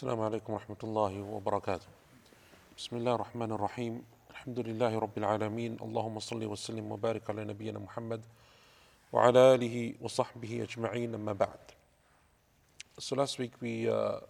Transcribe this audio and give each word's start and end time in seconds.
السلام 0.00 0.20
عليكم 0.20 0.52
ورحمة 0.52 0.76
الله 0.84 1.22
وبركاته. 1.22 1.86
بسم 2.78 2.96
الله 2.96 3.14
الرحمن 3.14 3.52
الرحيم. 3.52 4.04
الحمد 4.30 4.58
لله 4.60 4.98
رب 4.98 5.18
العالمين. 5.18 5.76
اللهم 5.82 6.18
صل 6.18 6.44
وسلم 6.44 6.92
وبارك 6.92 7.30
على 7.30 7.44
نبينا 7.44 7.78
محمد 7.78 8.22
وعلى 9.12 9.54
آله 9.54 9.94
وصحبه 10.00 10.62
أجمعين 10.62 11.14
أما 11.14 11.32
بعد. 11.32 11.58
So 12.98 13.16
last 13.16 13.38
week 13.38 13.52
we 13.60 13.88
uh, 13.88 14.20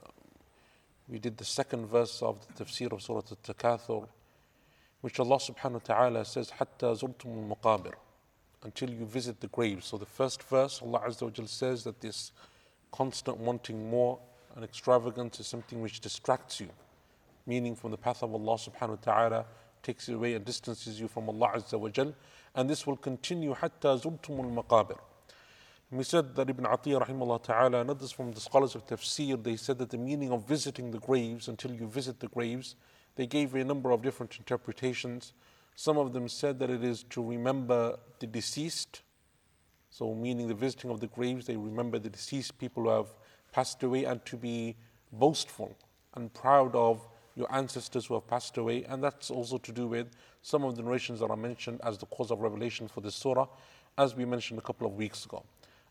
we 1.09 1.18
did 1.18 1.37
the 1.37 1.45
second 1.45 1.87
verse 1.87 2.23
of 2.23 2.46
the 2.46 2.64
tafsir 2.64 2.93
of 2.93 3.00
Surah 3.00 3.23
Al-Takathur, 3.30 4.09
which 5.00 5.21
Allah 5.21 5.37
subhanahu 5.37 5.75
wa 5.75 5.79
ta'ala 5.95 6.25
says, 6.25 6.50
حَتَّى 6.50 6.98
زُرْتُمُ 7.00 7.57
الْمَقَابِرِ 7.57 7.93
Until 8.64 8.91
you 8.91 9.05
visit 9.07 9.41
the 9.41 9.46
graves. 9.46 9.87
So 9.87 9.98
the 9.98 10.07
first 10.07 10.43
verse, 10.43 10.82
Allah 10.82 11.03
Azza 11.07 11.23
wa 11.23 11.30
Jal 11.30 11.46
says 11.46 11.84
that 11.84 12.00
this 12.00 12.32
constant 12.91 13.39
wanting 13.39 13.89
more 13.89 14.18
and 14.55 14.64
extravagance 14.64 15.39
is 15.39 15.47
something 15.47 15.82
which 15.82 16.00
distracts 16.00 16.59
you, 16.59 16.69
meaning 17.46 17.75
from 17.75 17.92
the 17.92 17.97
path 17.97 18.23
of 18.23 18.33
Allah 18.33 18.55
subhanahu 18.55 18.89
wa 18.89 18.96
ta'ala, 19.14 19.46
takes 19.82 20.07
you 20.07 20.15
away 20.15 20.33
and 20.33 20.46
distances 20.46 21.00
you 21.00 21.07
from 21.07 21.29
Allah 21.29 21.54
Azza 21.55 21.79
wa 21.79 21.89
Jal. 21.89 22.14
And 22.56 22.69
this 22.69 22.86
will 22.86 22.97
continue 22.97 23.54
hatta 23.54 23.87
zurtumul 23.87 24.54
maqabir. 24.54 24.97
We 25.92 26.06
said 26.06 26.36
that 26.36 26.50
Ibn 26.50 26.64
Atiyah 26.64 27.06
rahimahullah 27.06 27.43
ta'ala 27.43 27.82
and 27.82 27.89
others 27.89 28.11
from 28.11 28.32
the 28.32 28.39
scholars 28.39 28.75
of 28.75 28.87
tafsir, 28.87 29.43
they 29.43 29.57
said 29.57 29.78
that 29.79 29.89
the 29.89 29.97
meaning 29.97 30.32
of 30.32 30.47
visiting 30.47 30.92
the 30.92 31.00
graves 31.00 31.50
until 31.50 31.71
you 31.73 31.86
visit 31.86 32.22
the 32.22 32.28
graves, 32.28 32.75
they 33.16 33.28
gave 33.28 33.53
a 33.56 33.64
number 33.66 33.92
of 33.92 34.02
different 34.02 34.38
interpretations. 34.38 35.33
Some 35.75 35.97
of 35.97 36.14
them 36.14 36.30
said 36.30 36.59
that 36.59 36.70
it 36.70 36.81
is 36.81 37.03
to 37.09 37.22
remember 37.22 37.97
the 38.20 38.28
deceased, 38.28 39.02
so 39.89 40.16
meaning 40.16 40.47
the 40.47 40.53
visiting 40.53 40.92
of 40.92 41.02
the 41.02 41.08
graves, 41.08 41.45
they 41.45 41.58
remember 41.58 42.00
the 42.00 42.09
deceased 42.09 42.58
people 42.58 42.83
who 42.83 42.89
have 42.89 43.08
passed 43.52 43.83
away 43.83 44.05
and 44.05 44.23
to 44.25 44.38
be 44.38 44.75
boastful 45.11 45.75
and 46.16 46.33
proud 46.33 46.76
of 46.76 47.08
your 47.36 47.53
ancestors 47.53 48.06
who 48.06 48.14
have 48.16 48.28
passed 48.28 48.58
away. 48.58 48.84
And 48.84 49.03
that's 49.03 49.30
also 49.31 49.58
to 49.58 49.72
do 49.72 49.88
with 49.88 50.08
some 50.42 50.64
of 50.64 50.76
the 50.76 50.84
narrations 50.84 51.20
that 51.20 51.30
are 51.30 51.38
mentioned 51.38 51.80
as 51.84 51.98
the 51.98 52.06
cause 52.08 52.31
of 52.31 52.39
revelation 52.39 52.88
for 52.88 53.02
this 53.02 53.16
surah, 53.16 53.48
as 53.98 54.16
we 54.16 54.26
mentioned 54.26 54.59
a 54.59 54.61
couple 54.61 54.88
of 54.88 54.95
weeks 54.95 55.26
ago. 55.26 55.44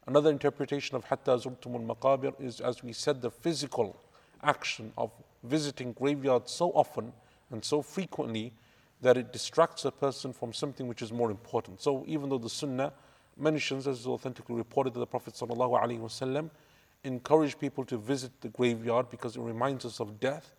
Another 0.06 0.30
interpretation 0.30 0.96
of 0.96 1.04
Hatta 1.04 1.32
Zurtumul 1.32 1.86
Maqabir 1.86 2.34
is, 2.40 2.60
as 2.60 2.82
we 2.82 2.92
said, 2.92 3.20
the 3.20 3.30
physical 3.30 3.96
action 4.42 4.92
of 4.96 5.10
visiting 5.44 5.92
graveyards 5.92 6.50
so 6.50 6.70
often 6.70 7.12
and 7.50 7.64
so 7.64 7.82
frequently 7.82 8.52
that 9.02 9.16
it 9.16 9.32
distracts 9.32 9.84
a 9.84 9.90
person 9.90 10.32
from 10.32 10.52
something 10.52 10.86
which 10.86 11.02
is 11.02 11.12
more 11.12 11.30
important. 11.30 11.80
So, 11.80 12.04
even 12.06 12.28
though 12.28 12.38
the 12.38 12.50
Sunnah 12.50 12.92
mentions, 13.36 13.86
as 13.86 14.00
is 14.00 14.06
authentically 14.06 14.56
reported, 14.56 14.94
that 14.94 15.00
the 15.00 15.06
Prophet 15.06 15.34
ﷺ 15.34 16.50
encouraged 17.04 17.58
people 17.58 17.84
to 17.86 17.96
visit 17.96 18.32
the 18.40 18.48
graveyard 18.48 19.10
because 19.10 19.36
it 19.36 19.40
reminds 19.40 19.84
us 19.84 20.00
of 20.00 20.20
death. 20.20 20.52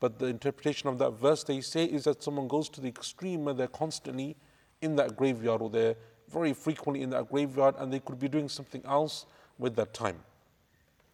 But 0.00 0.18
the 0.18 0.26
interpretation 0.26 0.88
of 0.88 0.98
that 0.98 1.12
verse 1.12 1.44
they 1.44 1.60
say 1.60 1.84
is 1.84 2.04
that 2.04 2.22
someone 2.22 2.48
goes 2.48 2.68
to 2.70 2.80
the 2.80 2.88
extreme 2.88 3.44
where 3.44 3.54
they're 3.54 3.68
constantly 3.68 4.36
in 4.80 4.96
that 4.96 5.16
graveyard 5.16 5.62
or 5.62 5.70
they're 5.70 5.96
very 6.28 6.52
frequently 6.52 7.02
in 7.02 7.10
that 7.10 7.30
graveyard 7.30 7.74
and 7.78 7.92
they 7.92 8.00
could 8.00 8.18
be 8.18 8.28
doing 8.28 8.48
something 8.48 8.82
else 8.84 9.26
with 9.58 9.76
that 9.76 9.94
time. 9.94 10.18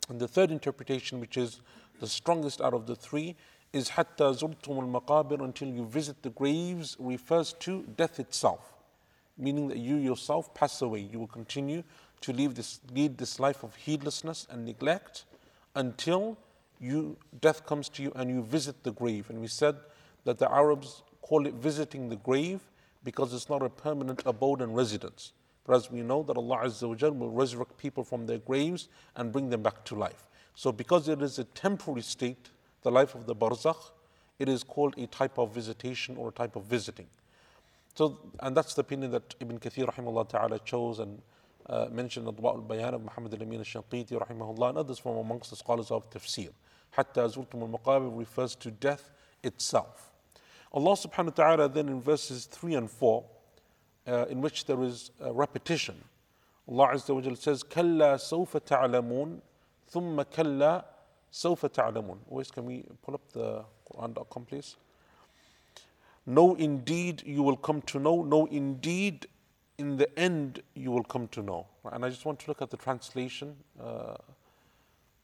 And 0.08 0.18
the 0.18 0.28
third 0.28 0.50
interpretation, 0.50 1.20
which 1.20 1.36
is 1.36 1.60
the 2.00 2.06
strongest 2.06 2.60
out 2.60 2.72
of 2.72 2.86
the 2.86 2.96
three, 2.96 3.36
is 3.72 3.90
hatta 3.90 4.24
zurtum 4.24 4.78
al 4.78 5.00
maqabir 5.00 5.44
until 5.44 5.68
you 5.68 5.84
visit 5.84 6.22
the 6.22 6.30
graves 6.30 6.96
refers 6.98 7.52
to 7.54 7.82
death 7.96 8.18
itself, 8.18 8.72
meaning 9.36 9.68
that 9.68 9.78
you 9.78 9.96
yourself 9.96 10.54
pass 10.54 10.80
away. 10.80 11.00
You 11.00 11.18
will 11.18 11.26
continue 11.26 11.82
to 12.20 12.32
lead 12.32 12.54
this, 12.54 12.80
lead 12.92 13.18
this 13.18 13.38
life 13.38 13.62
of 13.62 13.74
heedlessness 13.76 14.46
and 14.50 14.64
neglect 14.64 15.24
until 15.74 16.36
you 16.80 17.16
death 17.40 17.66
comes 17.66 17.88
to 17.90 18.02
you 18.02 18.12
and 18.14 18.30
you 18.30 18.42
visit 18.42 18.82
the 18.84 18.92
grave. 18.92 19.30
And 19.30 19.40
we 19.40 19.48
said 19.48 19.76
that 20.24 20.38
the 20.38 20.50
Arabs 20.50 21.02
call 21.22 21.46
it 21.46 21.54
visiting 21.54 22.08
the 22.08 22.16
grave 22.16 22.60
because 23.04 23.32
it's 23.32 23.48
not 23.48 23.62
a 23.62 23.68
permanent 23.68 24.22
abode 24.26 24.60
and 24.60 24.74
residence. 24.74 25.32
But 25.64 25.76
as 25.76 25.90
we 25.90 26.02
know 26.02 26.22
that 26.22 26.36
Allah 26.36 26.60
Azza 26.64 27.18
will 27.18 27.30
resurrect 27.30 27.76
people 27.76 28.02
from 28.02 28.26
their 28.26 28.38
graves 28.38 28.88
and 29.16 29.32
bring 29.32 29.50
them 29.50 29.62
back 29.62 29.84
to 29.86 29.94
life. 29.94 30.28
So 30.54 30.72
because 30.72 31.08
it 31.08 31.20
is 31.22 31.38
a 31.38 31.44
temporary 31.44 32.02
state, 32.02 32.50
the 32.82 32.90
life 32.90 33.14
of 33.14 33.26
the 33.26 33.34
barzakh, 33.34 33.90
it 34.38 34.48
is 34.48 34.62
called 34.62 34.94
a 34.96 35.06
type 35.06 35.38
of 35.38 35.52
visitation 35.52 36.16
or 36.16 36.28
a 36.28 36.32
type 36.32 36.56
of 36.56 36.64
visiting. 36.64 37.06
So, 37.94 38.18
and 38.40 38.56
that's 38.56 38.74
the 38.74 38.80
opinion 38.80 39.10
that 39.10 39.34
Ibn 39.40 39.58
Kathir 39.58 39.92
rahimahullah 39.92 40.28
ta'ala 40.28 40.60
chose 40.60 41.00
and 41.00 41.20
uh, 41.67 41.87
mentioned 41.91 42.27
Adwa 42.27 42.55
al-Bayan 42.55 42.93
of 42.93 43.03
Muhammad 43.03 43.33
al-Amin 43.33 43.59
al-Shanqiti 43.59 44.11
rahimahullah 44.11 44.69
and 44.69 44.77
others 44.77 44.99
from 44.99 45.17
amongst 45.17 45.49
the 45.49 45.55
scholars 45.55 45.91
of 45.91 46.09
tafsir. 46.09 46.49
Hatta 46.91 47.21
zurtum 47.21 47.61
al-maqabir 47.61 48.17
refers 48.17 48.55
to 48.55 48.71
death 48.71 49.11
itself. 49.43 50.11
Allah 50.73 50.91
subhanahu 50.91 51.25
wa 51.25 51.31
ta'ala 51.31 51.69
then 51.69 51.87
in 51.87 52.01
verses 52.01 52.45
3 52.45 52.75
and 52.75 52.91
4, 52.91 53.23
uh, 54.05 54.25
in 54.29 54.41
which 54.41 54.65
there 54.65 54.81
is 54.83 55.11
a 55.21 55.31
repetition, 55.31 55.95
Allah 56.67 56.89
Azza 56.93 57.13
wa 57.13 57.35
says, 57.35 57.63
كَلَّا 57.63 58.15
سَوْفَ 58.15 58.59
تَعْلَمُونَ 58.61 59.39
ثُمَّ 59.93 60.23
كَلَّا 60.25 60.83
سَوْفَ 61.31 61.69
تَعْلَمُونَ 61.69 62.17
Always 62.29 62.51
can 62.51 62.65
we 62.65 62.85
pull 63.01 63.15
up 63.15 63.31
the 63.33 63.63
Quran.com 63.91 64.45
please? 64.45 64.77
No, 66.25 66.55
indeed, 66.55 67.23
you 67.25 67.43
will 67.43 67.57
come 67.57 67.81
to 67.83 67.99
know. 67.99 68.23
No, 68.23 68.45
indeed, 68.45 69.27
in 69.78 69.96
the 69.96 70.18
end, 70.18 70.62
you 70.74 70.90
will 70.90 71.04
come 71.04 71.28
to 71.28 71.42
know. 71.42 71.66
And 71.92 72.04
I 72.04 72.10
just 72.10 72.24
want 72.24 72.40
to 72.40 72.48
look 72.48 72.60
at 72.60 72.70
the 72.70 72.76
translation. 72.76 73.56
Uh, 73.80 74.16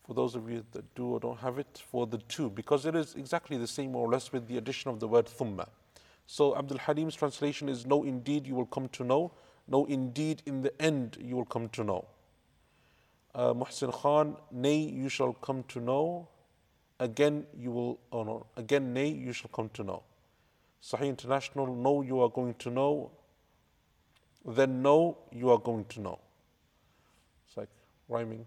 for 0.06 0.14
those 0.14 0.34
of 0.34 0.48
you 0.48 0.64
that 0.72 0.94
do 0.94 1.06
or 1.06 1.20
don't 1.20 1.38
have 1.40 1.58
it, 1.58 1.82
for 1.90 2.06
the 2.06 2.18
two, 2.18 2.50
because 2.50 2.86
it 2.86 2.94
is 2.94 3.14
exactly 3.14 3.56
the 3.56 3.66
same 3.66 3.92
more 3.92 4.06
or 4.06 4.10
less 4.10 4.32
with 4.32 4.46
the 4.46 4.58
addition 4.58 4.90
of 4.90 5.00
the 5.00 5.08
word 5.08 5.26
thumma. 5.26 5.66
So 6.26 6.56
Abdul 6.56 6.78
Halim's 6.78 7.14
translation 7.14 7.68
is 7.68 7.84
No, 7.86 8.04
indeed, 8.04 8.46
you 8.46 8.54
will 8.54 8.66
come 8.66 8.88
to 8.90 9.04
know. 9.04 9.32
No, 9.66 9.86
indeed, 9.86 10.42
in 10.46 10.60
the 10.62 10.80
end, 10.80 11.16
you 11.20 11.36
will 11.36 11.46
come 11.46 11.68
to 11.70 11.84
know. 11.84 12.04
Uh, 13.34 13.54
Muhsin 13.54 13.92
Khan, 13.92 14.36
nay, 14.52 14.76
you 14.76 15.08
shall 15.08 15.32
come 15.32 15.64
to 15.68 15.80
know. 15.80 16.28
Again, 17.00 17.46
you 17.58 17.72
will, 17.72 17.98
oh 18.12 18.22
no, 18.22 18.46
again, 18.56 18.92
nay, 18.92 19.08
you 19.08 19.32
shall 19.32 19.50
come 19.52 19.70
to 19.70 19.82
know. 19.82 20.02
Sahih 20.82 21.08
International, 21.08 21.74
no, 21.74 22.02
you 22.02 22.20
are 22.20 22.28
going 22.28 22.54
to 22.54 22.70
know. 22.70 23.10
Then, 24.44 24.82
no, 24.82 25.18
you 25.32 25.50
are 25.50 25.58
going 25.58 25.86
to 25.86 26.00
know. 26.00 26.18
It's 27.46 27.56
like 27.56 27.70
rhyming 28.08 28.46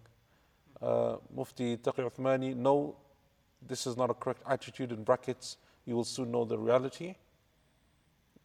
uh, 0.82 1.18
Mufti 1.36 1.78
Taqi 1.78 2.10
Uthmani, 2.10 2.56
no, 2.56 2.96
this 3.66 3.88
is 3.88 3.98
not 3.98 4.10
a 4.10 4.14
correct 4.14 4.42
attitude 4.48 4.92
in 4.92 5.04
brackets, 5.04 5.58
you 5.86 5.96
will 5.96 6.04
soon 6.04 6.32
know 6.32 6.46
the 6.46 6.58
reality. 6.58 7.16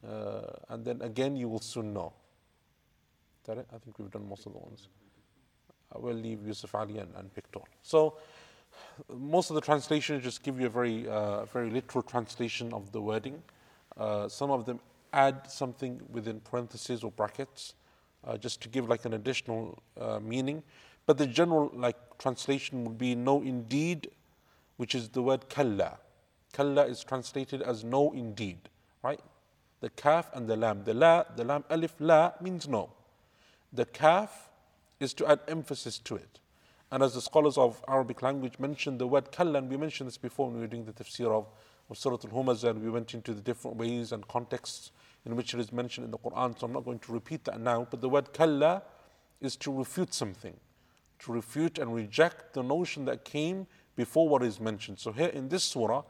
Uh, 0.06 0.40
and 0.68 0.84
then 0.84 1.00
again, 1.02 1.36
you 1.36 1.48
will 1.48 1.60
soon 1.60 1.92
know. 1.92 2.12
That 3.44 3.58
it? 3.58 3.66
I 3.74 3.78
think 3.78 3.98
we've 3.98 4.10
done 4.10 4.28
most 4.28 4.46
of 4.46 4.52
the 4.52 4.58
ones. 4.58 4.88
I 5.94 5.98
will 5.98 6.14
leave 6.14 6.46
Yusuf 6.46 6.74
Ali 6.74 6.98
and, 6.98 7.10
and 7.16 7.30
Pickthall. 7.34 7.64
So, 7.82 8.16
most 9.14 9.50
of 9.50 9.54
the 9.54 9.60
translations 9.60 10.24
just 10.24 10.42
give 10.42 10.58
you 10.58 10.66
a 10.66 10.70
very, 10.70 11.06
uh, 11.06 11.44
very 11.44 11.70
literal 11.70 12.02
translation 12.02 12.72
of 12.72 12.90
the 12.92 13.00
wording. 13.00 13.42
Uh, 13.96 14.28
some 14.28 14.50
of 14.50 14.64
them 14.64 14.80
add 15.12 15.50
something 15.50 16.00
within 16.10 16.40
parentheses 16.40 17.04
or 17.04 17.10
brackets, 17.10 17.74
uh, 18.24 18.36
just 18.36 18.60
to 18.62 18.68
give 18.68 18.88
like 18.88 19.04
an 19.04 19.14
additional 19.14 19.82
uh, 20.00 20.18
meaning. 20.20 20.62
But 21.06 21.18
the 21.18 21.26
general 21.26 21.70
like 21.74 21.96
translation 22.18 22.84
would 22.84 22.98
be 22.98 23.14
no 23.14 23.42
indeed, 23.42 24.10
which 24.76 24.94
is 24.94 25.08
the 25.08 25.22
word 25.22 25.48
kalla. 25.48 25.98
Kalla 26.52 26.86
is 26.86 27.02
translated 27.02 27.62
as 27.62 27.82
no 27.82 28.12
indeed, 28.12 28.68
right? 29.02 29.20
The 29.80 29.90
kaf 29.90 30.30
and 30.34 30.46
the 30.48 30.56
lam. 30.56 30.84
The 30.84 30.94
la, 30.94 31.24
the 31.34 31.44
lam 31.44 31.64
alif 31.70 31.94
la 31.98 32.32
means 32.40 32.68
no. 32.68 32.90
The 33.72 33.86
kaf 33.86 34.50
is 35.00 35.12
to 35.14 35.26
add 35.26 35.40
emphasis 35.48 35.98
to 36.00 36.16
it. 36.16 36.38
And 36.92 37.02
as 37.02 37.14
the 37.14 37.22
scholars 37.22 37.56
of 37.56 37.82
Arabic 37.88 38.20
language 38.20 38.58
mentioned 38.58 38.98
the 38.98 39.06
word 39.06 39.32
kalla, 39.32 39.58
and 39.58 39.68
we 39.68 39.78
mentioned 39.78 40.08
this 40.08 40.18
before 40.18 40.46
when 40.46 40.56
we 40.56 40.60
were 40.60 40.66
doing 40.66 40.84
the 40.84 40.92
tafsir 40.92 41.28
of, 41.28 41.46
of 41.88 41.96
Surah 41.98 42.18
Al-Humazah, 42.22 42.70
and 42.70 42.82
we 42.82 42.90
went 42.90 43.14
into 43.14 43.32
the 43.32 43.40
different 43.40 43.78
ways 43.78 44.12
and 44.12 44.28
contexts 44.28 44.92
in 45.24 45.36
which 45.36 45.54
it 45.54 45.60
is 45.60 45.72
mentioned 45.72 46.04
in 46.04 46.10
the 46.10 46.18
Quran, 46.18 46.58
so 46.58 46.66
I'm 46.66 46.72
not 46.72 46.84
going 46.84 46.98
to 47.00 47.12
repeat 47.12 47.44
that 47.44 47.60
now. 47.60 47.86
But 47.90 48.00
the 48.00 48.08
word 48.08 48.32
kalla 48.32 48.82
is 49.40 49.56
to 49.56 49.72
refute 49.72 50.14
something 50.14 50.56
to 51.22 51.32
refute 51.32 51.78
and 51.78 51.94
reject 51.94 52.52
the 52.52 52.62
notion 52.62 53.04
that 53.04 53.24
came 53.24 53.66
before 53.94 54.28
what 54.28 54.42
is 54.42 54.60
mentioned. 54.60 54.98
So 54.98 55.12
here 55.12 55.28
in 55.28 55.48
this 55.48 55.62
surah, 55.62 56.02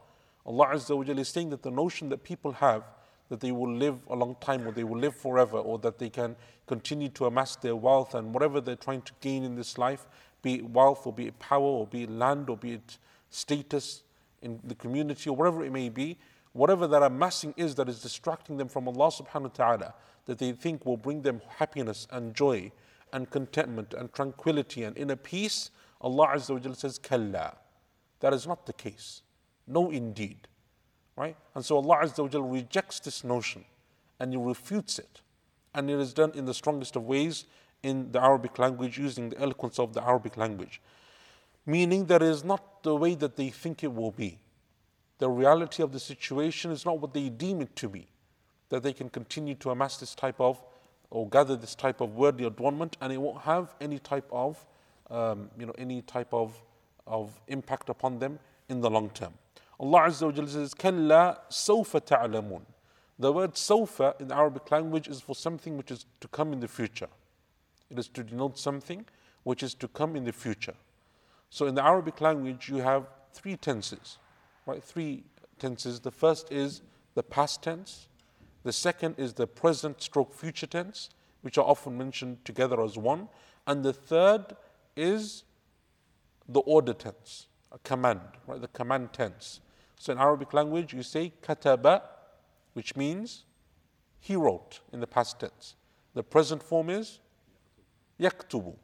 Allah 0.45 0.67
Azza 0.73 0.97
wa 0.97 1.03
is 1.03 1.29
saying 1.29 1.51
that 1.51 1.61
the 1.61 1.71
notion 1.71 2.09
that 2.09 2.23
people 2.23 2.53
have 2.53 2.83
that 3.29 3.39
they 3.39 3.51
will 3.51 3.73
live 3.73 4.05
a 4.09 4.15
long 4.15 4.35
time 4.41 4.67
or 4.67 4.71
they 4.71 4.83
will 4.83 4.99
live 4.99 5.15
forever 5.15 5.57
or 5.57 5.79
that 5.79 5.97
they 5.97 6.09
can 6.09 6.35
continue 6.67 7.09
to 7.09 7.25
amass 7.25 7.55
their 7.55 7.75
wealth 7.75 8.15
and 8.15 8.33
whatever 8.33 8.59
they're 8.59 8.75
trying 8.75 9.01
to 9.01 9.13
gain 9.21 9.43
in 9.43 9.55
this 9.55 9.77
life, 9.77 10.07
be 10.41 10.55
it 10.55 10.69
wealth 10.69 11.07
or 11.07 11.13
be 11.13 11.27
it 11.27 11.39
power 11.39 11.63
or 11.63 11.87
be 11.87 12.03
it 12.03 12.11
land 12.11 12.49
or 12.49 12.57
be 12.57 12.73
it 12.73 12.97
status 13.29 14.03
in 14.41 14.59
the 14.63 14.75
community 14.75 15.29
or 15.29 15.35
whatever 15.35 15.63
it 15.63 15.71
may 15.71 15.89
be, 15.89 16.17
whatever 16.53 16.87
that 16.87 17.03
amassing 17.03 17.53
is 17.57 17.75
that 17.75 17.89
is 17.89 18.01
distracting 18.01 18.57
them 18.57 18.69
from 18.69 18.87
Allah 18.87 19.11
subhanahu 19.11 19.41
wa 19.41 19.47
ta'ala, 19.49 19.93
that 20.25 20.37
they 20.37 20.51
think 20.53 20.85
will 20.85 20.97
bring 20.97 21.21
them 21.21 21.41
happiness 21.57 22.07
and 22.11 22.33
joy 22.33 22.71
and 23.11 23.29
contentment 23.29 23.93
and 23.93 24.11
tranquility 24.13 24.83
and 24.83 24.97
inner 24.97 25.15
peace, 25.15 25.69
Allah 26.01 26.29
Azza 26.35 26.65
wa 26.65 26.73
says, 26.73 26.97
Kalla. 26.97 27.57
That 28.19 28.33
is 28.33 28.47
not 28.47 28.65
the 28.65 28.73
case. 28.73 29.21
No, 29.67 29.91
indeed. 29.91 30.47
Right? 31.15 31.35
And 31.55 31.63
so 31.63 31.77
Allah 31.77 31.99
Azza 32.03 32.39
wa 32.39 32.51
rejects 32.51 32.99
this 32.99 33.23
notion 33.23 33.65
and 34.19 34.31
He 34.31 34.37
refutes 34.37 34.99
it. 34.99 35.21
And 35.75 35.89
it 35.89 35.99
is 35.99 36.13
done 36.13 36.31
in 36.35 36.45
the 36.45 36.53
strongest 36.53 36.95
of 36.95 37.03
ways 37.03 37.45
in 37.81 38.11
the 38.11 38.21
Arabic 38.21 38.59
language 38.59 38.97
using 38.97 39.29
the 39.29 39.39
eloquence 39.39 39.79
of 39.79 39.93
the 39.93 40.03
Arabic 40.03 40.37
language. 40.37 40.81
Meaning 41.65 42.05
that 42.05 42.21
it 42.21 42.29
is 42.29 42.43
not 42.43 42.83
the 42.83 42.95
way 42.95 43.15
that 43.15 43.35
they 43.35 43.49
think 43.49 43.83
it 43.83 43.93
will 43.93 44.11
be. 44.11 44.39
The 45.19 45.29
reality 45.29 45.83
of 45.83 45.91
the 45.91 45.99
situation 45.99 46.71
is 46.71 46.85
not 46.85 46.99
what 46.99 47.13
they 47.13 47.29
deem 47.29 47.61
it 47.61 47.75
to 47.77 47.89
be. 47.89 48.07
That 48.69 48.83
they 48.83 48.93
can 48.93 49.09
continue 49.09 49.55
to 49.55 49.69
amass 49.69 49.97
this 49.97 50.15
type 50.15 50.39
of 50.39 50.61
or 51.09 51.29
gather 51.29 51.55
this 51.55 51.75
type 51.75 52.01
of 52.01 52.15
worldly 52.15 52.45
adornment 52.45 52.97
and 52.99 53.13
it 53.13 53.17
won't 53.17 53.41
have 53.41 53.75
any 53.79 53.99
type 53.99 54.27
of 54.31 54.65
um, 55.11 55.51
you 55.57 55.65
know 55.65 55.75
any 55.77 56.01
type 56.01 56.33
of 56.33 56.59
of 57.05 57.39
impact 57.47 57.89
upon 57.89 58.19
them 58.19 58.39
in 58.69 58.81
the 58.81 58.89
long 58.89 59.09
term. 59.09 59.33
Allah 59.79 60.01
Azza 60.01 60.25
wa 60.25 60.31
Jalla 60.31 60.49
says, 60.49 60.73
Kalla 60.73 61.39
sawfa 61.49 62.05
ta'lamun. 62.05 62.61
The 63.19 63.31
word 63.31 63.53
sawfa 63.53 64.19
in 64.19 64.29
the 64.29 64.35
Arabic 64.35 64.71
language 64.71 65.07
is 65.07 65.21
for 65.21 65.35
something 65.35 65.77
which 65.77 65.91
is 65.91 66.05
to 66.21 66.27
come 66.27 66.53
in 66.53 66.59
the 66.59 66.67
future. 66.67 67.09
It 67.89 67.99
is 67.99 68.07
to 68.09 68.23
denote 68.23 68.57
something 68.57 69.05
which 69.43 69.61
is 69.61 69.73
to 69.75 69.87
come 69.87 70.15
in 70.15 70.23
the 70.23 70.31
future. 70.31 70.75
So 71.49 71.67
in 71.67 71.75
the 71.75 71.83
Arabic 71.83 72.21
language, 72.21 72.69
you 72.69 72.77
have 72.77 73.05
three 73.33 73.57
tenses, 73.57 74.17
right? 74.65 74.83
Three 74.83 75.23
tenses. 75.59 75.99
The 75.99 76.11
first 76.11 76.51
is 76.51 76.81
the 77.15 77.23
past 77.23 77.63
tense. 77.63 78.07
The 78.63 78.73
second 78.73 79.15
is 79.17 79.33
the 79.33 79.47
present 79.47 80.01
stroke 80.01 80.33
future 80.33 80.67
tense, 80.67 81.09
which 81.41 81.57
are 81.57 81.65
often 81.65 81.97
mentioned 81.97 82.45
together 82.45 82.81
as 82.81 82.97
one. 82.97 83.29
And 83.67 83.83
the 83.83 83.93
third 83.93 84.55
is 84.95 85.43
the 86.47 86.61
order 86.61 86.93
tense, 86.93 87.47
a 87.71 87.79
command, 87.79 88.21
right? 88.47 88.61
The 88.61 88.67
command 88.67 89.13
tense. 89.13 89.59
So 89.99 90.11
in 90.11 90.19
Arabic 90.19 90.53
language, 90.53 90.93
you 90.93 91.03
say 91.03 91.33
kataba, 91.41 92.01
which 92.73 92.95
means 92.95 93.43
he 94.19 94.35
wrote 94.35 94.79
in 94.91 94.99
the 94.99 95.07
past 95.07 95.39
tense. 95.39 95.75
The 96.13 96.23
present 96.23 96.61
form 96.61 96.89
is 96.89 97.19
yaktubu. 98.19 98.75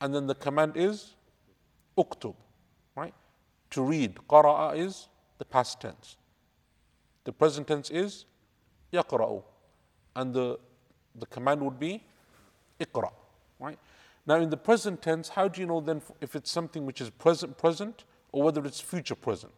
And 0.00 0.14
then 0.14 0.26
the 0.26 0.34
command 0.34 0.72
is 0.76 1.14
uktub? 1.96 2.34
To 3.70 3.82
read. 3.82 4.16
Qara'a 4.28 4.76
is 4.76 5.08
the 5.38 5.44
past 5.44 5.80
tense. 5.80 6.16
The 7.24 7.32
present 7.32 7.66
tense 7.66 7.90
is 7.90 8.24
yaqra'u. 8.92 9.42
And 10.14 10.32
the, 10.32 10.58
the 11.14 11.26
command 11.26 11.60
would 11.62 11.78
be 11.78 12.04
iqra, 12.80 13.10
right? 13.58 13.78
Now, 14.26 14.36
in 14.36 14.50
the 14.50 14.56
present 14.56 15.02
tense, 15.02 15.28
how 15.28 15.48
do 15.48 15.60
you 15.60 15.66
know 15.66 15.80
then 15.80 16.02
if 16.20 16.34
it's 16.34 16.50
something 16.50 16.84
which 16.84 17.00
is 17.00 17.10
present 17.10 17.56
present 17.58 18.04
or 18.32 18.42
whether 18.42 18.64
it's 18.64 18.80
future 18.80 19.14
present? 19.14 19.52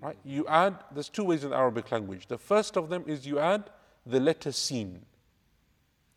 Right? 0.00 0.16
You 0.24 0.46
add, 0.46 0.76
there's 0.92 1.08
two 1.08 1.24
ways 1.24 1.42
in 1.42 1.50
the 1.50 1.56
Arabic 1.56 1.90
language. 1.90 2.28
The 2.28 2.38
first 2.38 2.76
of 2.76 2.88
them 2.88 3.04
is 3.06 3.26
you 3.26 3.38
add 3.38 3.70
the 4.06 4.20
letter 4.20 4.52
sin. 4.52 5.00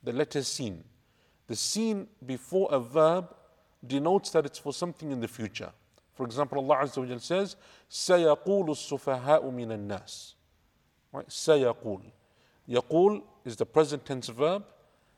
The 0.03 0.13
letter 0.13 0.43
sin. 0.43 0.83
The 1.47 1.55
sin 1.55 2.07
before 2.25 2.67
a 2.71 2.79
verb 2.79 3.35
denotes 3.85 4.29
that 4.31 4.45
it's 4.45 4.59
for 4.59 4.71
something 4.71 5.11
in 5.11 5.19
the 5.19 5.27
future. 5.27 5.71
For 6.20 6.24
example, 6.24 6.58
Allah 6.58 6.84
Azza 6.84 7.06
wa 7.06 7.18
says, 7.18 7.56
سَيَقُولُ 7.90 8.68
السُّفَهَاءُ 8.68 9.44
مِنَ 9.52 9.68
النَّاسِ 9.68 10.34
Right? 11.12 11.28
سَيَقُول. 11.28 12.02
Yaqul 12.68 13.22
is 13.44 13.56
the 13.56 13.66
present 13.66 14.04
tense 14.04 14.28
verb. 14.28 14.64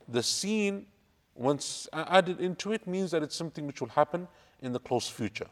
The 0.08 0.22
sin 0.22 0.86
once 1.34 1.88
added 1.92 2.40
into 2.40 2.72
it 2.72 2.86
means 2.86 3.12
that 3.12 3.22
it's 3.22 3.36
something 3.36 3.66
which 3.66 3.80
will 3.80 3.88
happen 3.88 4.28
in 4.60 4.72
the 4.72 4.80
close 4.80 5.08
future. 5.08 5.46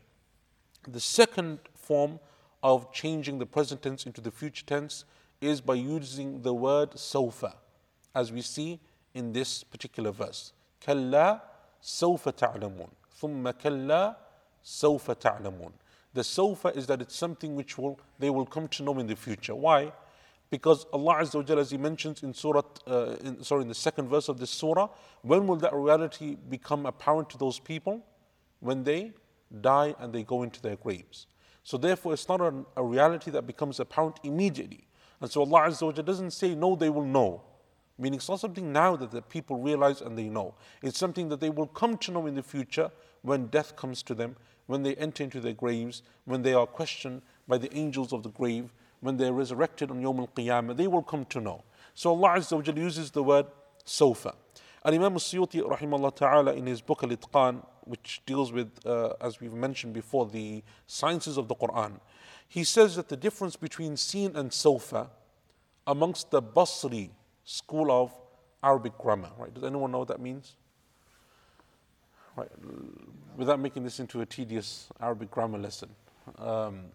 The 0.87 1.01
second 1.01 1.61
form 1.75 2.19
of 2.63 2.93
changing 2.93 3.39
the 3.39 3.47
present 3.47 3.83
tense 3.83 4.05
into 4.07 4.21
the 4.21 4.31
future 4.31 4.65
tense 4.67 5.05
is 5.41 5.61
by 5.61 5.75
using 5.75 6.43
the 6.43 6.55
word 6.55 6.99
sofa, 6.99 7.57
as 8.15 8.33
we 8.33 8.43
see 8.43 8.81
in 9.15 9.33
this 9.33 9.63
particular 9.63 10.11
verse. 10.11 10.53
كلا 10.83 11.41
سوف 11.83 12.29
تعلمون 12.29 12.89
ثم 13.21 13.51
كلا 13.51 14.17
سوف 14.65 15.11
تعلمون 15.11 15.73
The 16.15 16.25
sofa 16.25 16.69
is 16.69 16.87
that 16.87 17.03
it's 17.03 17.15
something 17.15 17.55
which 17.55 17.77
will 17.77 18.01
they 18.19 18.31
will 18.31 18.47
come 18.47 18.69
to 18.69 18.83
know 18.83 18.99
in 18.99 19.07
the 19.07 19.17
future. 19.17 19.55
Why? 19.55 19.93
Because 20.49 20.87
Allah 20.93 21.17
Azza 21.17 21.35
wa 21.35 21.43
Jalla, 21.43 21.59
as 21.59 21.71
He 21.71 21.77
mentions 21.77 22.23
in 22.23 22.33
Surah, 22.33 22.63
uh, 22.87 23.17
in, 23.23 23.43
sorry, 23.43 23.63
in 23.63 23.69
the 23.69 23.75
second 23.75 24.09
verse 24.09 24.29
of 24.29 24.39
this 24.39 24.51
surah, 24.51 24.89
when 25.23 25.47
will 25.47 25.57
that 25.57 25.75
reality 25.75 26.37
become 26.49 26.87
apparent 26.87 27.29
to 27.31 27.39
those 27.39 27.59
people? 27.59 28.03
When 28.61 28.85
they 28.85 29.13
die 29.61 29.95
and 29.99 30.13
they 30.13 30.23
go 30.23 30.43
into 30.43 30.63
their 30.63 30.77
graves. 30.77 31.27
So 31.63 31.77
therefore, 31.77 32.15
it's 32.15 32.29
not 32.29 32.41
a, 32.41 32.55
a 32.77 32.83
reality 32.83 33.31
that 33.33 33.47
becomes 33.47 33.81
apparent 33.81 34.21
immediately. 34.23 34.87
And 35.21 35.31
so 35.31 35.41
Allah 35.41 35.69
Azza 35.69 35.83
wa 35.83 35.93
Jalla 35.93 36.05
doesn't 36.05 36.31
say, 36.31 36.55
no, 36.55 36.77
they 36.77 36.91
will 36.91 37.05
know. 37.05 37.43
Meaning 37.99 38.19
it's 38.19 38.29
not 38.29 38.41
something 38.41 38.73
now 38.73 38.95
that 38.97 39.11
the 39.11 39.23
people 39.23 39.57
realize 39.57 40.01
and 40.01 40.17
they 40.17 40.29
know. 40.29 40.55
It's 40.83 40.99
something 40.99 41.29
that 41.31 41.41
they 41.41 41.51
will 41.51 41.67
come 41.67 41.97
to 41.99 42.13
know 42.13 42.27
in 42.27 42.35
the 42.35 42.43
future 42.43 42.91
when 43.22 43.48
death 43.48 43.76
comes 43.76 44.04
to 44.04 44.16
them, 44.16 44.36
when 44.68 44.84
they 44.84 44.96
enter 44.96 45.24
into 45.24 45.40
their 45.40 45.54
graves, 45.54 46.02
when 46.26 46.42
they 46.44 46.54
are 46.54 46.66
questioned 46.66 47.22
by 47.48 47.58
the 47.58 47.76
angels 47.76 48.14
of 48.14 48.24
the 48.24 48.30
grave, 48.30 48.72
when 49.02 49.18
they're 49.18 49.34
resurrected 49.34 49.92
on 49.92 50.02
Yawm 50.02 50.20
al 50.20 50.28
Qiyamah, 50.28 50.78
they 50.78 50.88
will 50.88 51.04
come 51.04 51.26
to 51.26 51.42
know. 51.42 51.64
So 51.94 52.12
Allah 52.12 52.40
Azza 52.40 52.78
uses 52.78 53.12
the 53.12 53.24
word 53.24 53.48
sofa. 53.84 54.36
And 54.84 54.96
Imam 54.96 55.16
Suyuti, 55.16 55.62
rahimahullah 55.62 56.16
ta'ala, 56.16 56.54
in 56.54 56.66
his 56.66 56.82
book 56.82 57.04
Al 57.04 57.10
Itqan, 57.10 57.64
which 57.84 58.22
deals 58.26 58.52
with, 58.52 58.72
uh, 58.86 59.14
as 59.22 59.40
we've 59.40 59.54
mentioned 59.54 59.94
before, 59.94 60.26
the 60.28 60.64
sciences 60.88 61.38
of 61.38 61.48
the 61.48 61.56
Quran, 61.56 62.00
he 62.48 62.64
says 62.64 62.96
that 62.96 63.10
the 63.10 63.18
difference 63.18 63.56
between 63.56 63.98
sin 63.98 64.36
and 64.36 64.52
sofa 64.52 65.10
amongst 65.86 66.32
the 66.32 66.42
Basri 66.42 67.10
school 67.44 67.92
of 67.92 68.14
Arabic 68.64 68.98
grammar, 68.98 69.30
right? 69.38 69.54
Does 69.54 69.64
anyone 69.64 69.92
know 69.92 70.00
what 70.00 70.08
that 70.10 70.20
means? 70.22 70.56
Right, 72.38 72.50
without 73.36 73.60
making 73.60 73.84
this 73.84 74.00
into 74.00 74.22
a 74.22 74.26
tedious 74.26 74.88
Arabic 75.02 75.32
grammar 75.32 75.58
lesson. 75.58 75.90
Um, 76.38 76.86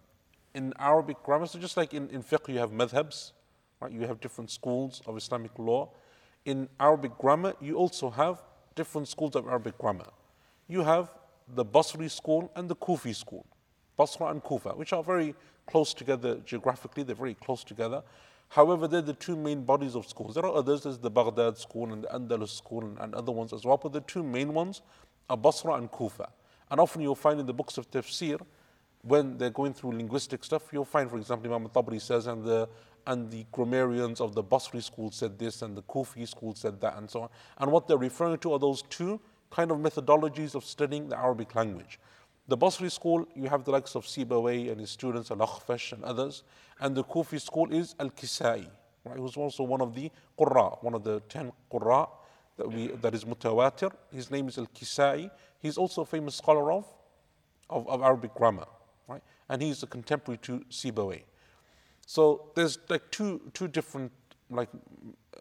in 0.55 0.73
Arabic 0.79 1.21
grammar, 1.21 1.45
so 1.45 1.59
just 1.59 1.77
like 1.77 1.93
in, 1.93 2.09
in 2.09 2.23
fiqh 2.23 2.47
you 2.49 2.57
have 2.57 2.71
madhabs, 2.71 3.33
right? 3.79 3.91
You 3.91 4.07
have 4.07 4.19
different 4.19 4.49
schools 4.49 5.01
of 5.05 5.15
Islamic 5.15 5.51
law. 5.59 5.89
In 6.45 6.67
Arabic 6.79 7.17
grammar, 7.19 7.53
you 7.61 7.75
also 7.75 8.09
have 8.09 8.41
different 8.75 9.07
schools 9.07 9.35
of 9.35 9.45
Arabic 9.47 9.77
grammar. 9.77 10.07
You 10.67 10.81
have 10.81 11.11
the 11.53 11.63
Basri 11.63 12.09
school 12.09 12.51
and 12.55 12.67
the 12.67 12.75
Kufi 12.75 13.15
school, 13.15 13.45
Basra 13.95 14.27
and 14.27 14.43
Kufa, 14.43 14.69
which 14.69 14.91
are 14.91 15.03
very 15.03 15.35
close 15.67 15.93
together 15.93 16.37
geographically, 16.45 17.03
they're 17.03 17.15
very 17.15 17.35
close 17.35 17.63
together. 17.63 18.01
However, 18.49 18.87
they're 18.87 19.01
the 19.01 19.13
two 19.13 19.35
main 19.35 19.63
bodies 19.63 19.95
of 19.95 20.07
schools. 20.07 20.35
There 20.35 20.45
are 20.45 20.55
others, 20.55 20.83
there's 20.83 20.97
the 20.97 21.09
Baghdad 21.09 21.57
school 21.57 21.91
and 21.91 22.03
the 22.03 22.07
Andalus 22.07 22.49
school 22.49 22.81
and, 22.81 22.97
and 22.99 23.13
other 23.13 23.31
ones 23.31 23.51
as 23.51 23.65
well, 23.65 23.77
but 23.77 23.91
the 23.91 24.01
two 24.01 24.23
main 24.23 24.53
ones 24.53 24.81
Basra 25.35 25.73
and 25.73 25.91
Kufa. 25.91 26.29
And 26.69 26.79
often 26.79 27.01
you'll 27.01 27.15
find 27.15 27.39
in 27.39 27.45
the 27.45 27.53
books 27.53 27.77
of 27.77 27.89
tafsir, 27.89 28.39
when 29.01 29.37
they're 29.37 29.49
going 29.49 29.73
through 29.73 29.91
linguistic 29.91 30.43
stuff, 30.43 30.63
you'll 30.71 30.85
find, 30.85 31.09
for 31.09 31.17
example, 31.17 31.53
Imam 31.53 31.69
Tabari 31.69 32.01
says, 32.01 32.27
and 32.27 32.43
the 32.43 32.69
and 33.05 33.31
the 33.31 33.45
grammarians 33.53 34.19
of 34.19 34.35
the 34.35 34.43
Basri 34.43 34.83
school 34.83 35.11
said 35.11 35.39
this, 35.39 35.61
and 35.61 35.77
the 35.77 35.83
Kufi 35.83 36.27
school 36.27 36.53
said 36.53 36.81
that, 36.81 36.97
and 36.97 37.09
so 37.09 37.21
on. 37.21 37.29
And 37.57 37.71
what 37.71 37.87
they're 37.87 37.97
referring 37.97 38.37
to 38.39 38.51
are 38.51 38.59
those 38.59 38.81
two 38.89 39.21
kind 39.49 39.71
of 39.71 39.77
methodologies 39.77 40.55
of 40.55 40.65
studying 40.65 41.07
the 41.07 41.17
Arabic 41.17 41.55
language. 41.55 41.99
The 42.49 42.57
Basri 42.57 42.91
school, 42.91 43.25
you 43.33 43.47
have 43.47 43.63
the 43.63 43.71
likes 43.71 43.95
of 43.95 44.05
Sibawayh 44.05 44.71
and 44.71 44.81
his 44.81 44.89
students, 44.89 45.31
Al-Akhfash 45.31 45.93
and 45.93 46.03
others. 46.03 46.43
And 46.81 46.95
the 46.95 47.03
Kufi 47.05 47.39
school 47.39 47.71
is 47.73 47.95
Al-Kisai, 47.97 48.67
right, 49.05 49.17
who's 49.17 49.37
also 49.37 49.63
one 49.63 49.79
of 49.79 49.95
the 49.95 50.11
Qurra, 50.37 50.83
one 50.83 50.93
of 50.93 51.05
the 51.05 51.21
ten 51.29 51.53
Qurra 51.71 52.09
that, 52.57 52.71
we, 52.71 52.87
that 52.87 53.13
is 53.13 53.23
mutawatir. 53.23 53.91
His 54.11 54.29
name 54.29 54.47
is 54.47 54.57
Al-Kisai. 54.57 55.29
He's 55.59 55.77
also 55.77 56.01
a 56.01 56.05
famous 56.05 56.35
scholar 56.35 56.71
of, 56.71 56.85
of, 57.69 57.87
of 57.87 58.01
Arabic 58.01 58.33
grammar 58.33 58.65
right? 59.07 59.21
And 59.49 59.61
he's 59.61 59.83
a 59.83 59.87
contemporary 59.87 60.37
to 60.39 60.59
Sibawayh. 60.69 61.23
So 62.05 62.51
there's 62.55 62.77
like 62.89 63.09
two, 63.11 63.41
two 63.53 63.67
different 63.67 64.11
like 64.49 64.69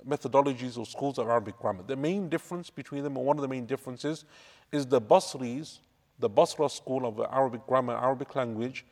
methodologies 0.08 0.78
or 0.78 0.86
schools 0.86 1.18
of 1.18 1.28
Arabic 1.28 1.58
grammar. 1.58 1.82
The 1.84 1.96
main 1.96 2.28
difference 2.28 2.70
between 2.70 3.04
them, 3.04 3.16
or 3.16 3.24
one 3.24 3.36
of 3.36 3.42
the 3.42 3.48
main 3.48 3.66
differences, 3.66 4.24
is 4.72 4.86
the 4.86 5.00
Basris, 5.00 5.80
the 6.18 6.28
Basra 6.28 6.68
school 6.68 7.06
of 7.06 7.20
Arabic 7.30 7.66
grammar, 7.66 7.96
Arabic 7.96 8.34
language, 8.34 8.84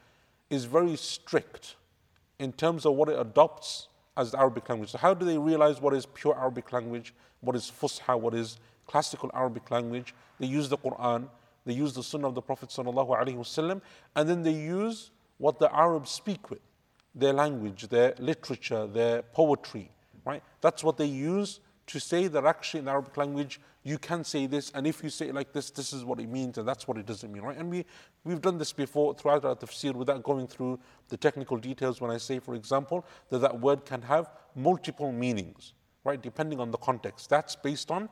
is 0.50 0.64
very 0.64 0.96
strict 0.96 1.76
in 2.38 2.52
terms 2.52 2.86
of 2.86 2.94
what 2.94 3.08
it 3.08 3.18
adopts 3.18 3.88
as 4.17 4.31
the 4.31 4.39
Arabic 4.39 4.67
language. 4.69 4.91
So 4.91 4.97
how 4.97 5.13
do 5.13 5.25
they 5.25 5.37
realize 5.37 5.79
what 5.81 5.93
is 5.93 6.05
pure 6.05 6.37
Arabic 6.37 6.71
language, 6.73 7.13
what 7.41 7.55
is 7.55 7.71
Fusha, 7.71 8.19
what 8.19 8.33
is 8.33 8.57
classical 8.85 9.31
Arabic 9.33 9.71
language? 9.71 10.13
They 10.39 10.47
use 10.47 10.67
the 10.67 10.77
Quran, 10.77 11.27
they 11.65 11.73
use 11.73 11.93
the 11.93 12.03
Sunnah 12.03 12.27
of 12.27 12.35
the 12.35 12.41
Prophet 12.41 12.69
وسلم, 12.69 13.81
and 14.15 14.29
then 14.29 14.43
they 14.43 14.53
use 14.53 15.11
what 15.37 15.59
the 15.59 15.73
Arabs 15.73 16.11
speak 16.11 16.49
with, 16.49 16.59
their 17.15 17.33
language, 17.33 17.87
their 17.87 18.13
literature, 18.19 18.87
their 18.87 19.21
poetry, 19.21 19.89
right? 20.25 20.43
That's 20.61 20.83
what 20.83 20.97
they 20.97 21.05
use 21.05 21.61
to 21.86 22.00
say 22.00 22.26
that 22.28 22.44
actually 22.44 22.80
in 22.80 22.84
the 22.86 22.90
Arabic 22.90 23.16
language 23.16 23.60
you 23.82 23.98
can 23.98 24.24
say 24.24 24.46
this, 24.46 24.72
and 24.74 24.86
if 24.86 25.04
you 25.04 25.10
say 25.10 25.28
it 25.28 25.34
like 25.34 25.52
this, 25.52 25.70
this 25.70 25.92
is 25.92 26.04
what 26.04 26.18
it 26.18 26.28
means, 26.28 26.56
and 26.56 26.66
that's 26.66 26.88
what 26.88 26.96
it 26.96 27.04
doesn't 27.04 27.30
mean, 27.30 27.42
right? 27.42 27.58
And 27.58 27.70
we, 27.70 27.84
we've 28.24 28.40
done 28.40 28.56
this 28.56 28.72
before 28.72 29.14
throughout 29.14 29.44
our 29.44 29.54
tafsir 29.54 29.94
without 29.94 30.22
going 30.22 30.46
through 30.46 30.80
the 31.10 31.18
technical 31.18 31.58
details 31.58 32.00
when 32.00 32.10
I 32.10 32.16
say, 32.16 32.38
for 32.38 32.54
example, 32.54 33.04
that 33.28 33.40
that 33.40 33.60
word 33.60 33.84
can 33.84 34.00
have 34.00 34.30
multiple 34.56 35.12
meanings, 35.12 35.74
right, 36.02 36.20
depending 36.20 36.60
on 36.60 36.70
the 36.70 36.78
context. 36.78 37.28
That's 37.28 37.56
based 37.56 37.90
on 37.90 38.08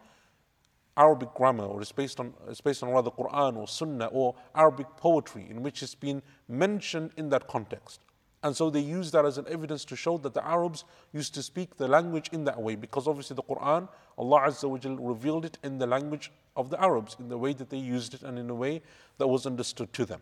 Arabic 0.94 1.32
grammar, 1.32 1.64
or 1.64 1.80
it's 1.80 1.90
based 1.90 2.20
on, 2.20 2.34
it's 2.48 2.60
based 2.60 2.82
on 2.82 2.90
rather 2.90 3.10
Quran 3.10 3.56
or 3.56 3.66
Sunnah 3.66 4.08
or 4.08 4.34
Arabic 4.54 4.88
poetry 4.98 5.46
in 5.48 5.62
which 5.62 5.82
it's 5.82 5.94
been 5.94 6.20
mentioned 6.48 7.12
in 7.16 7.30
that 7.30 7.48
context. 7.48 8.04
And 8.42 8.56
so 8.56 8.70
they 8.70 8.80
use 8.80 9.10
that 9.12 9.24
as 9.24 9.38
an 9.38 9.46
evidence 9.48 9.84
to 9.86 9.96
show 9.96 10.18
that 10.18 10.34
the 10.34 10.44
Arabs 10.44 10.84
used 11.12 11.34
to 11.34 11.42
speak 11.42 11.76
the 11.76 11.86
language 11.86 12.28
in 12.32 12.44
that 12.44 12.60
way 12.60 12.74
because 12.74 13.06
obviously 13.06 13.36
the 13.36 13.42
Quran, 13.42 13.88
Allah 14.18 14.40
Azza 14.46 14.68
wa 14.68 14.78
Jal 14.78 14.96
revealed 14.96 15.44
it 15.44 15.58
in 15.62 15.78
the 15.78 15.86
language 15.86 16.32
of 16.56 16.68
the 16.68 16.80
Arabs, 16.82 17.16
in 17.20 17.28
the 17.28 17.38
way 17.38 17.52
that 17.52 17.70
they 17.70 17.78
used 17.78 18.14
it 18.14 18.22
and 18.22 18.38
in 18.38 18.50
a 18.50 18.54
way 18.54 18.82
that 19.18 19.28
was 19.28 19.46
understood 19.46 19.92
to 19.92 20.04
them. 20.04 20.20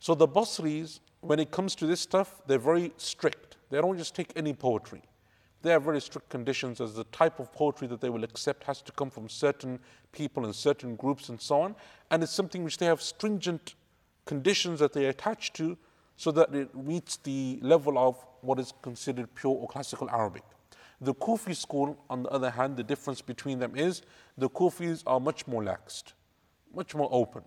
So 0.00 0.14
the 0.14 0.26
Basris, 0.26 1.00
when 1.20 1.38
it 1.38 1.50
comes 1.50 1.74
to 1.76 1.86
this 1.86 2.00
stuff, 2.00 2.42
they're 2.46 2.58
very 2.58 2.92
strict. 2.96 3.56
They 3.70 3.80
don't 3.80 3.96
just 3.96 4.16
take 4.16 4.32
any 4.34 4.52
poetry. 4.52 5.02
They 5.62 5.70
have 5.70 5.82
very 5.82 6.00
strict 6.00 6.28
conditions 6.28 6.80
as 6.80 6.94
the 6.94 7.04
type 7.04 7.40
of 7.40 7.52
poetry 7.52 7.88
that 7.88 8.00
they 8.00 8.10
will 8.10 8.24
accept 8.24 8.64
has 8.64 8.80
to 8.82 8.92
come 8.92 9.10
from 9.10 9.28
certain 9.28 9.78
people 10.12 10.44
and 10.44 10.54
certain 10.54 10.96
groups 10.96 11.28
and 11.28 11.40
so 11.40 11.60
on. 11.62 11.74
And 12.10 12.22
it's 12.22 12.32
something 12.32 12.64
which 12.64 12.78
they 12.78 12.86
have 12.86 13.02
stringent 13.02 13.74
conditions 14.24 14.78
that 14.80 14.92
they 14.92 15.06
attach 15.06 15.52
to 15.54 15.76
so 16.18 16.32
that 16.32 16.52
it 16.52 16.74
meets 16.74 17.16
the 17.18 17.60
level 17.62 17.96
of 17.96 18.16
what 18.40 18.58
is 18.58 18.74
considered 18.82 19.32
pure 19.36 19.54
or 19.54 19.68
classical 19.68 20.10
Arabic. 20.10 20.42
The 21.00 21.14
Kufi 21.14 21.54
school, 21.54 21.96
on 22.10 22.24
the 22.24 22.28
other 22.30 22.50
hand, 22.50 22.76
the 22.76 22.82
difference 22.82 23.22
between 23.22 23.60
them 23.60 23.76
is 23.76 24.02
the 24.36 24.50
Kufis 24.50 25.04
are 25.06 25.20
much 25.20 25.46
more 25.46 25.62
laxed, 25.62 26.14
much 26.74 26.96
more 26.96 27.08
open. 27.12 27.42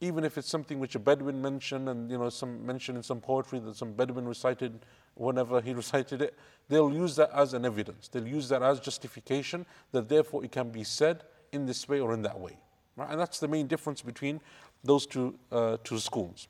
Even 0.00 0.22
if 0.22 0.38
it's 0.38 0.48
something 0.48 0.78
which 0.78 0.94
a 0.94 1.00
Bedouin 1.00 1.42
mentioned 1.42 1.88
and 1.88 2.08
you 2.10 2.16
know 2.16 2.28
some 2.28 2.64
mention 2.64 2.94
in 2.94 3.02
some 3.02 3.20
poetry 3.20 3.58
that 3.58 3.74
some 3.74 3.92
Bedouin 3.92 4.26
recited 4.26 4.86
whenever 5.14 5.60
he 5.60 5.74
recited 5.82 6.22
it, 6.22 6.38
they'll 6.68 6.92
use 6.92 7.16
that 7.16 7.30
as 7.34 7.54
an 7.54 7.64
evidence. 7.64 8.06
They'll 8.06 8.26
use 8.26 8.48
that 8.50 8.62
as 8.62 8.78
justification 8.78 9.66
that 9.90 10.08
therefore 10.08 10.44
it 10.44 10.52
can 10.52 10.70
be 10.70 10.84
said 10.84 11.24
in 11.50 11.66
this 11.66 11.88
way 11.88 11.98
or 11.98 12.14
in 12.14 12.22
that 12.22 12.38
way. 12.38 12.56
Right? 12.96 13.10
And 13.10 13.20
that's 13.20 13.40
the 13.40 13.48
main 13.48 13.66
difference 13.66 14.00
between 14.00 14.40
those 14.84 15.06
two, 15.06 15.36
uh, 15.50 15.78
two 15.82 15.98
schools. 15.98 16.46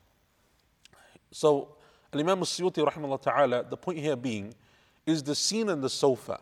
So, 1.33 1.69
Imam 2.13 2.39
al-Suyuti 2.39 3.21
ta'ala, 3.21 3.65
the 3.67 3.75
point 3.75 3.97
here 3.97 4.15
being, 4.15 4.53
is 5.05 5.23
the 5.23 5.33
scene 5.33 5.69
and 5.69 5.83
the 5.83 5.89
sofa. 5.89 6.39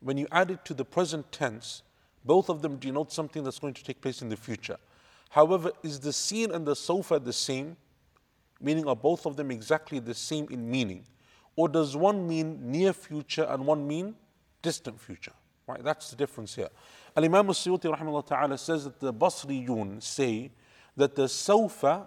When 0.00 0.18
you 0.18 0.26
add 0.32 0.50
it 0.50 0.64
to 0.64 0.74
the 0.74 0.84
present 0.84 1.30
tense, 1.30 1.82
both 2.24 2.48
of 2.48 2.60
them 2.60 2.76
denote 2.76 3.12
something 3.12 3.44
that's 3.44 3.60
going 3.60 3.74
to 3.74 3.84
take 3.84 4.00
place 4.00 4.22
in 4.22 4.28
the 4.28 4.36
future. 4.36 4.78
However, 5.30 5.70
is 5.84 6.00
the 6.00 6.12
scene 6.12 6.50
and 6.50 6.66
the 6.66 6.74
sofa 6.74 7.20
the 7.20 7.32
same? 7.32 7.76
Meaning, 8.60 8.88
are 8.88 8.96
both 8.96 9.26
of 9.26 9.36
them 9.36 9.52
exactly 9.52 10.00
the 10.00 10.14
same 10.14 10.48
in 10.50 10.68
meaning? 10.68 11.04
Or 11.54 11.68
does 11.68 11.96
one 11.96 12.26
mean 12.26 12.58
near 12.72 12.92
future 12.92 13.46
and 13.48 13.64
one 13.64 13.86
mean 13.86 14.16
distant 14.60 15.00
future? 15.00 15.32
Right, 15.68 15.82
that's 15.84 16.10
the 16.10 16.16
difference 16.16 16.54
here. 16.54 16.68
Al 17.16 17.24
Imam 17.24 17.46
al-Suyuti 17.46 17.96
rahimahullah 17.96 18.26
ta'ala 18.26 18.58
says 18.58 18.84
that 18.84 18.98
the 18.98 19.12
Basriyun 19.12 20.02
say 20.02 20.50
that 20.96 21.14
the 21.14 21.28
sofa 21.28 22.06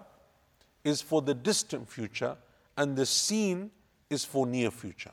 is 0.89 1.01
for 1.01 1.21
the 1.21 1.33
distant 1.33 1.89
future 1.89 2.35
and 2.77 2.95
the 2.95 3.05
seen 3.05 3.71
is 4.09 4.25
for 4.25 4.45
near 4.45 4.71
future. 4.71 5.11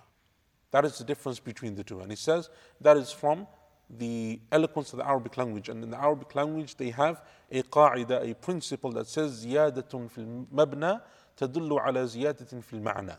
That 0.71 0.85
is 0.85 0.99
the 0.99 1.04
difference 1.04 1.38
between 1.38 1.75
the 1.75 1.85
two. 1.85 2.00
And 2.00 2.11
he 2.11 2.16
says 2.16 2.50
that 2.80 2.97
is 2.97 3.12
from 3.12 3.47
the 3.88 4.40
eloquence 4.50 4.92
of 4.92 4.99
the 4.99 5.06
Arabic 5.06 5.37
language. 5.37 5.68
And 5.68 5.85
in 5.85 5.90
the 5.90 6.00
Arabic 6.00 6.35
language, 6.35 6.76
they 6.76 6.90
have 6.90 7.23
a 7.50 7.62
qaida, 7.62 8.30
a 8.30 8.35
principle 8.35 8.90
that 8.92 9.06
says 9.06 9.47
زيادة 9.47 10.09
في 10.09 10.18
المبنى 10.18 11.00
تدل 11.37 11.78
على 11.78 12.06
زيادة 12.06 12.61
في 12.61 12.73
المعنى, 12.73 13.16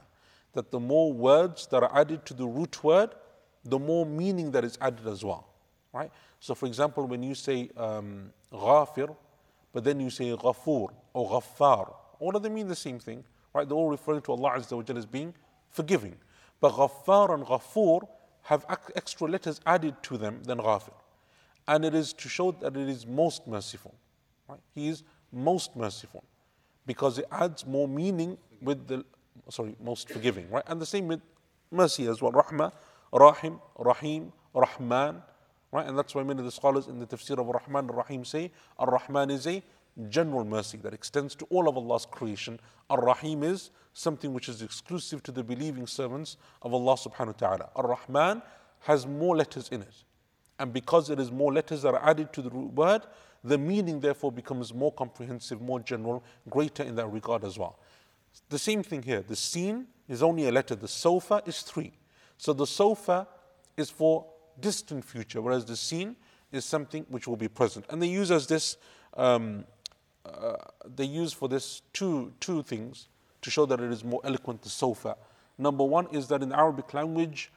That 0.54 0.72
the 0.72 0.80
more 0.80 1.14
words 1.14 1.68
that 1.68 1.84
are 1.84 1.96
added 1.98 2.26
to 2.26 2.34
the 2.34 2.46
root 2.46 2.84
word, 2.84 3.16
the 3.64 3.80
more 3.80 4.06
meaning 4.06 4.52
that 4.52 4.64
is 4.64 4.78
added 4.82 5.08
as 5.08 5.24
well. 5.24 5.48
Right? 5.94 6.12
So, 6.40 6.54
for 6.54 6.66
example, 6.66 7.06
when 7.08 7.24
you 7.24 7.34
say 7.36 7.70
um, 7.78 8.32
but 8.52 9.84
then 9.84 10.00
you 10.00 10.10
say 10.10 10.32
غفور 10.32 10.90
or 11.14 11.42
غفار 11.42 11.94
all 12.20 12.36
of 12.36 12.44
them 12.44 12.54
mean 12.54 12.68
the 12.68 12.76
same 12.76 13.00
thing, 13.00 13.24
right? 13.54 13.68
They're 13.68 13.78
all 13.78 13.90
referring 13.90 14.22
to 14.22 14.32
Allah 14.32 14.52
Azza 14.58 14.74
wa 14.74 14.96
as 14.96 15.06
being 15.06 15.34
forgiving. 15.70 16.16
But 16.60 16.74
Ghaffar 16.74 17.34
and 17.34 17.46
Ghafur 17.46 18.08
have 18.44 18.66
extra 18.96 19.28
letters 19.28 19.60
added 19.66 19.96
to 20.04 20.18
them 20.18 20.42
than 20.44 20.60
Ghafir. 20.60 20.94
And 21.68 21.84
it 21.84 21.94
is 21.94 22.14
to 22.14 22.30
show 22.30 22.52
that 22.52 22.76
it 22.78 22.90
is 22.90 23.06
most 23.06 23.46
merciful. 23.48 23.94
Right? 24.48 24.60
He 24.74 24.88
is 24.88 25.04
most 25.32 25.76
merciful 25.76 26.24
because 26.86 27.18
it 27.20 27.26
adds 27.32 27.66
more 27.66 27.88
meaning 27.88 28.38
with 28.62 28.88
the, 28.88 29.04
sorry, 29.50 29.76
most 29.84 30.10
forgiving, 30.10 30.50
right? 30.50 30.64
And 30.68 30.82
the 30.82 30.86
same 30.86 31.08
with 31.08 31.22
mercy 31.70 32.08
as 32.08 32.22
well. 32.22 32.32
Rahma, 32.32 32.72
Rahim, 33.12 33.60
Rahim, 33.78 34.32
Rahman, 34.54 35.22
right? 35.72 35.86
And 35.86 35.98
that's 35.98 36.16
why 36.16 36.24
many 36.24 36.40
of 36.40 36.46
the 36.46 36.52
scholars 36.52 36.88
in 36.88 37.00
the 37.00 37.06
tafsir 37.06 37.38
of 37.38 37.48
Rahman 37.48 37.90
and 37.90 37.98
Rahim 37.98 38.24
say, 38.24 38.52
Ar-Rahman 38.80 39.30
is 39.30 39.46
a 39.46 39.62
general 40.10 40.46
mercy 40.46 40.78
that 40.78 40.94
extends 40.94 41.36
to 41.36 41.46
all 41.46 41.68
of 41.68 41.78
Allah's 41.78 42.06
creation. 42.06 42.60
Ar 42.90 43.02
Rahim 43.02 43.44
is 43.44 43.72
something 43.94 44.34
which 44.34 44.48
is 44.48 44.62
exclusive 44.62 45.24
to 45.24 45.32
the 45.32 45.44
believing 45.44 45.88
servants 45.88 46.38
of 46.62 46.74
Allah 46.74 46.94
subhanahu 46.94 47.28
wa 47.28 47.32
ta'ala. 47.34 47.70
Ar 47.76 47.88
Rahman 47.88 48.42
has 48.82 49.08
more 49.08 49.36
letters 49.36 49.70
in 49.70 49.82
it. 49.82 50.04
And 50.60 50.74
because 50.74 51.10
it 51.10 51.20
is 51.20 51.32
more 51.32 51.54
letters 51.54 51.82
that 51.84 51.94
are 51.94 52.10
added 52.10 52.34
to 52.34 52.42
the 52.42 52.50
root 52.50 52.74
word, 52.74 53.04
the 53.44 53.58
meaning 53.58 54.00
therefore 54.00 54.32
becomes 54.32 54.74
more 54.74 54.92
comprehensive, 54.92 55.62
more 55.62 55.80
general, 55.80 56.24
greater 56.50 56.84
in 56.84 56.96
that 56.96 57.08
regard 57.08 57.44
as 57.44 57.58
well. 57.58 57.80
The 58.50 58.60
same 58.60 58.84
thing 58.84 59.04
here. 59.04 59.22
The 59.22 59.36
sin 59.36 59.88
is 60.08 60.24
only 60.24 60.48
a 60.48 60.52
letter, 60.52 60.76
the 60.76 60.88
sofa 60.88 61.42
is 61.46 61.62
three. 61.62 61.94
So 62.38 62.54
the 62.54 62.68
sofa 62.68 63.28
is 63.76 63.90
for 63.90 64.26
distant 64.60 65.06
future, 65.06 65.42
whereas 65.42 65.66
the 65.66 65.76
sin 65.76 66.16
is 66.52 66.66
something 66.66 67.06
which 67.10 67.28
will 67.28 67.36
be 67.36 67.48
present. 67.48 67.86
And 67.90 68.02
they 68.02 68.08
use 68.08 68.32
as 68.32 68.48
this 68.48 68.78
um, 69.16 69.66
uh, 70.27 70.57
they 70.95 71.05
use 71.05 71.33
for 71.33 71.49
this 71.49 71.83
two, 71.93 72.33
two 72.41 72.63
things 72.63 73.09
to 73.41 73.51
show 73.51 73.67
that 73.67 73.81
it 73.81 73.91
is 73.91 74.05
more 74.05 74.21
eloquent, 74.25 74.63
the 74.63 74.69
sofa. 74.69 75.17
Number 75.59 75.85
one 75.85 76.07
is 76.13 76.29
that 76.29 76.43
in 76.43 76.51
the 76.51 76.59
Arabic 76.59 76.95
language, 76.95 77.51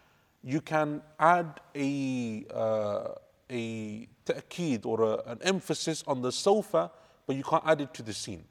you 0.44 0.62
can 0.62 1.02
add 1.20 1.60
a, 1.76 2.46
uh, 2.54 3.08
a 3.50 4.08
ta'keed 4.26 4.86
or 4.86 5.02
a, 5.02 5.32
an 5.32 5.40
emphasis 5.44 6.04
on 6.08 6.22
the 6.22 6.32
sofa, 6.32 6.92
but 7.28 7.36
you 7.36 7.44
can't 7.44 7.64
add 7.66 7.82
it 7.82 7.94
to 7.94 8.04
the 8.04 8.14
sin. 8.14 8.44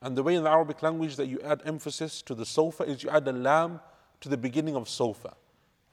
And 0.00 0.16
the 0.16 0.22
way 0.22 0.34
in 0.34 0.44
the 0.44 0.50
Arabic 0.50 0.82
language 0.82 1.16
that 1.16 1.26
you 1.26 1.40
add 1.40 1.62
emphasis 1.64 2.20
to 2.22 2.34
the 2.34 2.44
sofa 2.44 2.84
is 2.84 3.02
you 3.02 3.10
add 3.10 3.26
a 3.26 3.32
lam 3.32 3.80
to 4.20 4.28
the 4.28 4.36
beginning 4.36 4.76
of 4.76 4.88
sofa. 4.88 5.34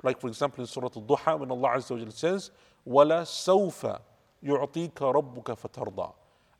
Like 0.04 0.20
for 0.20 0.28
example 0.28 0.62
in 0.62 0.68
Surah 0.68 0.90
Al-Duha 0.96 1.40
when 1.40 1.52
Allah 1.52 1.78
Azza 1.78 1.98
wa 1.98 2.10
says, 2.10 2.52
وَلَا 2.88 3.22
سَوْفَ 3.22 4.00
يُعْطِيكَ 4.44 4.94
رَبُّكَ 4.94 5.44
فَتَرْضَى 5.44 6.14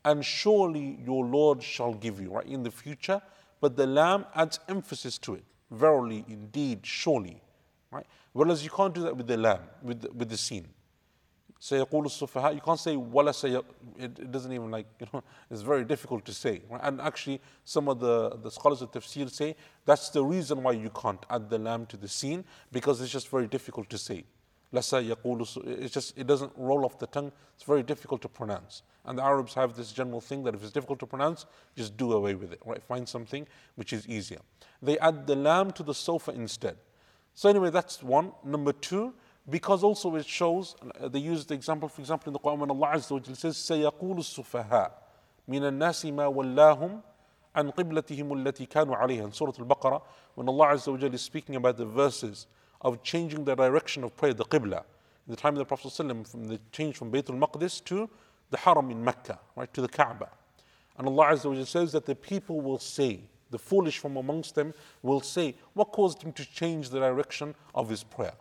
and 0.06 0.26
surely 0.26 1.00
your 1.06 1.26
Lord 1.26 1.62
shall 1.62 1.94
give 1.94 2.20
you, 2.20 2.32
right, 2.32 2.46
in 2.46 2.64
the 2.64 2.72
future. 2.72 3.22
But 3.60 3.76
the 3.76 3.86
lam 3.86 4.26
adds 4.36 4.60
emphasis 4.68 5.18
to 5.20 5.36
it. 5.36 5.44
Verily, 5.70 6.26
indeed, 6.28 6.80
surely. 6.84 7.42
Right? 7.92 8.06
Whereas 8.34 8.64
you 8.64 8.70
can't 8.70 8.94
do 8.94 9.04
that 9.04 9.16
with 9.16 9.28
the 9.28 9.38
lam, 9.38 9.60
with 9.84 10.02
the, 10.02 10.12
with 10.12 10.30
the 10.30 10.38
sin. 10.38 10.68
سيقول 11.62 12.06
السفهاء 12.06 12.56
you 12.56 12.62
can't 12.62 12.80
say 12.80 12.96
ولا 12.96 13.32
سي 13.32 13.64
it, 14.00 14.20
it 14.20 14.32
doesn't 14.32 14.52
even 14.52 14.72
like 14.72 14.88
you 15.00 15.06
know 15.14 15.24
it's 15.52 15.62
very 15.62 15.86
difficult 15.86 16.26
to 16.26 16.34
say 16.34 16.64
right? 16.72 16.82
and 16.84 17.00
actually 17.00 17.40
some 17.66 17.88
of 17.88 18.00
the, 18.00 18.36
the 18.42 18.50
scholars 18.50 18.82
of 18.82 18.92
tafsir 18.92 19.30
say 19.30 19.56
that's 19.86 20.10
the 20.10 20.24
reason 20.24 20.64
why 20.64 20.72
you 20.72 20.90
can't 20.90 21.24
add 21.30 21.52
the 21.52 21.60
lam 21.60 21.86
to 21.86 21.98
the 21.98 22.08
sin 22.08 22.44
because 22.72 23.00
it's 23.00 23.12
just 23.12 23.30
very 23.30 23.46
difficult 23.46 23.88
to 23.92 23.98
say 24.00 24.24
Lasa 24.76 25.02
yaqulu, 25.02 25.82
it's 25.82 25.94
just, 25.94 26.18
it 26.18 26.28
doesn't 26.28 26.52
roll 26.56 26.86
off 26.86 26.98
the 26.98 27.08
tongue. 27.08 27.32
It's 27.56 27.64
very 27.64 27.84
difficult 27.84 28.22
to 28.22 28.30
pronounce. 28.30 28.84
And 29.04 29.18
the 29.18 29.24
Arabs 29.24 29.54
have 29.56 29.76
this 29.76 29.92
general 29.92 30.22
thing 30.22 30.44
that 30.44 30.56
if 30.56 30.64
it's 30.64 30.72
difficult 30.72 31.00
to 31.00 31.08
pronounce, 31.08 31.46
just 31.76 31.98
do 31.98 32.14
away 32.14 32.36
with 32.36 32.54
it, 32.54 32.62
right? 32.66 32.82
Find 32.82 33.08
something 33.08 33.48
which 33.76 33.92
is 33.92 34.08
easier. 34.08 34.40
They 34.82 34.98
add 35.00 35.28
the 35.28 35.36
lam 35.36 35.72
to 35.72 35.84
the 35.84 35.94
sofa 35.94 36.32
instead. 36.32 36.78
So 37.34 37.50
anyway, 37.50 37.70
that's 37.70 38.02
one. 38.02 38.32
Number 38.46 38.72
two, 38.72 39.14
because 39.50 39.84
also 39.84 40.16
it 40.16 40.26
shows, 40.26 40.76
uh, 41.00 41.08
they 41.10 41.20
use 41.20 41.46
the 41.46 41.54
example, 41.54 41.90
for 41.90 42.02
example, 42.02 42.30
in 42.30 42.34
the 42.34 42.40
Quran 42.40 42.60
when 42.60 42.70
Allah 42.70 42.92
Azza 42.96 43.12
wa 43.12 43.20
Jalla 43.20 43.38
says, 43.38 43.58
سيقول 43.58 44.20
السفهاء 44.20 44.92
من 45.50 45.64
الناس 45.64 46.06
ما 46.06 46.28
ولاهم 46.28 47.02
عن 47.56 47.72
قبلتهم 47.72 48.48
التي 48.48 48.66
كانوا 48.68 48.96
عليها 48.96 49.26
in 49.26 49.32
Surah 49.32 49.54
Al-Baqarah, 49.60 50.02
when 50.36 50.48
Allah 50.48 50.68
Azza 50.68 50.92
wa 50.92 50.98
Jalla 50.98 51.16
is 51.16 51.22
speaking 51.22 51.56
about 51.56 51.78
the 51.78 51.86
verses 51.86 52.48
of 52.82 53.04
changing 53.04 53.46
the 53.46 53.56
direction 53.56 54.04
of 54.04 54.16
prayer, 54.16 54.34
the 54.34 54.46
Qibla. 54.46 54.84
In 55.28 55.36
the 55.36 55.36
time 55.36 55.54
of 55.54 55.60
the 55.60 55.66
Prophet 55.66 55.90
ﷺ, 55.90 56.28
from 56.28 56.48
the 56.48 56.60
change 56.72 56.98
from 56.98 57.12
Baytul 57.12 57.40
Maqdis 57.40 57.84
to 57.86 58.10
the 58.50 58.58
Haram 58.58 58.90
in 58.92 59.04
Mecca, 59.04 59.40
right, 59.56 59.74
to 59.74 59.82
the 59.82 59.88
Kaaba. 59.88 60.30
And 60.98 61.08
Allah 61.08 61.28
Azza 61.28 61.56
wa 61.56 61.64
says 61.64 61.92
that 61.94 62.06
the 62.06 62.16
people 62.16 62.62
will 62.62 62.80
say, 62.80 63.22
the 63.50 63.60
foolish 63.60 64.00
from 64.00 64.18
amongst 64.18 64.56
them 64.56 64.74
will 65.02 65.22
say, 65.22 65.56
what 65.74 65.92
caused 65.92 66.22
him 66.22 66.32
to 66.34 66.46
change 66.46 66.90
the 66.90 67.00
direction 67.00 67.56
of 67.76 67.90
his 67.90 68.04
prayer? 68.04 68.34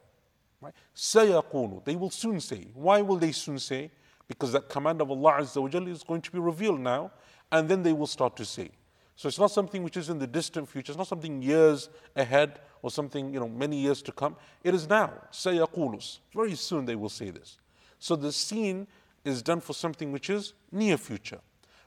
Right? 0.61 0.75
سَيَقُولُ 0.95 1.85
They 1.85 1.97
will 1.97 2.11
soon 2.11 2.41
say. 2.41 2.69
Why 2.75 3.03
will 3.03 3.17
they 3.17 3.33
soon 3.33 3.59
say? 3.59 3.91
Because 4.29 4.53
that 4.53 4.69
command 4.69 5.01
of 5.01 5.11
Allah 5.11 5.39
Azza 5.41 5.61
wa 5.61 5.91
is 5.91 6.03
going 6.03 6.23
to 6.23 6.31
be 6.31 6.39
revealed 6.39 6.81
now, 6.81 7.11
and 7.51 7.69
then 7.69 7.83
they 7.83 7.93
will 7.93 8.07
start 8.07 8.37
to 8.37 8.45
say. 8.45 8.71
So 9.17 9.29
it's 9.29 9.39
not 9.39 9.51
something 9.51 9.83
which 9.83 9.97
is 9.97 10.09
in 10.09 10.19
the 10.19 10.27
distant 10.27 10.69
future. 10.69 10.93
It's 10.93 10.99
not 10.99 11.07
something 11.07 11.43
years 11.43 11.91
ahead 12.17 12.61
or 12.86 12.92
something, 12.92 13.34
you 13.34 13.40
know, 13.40 13.50
many 13.50 13.78
years 13.78 14.04
to 14.04 14.12
come. 14.12 14.36
It 14.64 14.76
is 14.76 14.88
now. 14.88 15.12
Sayaqulus. 15.32 16.20
Very 16.36 16.54
soon 16.54 16.86
they 16.86 16.96
will 16.96 17.10
say 17.10 17.32
this. 17.32 17.58
So 17.98 18.16
the 18.16 18.32
scene 18.32 18.86
is 19.24 19.42
done 19.42 19.60
for 19.60 19.74
something 19.74 20.12
which 20.12 20.30
is 20.30 20.54
near 20.72 20.96
future. 20.96 21.40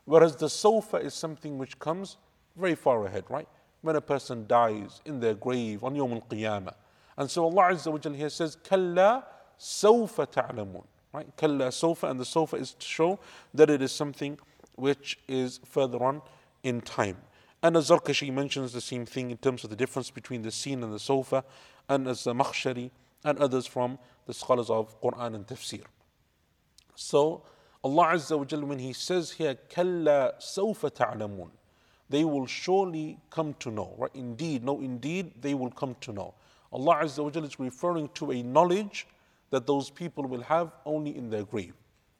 Whereas 0.06 0.34
the 0.34 0.48
sofa 0.48 0.96
is 0.96 1.14
something 1.14 1.56
which 1.56 1.78
comes 1.78 2.16
very 2.56 2.74
far 2.74 3.06
ahead, 3.06 3.26
right? 3.28 3.46
When 3.82 3.94
a 3.94 4.00
person 4.00 4.48
dies 4.48 5.00
in 5.04 5.20
their 5.20 5.34
grave 5.34 5.84
on 5.84 5.94
Yawm 5.94 6.14
al-Qiyamah. 6.14 6.74
And 7.16 7.30
so 7.30 7.44
Allah 7.44 7.74
Azza 7.74 7.92
wa 7.92 8.12
here 8.12 8.28
says, 8.28 8.56
Kalla 8.56 9.24
sawfa 9.56 10.28
ta'lamun. 10.28 10.82
Right? 11.12 11.28
Kalla 11.36 11.70
sofa, 11.70 12.08
and 12.08 12.18
the 12.18 12.24
sofa 12.24 12.56
is 12.56 12.72
to 12.72 12.84
show 12.84 13.20
that 13.54 13.70
it 13.70 13.82
is 13.82 13.92
something 13.92 14.36
which 14.74 15.20
is 15.28 15.60
further 15.64 16.02
on 16.02 16.22
in 16.64 16.80
time. 16.80 17.18
And 17.62 17.76
as 17.76 17.90
Zarkashi 17.90 18.32
mentions 18.32 18.72
the 18.72 18.80
same 18.80 19.04
thing 19.04 19.30
in 19.30 19.36
terms 19.36 19.64
of 19.64 19.70
the 19.70 19.76
difference 19.76 20.10
between 20.10 20.42
the 20.42 20.50
scene 20.52 20.82
and 20.82 20.92
the 20.92 20.98
sofa, 20.98 21.44
and 21.88 22.06
as 22.06 22.20
Zamakhshari 22.20 22.90
and 23.24 23.38
others 23.38 23.66
from 23.66 23.98
the 24.26 24.34
scholars 24.34 24.70
of 24.70 25.00
Quran 25.00 25.34
and 25.34 25.46
Tafsir. 25.46 25.82
So 26.94 27.42
Allah 27.82 28.14
Azza 28.14 28.38
wa 28.38 28.44
Jalla, 28.44 28.64
when 28.64 28.78
He 28.78 28.92
says 28.92 29.32
here, 29.32 29.56
Kalla 29.68 30.34
sawfa 30.40 30.94
ta'lamun, 30.94 31.50
they 32.08 32.24
will 32.24 32.46
surely 32.46 33.18
come 33.30 33.54
to 33.60 33.70
know. 33.70 33.94
Right? 33.98 34.10
Indeed, 34.14 34.64
no, 34.64 34.80
indeed, 34.80 35.32
they 35.40 35.54
will 35.54 35.70
come 35.70 35.96
to 36.02 36.12
know. 36.12 36.34
Allah 36.72 37.00
Azza 37.02 37.24
wa 37.24 37.30
Jalla 37.30 37.46
is 37.46 37.58
referring 37.58 38.08
to 38.14 38.32
a 38.32 38.42
knowledge 38.42 39.06
that 39.50 39.66
those 39.66 39.90
people 39.90 40.24
will 40.24 40.42
have 40.42 40.72
only 40.84 41.16
in 41.16 41.30
their 41.30 41.44
grave 41.44 41.74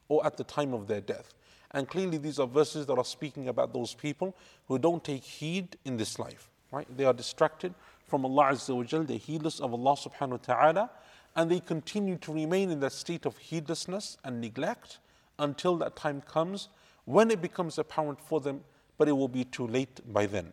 or 0.07 0.25
at 0.25 0.37
the 0.37 0.43
time 0.43 0.73
of 0.73 0.87
their 0.87 1.01
death. 1.01 1.33
And 1.71 1.87
clearly, 1.87 2.17
these 2.17 2.39
are 2.39 2.47
verses 2.47 2.85
that 2.87 2.97
are 2.97 3.05
speaking 3.05 3.47
about 3.47 3.73
those 3.73 3.93
people 3.93 4.35
who 4.67 4.79
don't 4.79 5.03
take 5.03 5.23
heed 5.23 5.77
in 5.85 5.97
this 5.97 6.17
life. 6.17 6.49
Right? 6.71 6.87
They 6.95 7.05
are 7.05 7.13
distracted 7.13 7.73
from 8.07 8.25
Allah 8.25 8.51
Azza 8.51 8.75
wa 8.75 8.83
Jal, 8.83 9.03
they're 9.03 9.17
heedless 9.17 9.59
of 9.59 9.71
Allah 9.71 9.95
subhanahu 9.95 10.31
wa 10.31 10.37
ta'ala, 10.37 10.89
and 11.35 11.49
they 11.49 11.59
continue 11.59 12.17
to 12.17 12.33
remain 12.33 12.71
in 12.71 12.79
that 12.79 12.91
state 12.91 13.25
of 13.25 13.37
heedlessness 13.37 14.17
and 14.23 14.41
neglect 14.41 14.97
until 15.37 15.77
that 15.77 15.95
time 15.95 16.21
comes 16.21 16.69
when 17.05 17.31
it 17.31 17.41
becomes 17.41 17.77
apparent 17.77 18.19
for 18.19 18.39
them, 18.39 18.61
but 18.97 19.07
it 19.07 19.13
will 19.13 19.27
be 19.27 19.43
too 19.43 19.67
late 19.67 20.01
by 20.11 20.25
then. 20.25 20.51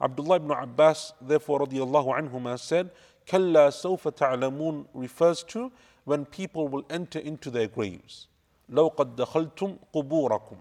Abdullah 0.00 0.36
ibn 0.36 0.50
Abbas, 0.52 1.12
therefore, 1.20 1.60
radiallahu 1.60 2.30
anhuma, 2.30 2.58
said, 2.58 2.90
Kalla 3.26 3.68
sawfa 3.68 4.14
ta'lamun 4.14 4.86
refers 4.94 5.42
to 5.44 5.70
when 6.04 6.24
people 6.24 6.66
will 6.68 6.84
enter 6.90 7.18
into 7.18 7.50
their 7.50 7.68
graves. 7.68 8.26
لو 8.71 8.87
قد 8.87 9.15
دخلتم 9.15 9.77
قبوركم 9.93 10.57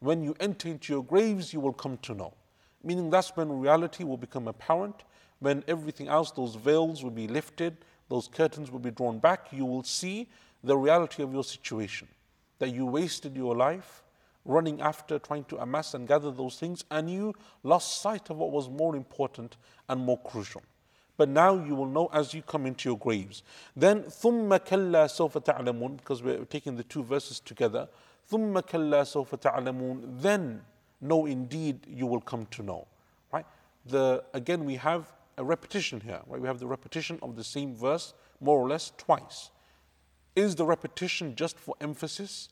When 0.00 0.24
you 0.24 0.34
enter 0.40 0.68
into 0.68 0.92
your 0.92 1.04
graves, 1.04 1.52
you 1.52 1.60
will 1.60 1.72
come 1.72 1.96
to 1.98 2.14
know. 2.14 2.34
Meaning 2.82 3.10
that's 3.10 3.36
when 3.36 3.60
reality 3.60 4.02
will 4.02 4.16
become 4.16 4.48
apparent, 4.48 5.04
when 5.38 5.62
everything 5.68 6.08
else, 6.08 6.32
those 6.32 6.56
veils 6.56 7.04
will 7.04 7.10
be 7.10 7.28
lifted, 7.28 7.76
those 8.08 8.26
curtains 8.26 8.70
will 8.70 8.80
be 8.80 8.90
drawn 8.90 9.20
back, 9.20 9.48
you 9.52 9.64
will 9.64 9.84
see 9.84 10.28
the 10.64 10.76
reality 10.76 11.22
of 11.22 11.32
your 11.32 11.44
situation. 11.44 12.08
That 12.58 12.70
you 12.70 12.86
wasted 12.86 13.36
your 13.36 13.54
life 13.54 14.02
running 14.44 14.80
after 14.80 15.18
trying 15.18 15.44
to 15.44 15.58
amass 15.58 15.94
and 15.94 16.08
gather 16.08 16.30
those 16.30 16.56
things, 16.56 16.84
and 16.90 17.08
you 17.08 17.34
lost 17.62 18.02
sight 18.02 18.28
of 18.30 18.36
what 18.38 18.50
was 18.50 18.68
more 18.68 18.96
important 18.96 19.56
and 19.88 20.00
more 20.00 20.18
crucial. 20.18 20.62
But 21.16 21.28
now 21.28 21.54
you 21.54 21.74
will 21.74 21.86
know 21.86 22.08
as 22.12 22.32
you 22.34 22.42
come 22.42 22.66
into 22.66 22.88
your 22.88 22.98
graves. 22.98 23.42
Then 23.76 24.02
ثُمَّ 24.04 24.48
كَلَّا 24.58 25.06
سَوْفَ 25.06 25.44
تَعْلَمُونَ 25.44 25.98
Because 25.98 26.22
we're 26.22 26.44
taking 26.46 26.76
the 26.76 26.84
two 26.84 27.02
verses 27.02 27.38
together. 27.38 27.88
ثُمَّ 28.30 28.60
كَلَّا 28.62 29.02
سَوْفَ 29.02 29.28
تَعْلَمُونَ 29.40 30.20
Then 30.22 30.62
know 31.00 31.26
indeed 31.26 31.86
you 31.88 32.06
will 32.06 32.20
come 32.20 32.46
to 32.46 32.62
know. 32.62 32.86
Right? 33.32 33.46
The, 33.86 34.24
again, 34.32 34.64
we 34.64 34.76
have 34.76 35.12
a 35.36 35.44
repetition 35.44 36.00
here. 36.00 36.20
Right? 36.26 36.40
We 36.40 36.48
have 36.48 36.58
the 36.58 36.66
repetition 36.66 37.18
of 37.22 37.36
the 37.36 37.44
same 37.44 37.76
verse 37.76 38.14
more 38.40 38.58
or 38.58 38.68
less 38.68 38.92
twice. 38.96 39.50
Is 40.34 40.54
the 40.54 40.64
repetition 40.64 41.34
just 41.36 41.58
for 41.58 41.74
emphasis? 41.80 42.48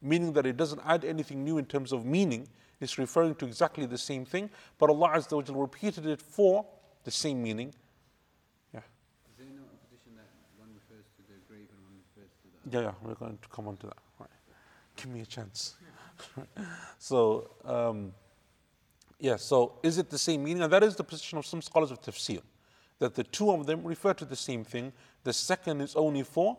Meaning 0.00 0.32
that 0.34 0.46
it 0.46 0.56
doesn't 0.56 0.80
add 0.86 1.04
anything 1.04 1.44
new 1.44 1.58
in 1.58 1.64
terms 1.64 1.92
of 1.92 2.06
meaning. 2.06 2.46
It's 2.80 2.98
referring 2.98 3.34
to 3.36 3.46
exactly 3.46 3.84
the 3.84 3.98
same 3.98 4.24
thing. 4.24 4.48
But 4.78 4.90
Allah 4.90 5.10
Azza 5.16 5.50
wa 5.50 5.60
repeated 5.62 6.06
it 6.06 6.22
for 6.22 6.64
the 7.04 7.10
same 7.10 7.42
meaning 7.42 7.74
Yeah, 12.70 12.80
yeah, 12.80 12.92
we're 13.02 13.14
going 13.14 13.38
to 13.40 13.48
come 13.48 13.68
on 13.68 13.76
to 13.78 13.86
that. 13.86 13.98
Right. 14.18 14.28
Give 14.96 15.10
me 15.10 15.20
a 15.20 15.26
chance. 15.26 15.74
so, 16.98 17.50
um, 17.64 18.12
yeah, 19.18 19.36
so 19.36 19.78
is 19.82 19.98
it 19.98 20.10
the 20.10 20.18
same 20.18 20.44
meaning? 20.44 20.62
And 20.62 20.72
that 20.72 20.82
is 20.82 20.96
the 20.96 21.04
position 21.04 21.38
of 21.38 21.46
some 21.46 21.62
scholars 21.62 21.90
of 21.90 22.00
tafsir, 22.00 22.40
that 22.98 23.14
the 23.14 23.24
two 23.24 23.50
of 23.50 23.66
them 23.66 23.84
refer 23.84 24.14
to 24.14 24.24
the 24.24 24.36
same 24.36 24.64
thing. 24.64 24.92
The 25.24 25.32
second 25.32 25.80
is 25.80 25.94
only 25.96 26.22
for 26.22 26.58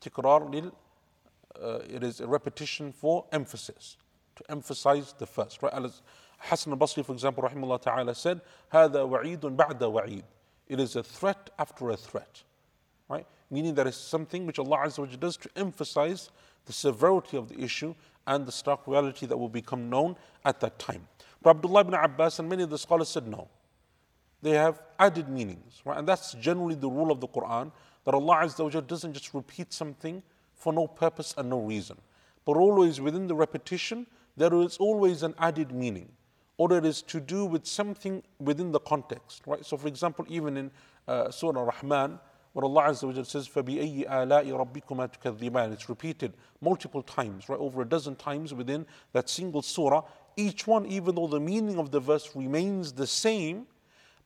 tikrar 0.00 0.50
lil, 0.52 0.74
uh, 1.62 1.80
it 1.88 2.02
is 2.02 2.20
a 2.20 2.26
repetition 2.26 2.92
for 2.92 3.24
emphasis, 3.32 3.96
to 4.36 4.50
emphasize 4.50 5.14
the 5.18 5.26
first. 5.26 5.62
Right? 5.62 5.72
As 5.72 6.02
Hassan 6.38 6.72
al-Basri, 6.72 7.04
for 7.04 7.12
example, 7.12 7.44
rahimahullah 7.44 7.80
ta'ala 7.80 8.14
said, 8.14 8.40
هذا 8.72 9.08
وعيد 9.08 9.40
بعد 9.40 9.78
وعيد. 9.78 10.24
It 10.68 10.80
is 10.80 10.96
a 10.96 11.02
threat 11.02 11.50
after 11.58 11.90
a 11.90 11.96
threat. 11.96 12.42
Right? 13.08 13.26
Meaning 13.49 13.75
that 13.75 13.87
it's 13.87 13.97
something 13.97 14.45
which 14.45 14.59
Allah 14.59 14.79
Azza 14.85 15.19
does 15.19 15.37
to 15.37 15.49
emphasize 15.55 16.29
the 16.65 16.73
severity 16.73 17.37
of 17.37 17.49
the 17.49 17.59
issue 17.61 17.95
and 18.25 18.45
the 18.45 18.51
stark 18.51 18.87
reality 18.87 19.25
that 19.25 19.37
will 19.37 19.49
become 19.49 19.89
known 19.89 20.15
at 20.45 20.59
that 20.59 20.77
time. 20.79 21.07
But 21.41 21.51
Abdullah 21.51 21.81
ibn 21.81 21.93
Abbas 21.93 22.39
and 22.39 22.49
many 22.49 22.63
of 22.63 22.69
the 22.69 22.77
scholars 22.77 23.09
said 23.09 23.27
no. 23.27 23.47
They 24.41 24.51
have 24.51 24.81
added 24.99 25.29
meanings, 25.29 25.81
right? 25.85 25.97
And 25.97 26.07
that's 26.07 26.33
generally 26.33 26.75
the 26.75 26.89
rule 26.89 27.11
of 27.11 27.21
the 27.21 27.27
Quran 27.27 27.71
that 28.03 28.13
Allah 28.13 28.41
Azza 28.43 28.85
doesn't 28.85 29.13
just 29.13 29.33
repeat 29.33 29.73
something 29.73 30.21
for 30.53 30.73
no 30.73 30.87
purpose 30.87 31.33
and 31.37 31.49
no 31.49 31.59
reason, 31.59 31.97
but 32.45 32.57
always 32.57 32.99
within 32.99 33.27
the 33.27 33.35
repetition, 33.35 34.07
there 34.35 34.53
is 34.55 34.77
always 34.77 35.23
an 35.23 35.35
added 35.39 35.71
meaning, 35.71 36.09
or 36.57 36.73
it 36.73 36.85
is 36.85 37.01
to 37.03 37.19
do 37.19 37.45
with 37.45 37.65
something 37.65 38.23
within 38.39 38.71
the 38.71 38.79
context, 38.79 39.43
right? 39.45 39.65
So, 39.65 39.77
for 39.77 39.87
example, 39.87 40.25
even 40.29 40.57
in 40.57 40.71
uh, 41.07 41.29
Surah 41.31 41.63
Rahman, 41.63 42.19
what 42.56 42.64
Allah 42.64 42.82
Azza 42.84 43.04
wa 43.04 43.22
says, 43.22 43.48
فَبِأَيِّ 43.48 44.08
آلَاءِ 44.08 44.46
رَبِّكُمَا 44.46 45.10
تُكَذِّبَانِ 45.18 45.72
It's 45.72 45.88
repeated 45.88 46.34
multiple 46.60 47.02
times, 47.02 47.48
right, 47.48 47.58
over 47.58 47.82
a 47.82 47.84
dozen 47.84 48.14
times 48.16 48.52
within 48.52 48.84
that 49.12 49.30
single 49.30 49.62
surah. 49.62 50.02
Each 50.36 50.66
one, 50.66 50.86
even 50.86 51.14
though 51.14 51.26
the 51.26 51.40
meaning 51.40 51.78
of 51.78 51.90
the 51.90 52.00
verse 52.00 52.30
remains 52.34 52.92
the 52.92 53.06
same, 53.06 53.66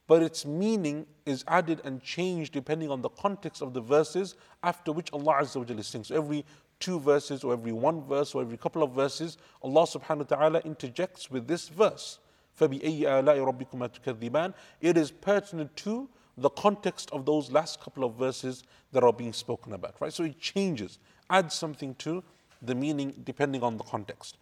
but 0.09 0.23
its 0.23 0.45
meaning 0.45 1.07
is 1.25 1.45
added 1.49 1.81
and 1.85 2.03
changed 2.03 2.53
depending 2.53 2.91
on 2.91 3.03
the 3.03 3.09
context 3.11 3.63
of 3.63 3.75
the 3.75 3.81
verses 3.81 4.37
after 4.63 4.93
which 4.93 5.13
Allah 5.13 5.41
Azza 5.41 5.57
wa 5.57 5.79
is 5.79 5.87
saying. 5.87 6.05
So 6.05 6.17
every 6.17 6.45
two 6.79 7.01
verses 7.01 7.43
or 7.43 7.53
every 7.53 7.73
one 7.73 8.03
verse 8.03 8.35
or 8.35 8.43
every 8.43 8.57
couple 8.57 8.83
of 8.83 8.93
verses, 8.93 9.39
Allah 9.63 9.83
subhanahu 9.83 10.31
wa 10.31 10.37
ta'ala 10.37 10.61
interjects 10.61 11.31
with 11.31 11.47
this 11.47 11.69
verse. 11.69 12.19
فَبِأَيِّ 12.61 13.01
آلَاءِ 13.03 13.53
رَبِّكُمَا 13.53 14.01
تُكَذِّبَانِ 14.01 14.55
It 14.81 14.97
is 14.97 15.11
pertinent 15.11 15.75
to 15.77 16.09
the 16.37 16.51
context 16.51 17.11
of 17.13 17.25
those 17.25 17.51
last 17.51 17.81
couple 17.81 18.05
of 18.05 18.15
verses 18.15 18.65
that 18.93 19.03
are 19.03 19.13
being 19.13 19.33
spoken 19.33 19.73
about, 19.73 19.95
right? 20.01 20.13
So 20.13 20.25
it 20.25 20.39
changes, 20.39 20.99
adds 21.31 21.55
something 21.55 21.95
to 21.97 22.23
the 22.63 22.75
meaning 22.75 23.15
depending 23.25 23.63
on 23.63 23.77
the 23.77 23.85
context. 23.85 24.37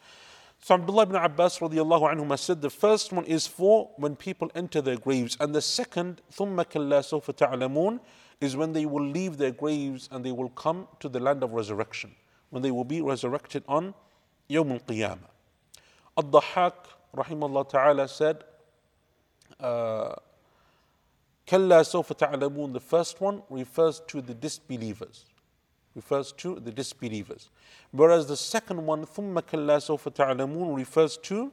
So 0.61 0.75
Abdullah 0.75 1.03
ibn 1.03 1.17
Abbas 1.17 1.59
radiallahu 1.59 2.15
anhuma 2.15 2.39
said 2.39 2.63
the 2.63 2.71
first 2.71 3.13
one 3.13 3.25
is 3.27 3.47
for 3.47 3.91
when 3.97 4.17
people 4.17 4.51
enter 4.55 4.81
their 4.81 4.97
graves, 4.97 5.37
and 5.39 5.55
the 5.55 5.61
second, 5.61 6.23
ثُمَّ 6.33 6.57
كَلَّا 6.57 7.01
سَوْفَ 7.01 7.25
تَعْلَمُونَ 7.37 8.01
is 8.41 8.57
when 8.57 8.73
they 8.73 8.87
will 8.87 9.05
leave 9.07 9.37
their 9.37 9.51
graves 9.51 10.09
and 10.11 10.25
they 10.25 10.33
will 10.33 10.49
come 10.51 10.89
to 11.01 11.09
the 11.09 11.21
land 11.21 11.43
of 11.43 11.53
resurrection, 11.53 12.15
when 12.51 12.63
they 12.63 12.71
will 12.71 12.85
be 12.85 13.01
resurrected 13.01 13.63
on 13.69 13.95
Yawm 14.49 14.73
al-Qiyamah. 14.73 15.29
Ad-Dahhak, 16.17 16.73
rahimahullah 17.17 17.69
ta'ala, 17.69 18.09
said, 18.09 18.43
uh, 19.61 20.15
Kalla 21.50 21.82
the 21.82 22.80
first 22.80 23.20
one 23.20 23.42
refers 23.50 24.02
to 24.08 24.22
the 24.22 24.36
disbelievers. 24.36 25.26
Refers 25.96 26.32
to 26.34 26.60
the 26.60 26.72
disbelievers. 26.72 27.50
Whereas 27.90 28.28
the 28.28 28.38
second 28.38 28.86
one, 28.86 29.04
thumma 29.08 29.42
kalla 29.44 29.78
sawfa 29.78 30.14
ta'lamun, 30.14 30.76
refers 30.76 31.18
to 31.18 31.52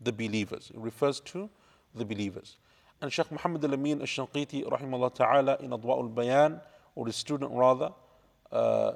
the 0.00 0.12
believers. 0.12 0.70
It 0.72 0.78
refers 0.78 1.18
to 1.32 1.50
the 1.92 2.04
believers. 2.04 2.56
And 3.00 3.12
Shaykh 3.12 3.32
Muhammad 3.32 3.64
al-Amin 3.64 3.98
al-Shanqiti, 4.00 4.64
rahimahullah 4.64 5.12
ta'ala, 5.12 5.56
in 5.58 5.70
Adwa 5.70 5.98
al-Bayan, 5.98 6.60
or 6.94 7.06
his 7.06 7.16
student 7.16 7.50
rather, 7.50 7.90
uh, 8.52 8.92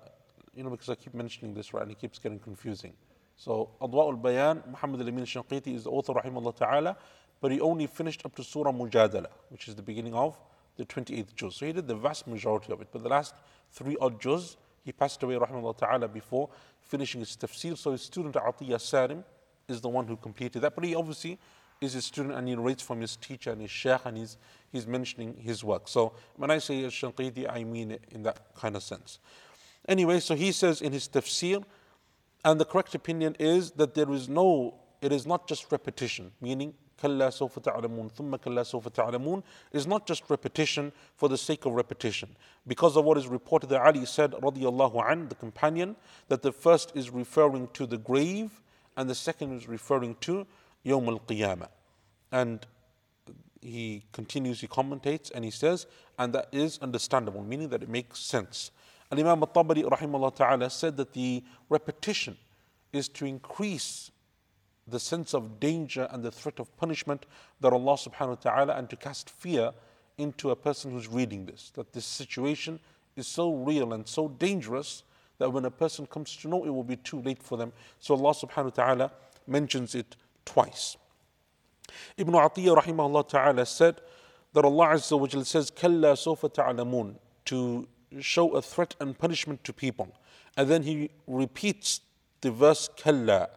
you 0.55 0.63
know, 0.63 0.71
because 0.71 0.89
I 0.89 0.95
keep 0.95 1.13
mentioning 1.13 1.55
this, 1.55 1.75
right, 1.75 1.83
and 1.83 1.91
it 1.91 1.99
keeps 1.99 2.21
getting 2.21 2.39
confusing. 2.39 2.93
So, 3.37 3.71
Adwa 3.81 4.13
al-Bayan, 4.13 4.63
Muhammad 4.71 5.01
al-Amin 5.01 5.23
al-Shanqiti 5.23 5.75
is 5.75 5.85
the 5.85 5.91
author, 5.91 6.13
rahimahullah 6.13 6.57
ta'ala, 6.57 6.97
but 7.41 7.53
he 7.53 7.61
only 7.61 7.87
finished 7.87 8.25
up 8.25 8.35
to 8.37 8.45
Surah 8.45 8.73
Mujadala, 8.73 9.29
which 9.51 9.69
is 9.69 9.75
the 9.75 9.83
beginning 9.83 10.15
of 10.15 10.37
the 10.77 10.85
28th 10.85 11.35
juz. 11.35 11.57
So 11.57 11.67
he 11.67 11.73
did 11.73 11.87
the 11.87 11.95
vast 11.95 12.27
majority 12.27 12.73
of 12.73 12.81
it. 12.81 12.89
But 12.93 13.03
the 13.03 13.09
last 13.09 13.35
three 13.73 13.97
odd 14.01 14.21
juz, 14.21 14.57
he 14.85 14.93
passed 14.93 15.23
away, 15.23 15.35
rahimahullah 15.35 15.79
ta'ala, 15.79 16.09
before 16.09 16.49
finishing 16.81 17.21
his 17.21 17.37
tafsir. 17.37 17.77
So 17.77 17.93
his 17.93 18.03
student 18.03 18.35
Atiyah 18.35 18.81
Salim 18.81 19.25
is 19.69 19.81
the 19.81 19.89
one 19.89 20.07
who 20.07 20.17
completed 20.17 20.61
that. 20.63 20.75
But 20.75 20.85
he 20.85 20.95
obviously 20.95 21.39
is 21.81 21.95
a 21.95 22.03
student 22.03 22.35
and 22.35 22.49
he 22.49 22.55
writes 22.55 22.83
from 22.83 23.01
his 23.01 23.17
teacher 23.17 23.51
and 23.51 23.61
his 23.61 23.71
sheikh 23.71 24.01
and 24.05 24.17
he's, 24.17 24.39
he's 24.73 24.87
mentioning 24.87 25.37
his 25.39 25.63
work. 25.63 25.89
So 25.89 26.15
when 26.37 26.51
I 26.51 26.59
say 26.59 26.85
Shanqiti, 26.85 27.47
I 27.51 27.65
mean 27.65 27.93
it 27.93 28.05
in 28.11 28.23
that 28.23 28.55
kind 28.55 28.77
of 28.77 28.83
sense. 28.83 29.19
Anyway, 29.89 30.21
so 30.21 30.35
he 30.35 30.53
says 30.53 30.81
in 30.81 30.93
his 30.93 31.09
tafsir, 31.09 31.63
and 32.45 32.61
the 32.61 32.65
correct 32.65 32.95
opinion 32.95 33.37
is 33.39 33.73
that 33.73 33.95
there 33.95 34.11
is 34.11 34.29
no, 34.29 34.75
it 35.03 35.13
is 35.13 35.27
not 35.27 35.49
just 35.49 35.71
repetition, 35.71 36.33
meaning 36.41 36.75
كلا 37.02 37.30
سوف 37.30 37.60
تعلمون 37.60 38.10
ثم 38.10 38.36
كلا 38.36 38.64
سوف 38.64 38.88
تعلمون 38.88 39.44
is 39.74 39.88
not 39.88 40.06
just 40.06 40.24
repetition 40.30 40.92
for 41.16 41.28
the 41.30 41.38
sake 41.38 41.66
of 41.66 41.74
repetition. 41.74 42.30
Because 42.68 42.96
of 42.96 43.06
what 43.06 43.18
is 43.18 43.28
reported 43.28 43.68
that 43.68 43.82
Ali 43.82 44.06
said, 44.06 44.32
radiallahu 44.32 45.12
an, 45.12 45.30
the 45.30 45.36
companion, 45.36 45.96
that 46.28 46.42
the 46.42 46.52
first 46.52 46.92
is 46.96 47.10
referring 47.10 47.70
to 47.74 47.86
the 47.86 47.98
grave 47.98 48.62
and 48.96 49.10
the 49.10 49.16
second 49.16 49.58
is 49.58 49.68
referring 49.68 50.16
to 50.22 50.46
Yawm 50.86 51.08
al 51.08 51.20
Qiyamah. 51.20 51.70
And 52.32 52.66
he 53.62 54.04
continues, 54.12 54.62
he 54.62 54.68
commentates, 54.68 55.32
and 55.34 55.46
he 55.46 55.52
says, 55.52 55.86
and 56.18 56.34
that 56.34 56.48
is 56.52 56.80
understandable, 56.80 57.44
meaning 57.44 57.70
that 57.70 57.84
it 57.84 57.90
makes 57.90 58.20
sense. 58.20 58.72
And 59.10 59.20
Imam 59.20 59.42
al 59.42 59.48
Tabari 59.48 59.84
rahimahullah 59.84 60.36
ta'ala 60.36 60.70
said 60.70 60.98
that 60.98 61.14
the 61.14 61.44
repetition 61.70 62.38
is 62.94 63.08
to 63.10 63.26
increase 63.26 64.12
the 64.89 65.01
sense 65.01 65.35
of 65.35 65.59
danger 65.59 66.09
and 66.11 66.23
the 66.23 66.31
threat 66.31 66.61
of 66.61 66.75
punishment 66.77 67.27
that 67.61 67.73
Allah 67.73 67.95
subhanahu 67.95 68.29
wa 68.29 68.35
ta'ala 68.35 68.75
and 68.75 68.89
to 68.91 68.97
cast 68.97 69.31
fear 69.31 69.73
into 70.19 70.51
a 70.51 70.57
person 70.57 70.93
who's 70.93 71.09
reading 71.09 71.47
this. 71.47 71.71
That 71.75 71.93
this 71.93 72.07
situation 72.07 72.79
is 73.17 73.27
so 73.27 73.55
real 73.55 73.93
and 73.93 74.07
so 74.07 74.29
dangerous 74.29 75.03
that 75.39 75.53
when 75.53 75.65
a 75.65 75.71
person 75.71 76.07
comes 76.07 76.37
to 76.37 76.49
know 76.49 76.65
it 76.65 76.71
will 76.71 76.85
be 76.85 76.97
too 76.97 77.21
late 77.21 77.43
for 77.43 77.59
them. 77.59 77.73
So 77.99 78.15
Allah 78.15 78.35
subhanahu 78.35 78.65
wa 78.65 78.71
ta'ala 78.71 79.13
mentions 79.47 79.95
it 79.95 80.17
twice. 80.45 80.97
Ibn 82.17 82.35
Atiyah 82.35 82.77
rahimahullah 82.83 83.29
ta'ala 83.29 83.67
said 83.67 84.01
that 84.53 84.65
Allah 84.65 84.89
Azza 84.89 85.19
wa 85.19 85.43
says, 85.43 85.71
Kalla 85.71 86.17
sofa 86.17 86.49
ta'alamun, 86.49 87.17
to 87.47 87.87
show 88.21 88.51
a 88.55 88.63
threat 88.63 88.95
and 89.01 89.19
punishment 89.19 89.63
to 89.65 89.73
people. 89.73 90.17
And 90.57 90.71
then 90.71 90.83
he 90.83 91.11
repeats 91.27 92.01
the 92.41 92.51
verse 92.51 92.89
Kalla 92.97 93.51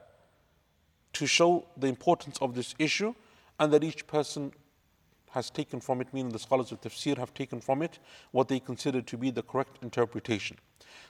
to 1.13 1.26
show 1.26 1.65
the 1.78 1.88
importance 1.88 2.38
of 2.41 2.56
this 2.56 2.76
issue 2.80 3.13
and 3.60 3.74
that 3.74 3.84
each 3.84 4.08
person 4.08 4.52
has 5.32 5.50
taken 5.50 5.80
from 5.80 6.02
it, 6.02 6.08
meaning 6.13 6.32
the 6.32 6.39
scholars 6.39 6.72
of 6.72 6.82
tafsir 6.82 7.17
have 7.17 7.34
taken 7.34 7.62
from 7.62 7.82
it 7.82 8.00
what 8.32 8.48
they 8.48 8.60
consider 8.60 9.02
to 9.02 9.17
be 9.17 9.30
the 9.30 9.43
correct 9.43 9.78
interpretation. 9.82 10.58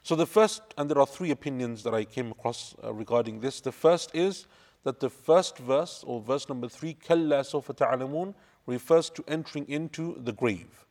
So, 0.04 0.16
the 0.16 0.26
first, 0.26 0.62
and 0.78 0.90
there 0.90 1.00
are 1.00 1.08
three 1.08 1.32
opinions 1.32 1.84
that 1.84 1.94
I 1.94 2.06
came 2.06 2.32
across 2.32 2.76
uh, 2.84 2.94
regarding 2.94 3.40
this. 3.40 3.62
The 3.62 3.72
first 3.72 4.12
is 4.14 4.46
that 4.84 5.00
the 5.00 5.10
first 5.10 5.58
verse, 5.58 6.04
or 6.06 6.22
verse 6.22 6.48
number 6.50 6.68
three, 6.68 6.94
Kalla 6.94 7.44
sofa 7.44 7.74
ta'alamun, 7.74 8.34
refers 8.66 9.10
to 9.12 9.24
entering 9.28 9.68
into 9.68 10.18
the 10.24 10.32
grave. 10.32 10.86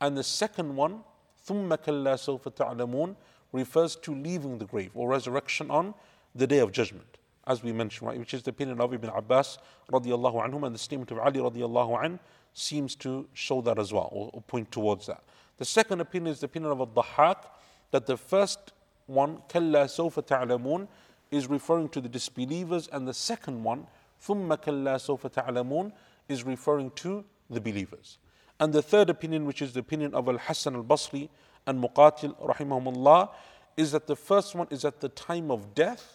And 0.00 0.16
the 0.16 0.24
second 0.24 0.74
one, 0.74 1.00
Thumma 1.46 1.82
kalla 1.82 2.18
sofa 2.18 2.50
ta'alamun, 2.50 3.16
refers 3.52 3.96
to 3.96 4.14
leaving 4.14 4.58
the 4.58 4.66
grave 4.66 4.90
or 4.94 5.08
resurrection 5.08 5.70
on 5.70 5.94
the 6.34 6.46
day 6.46 6.58
of 6.58 6.72
judgment 6.72 7.18
as 7.47 7.63
we 7.63 7.71
mentioned, 7.71 8.07
right, 8.07 8.19
which 8.19 8.33
is 8.33 8.43
the 8.43 8.51
opinion 8.51 8.79
of 8.79 8.93
Ibn 8.93 9.09
Abbas 9.09 9.57
radiallahu 9.91 10.47
anhum, 10.47 10.65
and 10.65 10.75
the 10.75 10.79
statement 10.79 11.11
of 11.11 11.19
Ali 11.19 11.39
radiallahu 11.39 12.03
anh 12.03 12.19
seems 12.53 12.95
to 12.95 13.27
show 13.33 13.61
that 13.61 13.79
as 13.79 13.91
well, 13.91 14.09
or, 14.11 14.29
or 14.33 14.41
point 14.41 14.71
towards 14.71 15.07
that. 15.07 15.23
The 15.57 15.65
second 15.65 16.01
opinion 16.01 16.31
is 16.33 16.39
the 16.39 16.45
opinion 16.45 16.71
of 16.71 16.79
Al-Dhahak, 16.79 17.45
that 17.91 18.05
the 18.05 18.17
first 18.17 18.73
one, 19.07 19.37
كَلَّا 19.49 19.85
سَوْفَ 19.85 20.25
تَعْلَمُونَ, 20.25 20.87
is 21.31 21.47
referring 21.47 21.89
to 21.89 22.01
the 22.01 22.09
disbelievers, 22.09 22.89
and 22.91 23.07
the 23.07 23.13
second 23.13 23.63
one, 23.63 23.87
ثُمَّ 24.23 24.47
كَلَّا 24.57 24.95
سَوْفَ 24.95 25.31
تَعْلَمُونَ, 25.31 25.91
is 26.29 26.43
referring 26.43 26.91
to 26.91 27.25
the 27.49 27.59
believers. 27.59 28.17
And 28.59 28.71
the 28.71 28.81
third 28.81 29.09
opinion, 29.09 29.45
which 29.45 29.61
is 29.61 29.73
the 29.73 29.79
opinion 29.79 30.13
of 30.13 30.27
Al-Hassan 30.27 30.75
al-Basri 30.75 31.29
and 31.65 31.83
Muqatil 31.83 32.39
rahimahumullah, 32.39 33.31
is 33.77 33.91
that 33.91 34.07
the 34.07 34.15
first 34.15 34.53
one 34.55 34.67
is 34.69 34.85
at 34.85 34.99
the 34.99 35.09
time 35.09 35.49
of 35.49 35.73
death, 35.73 36.14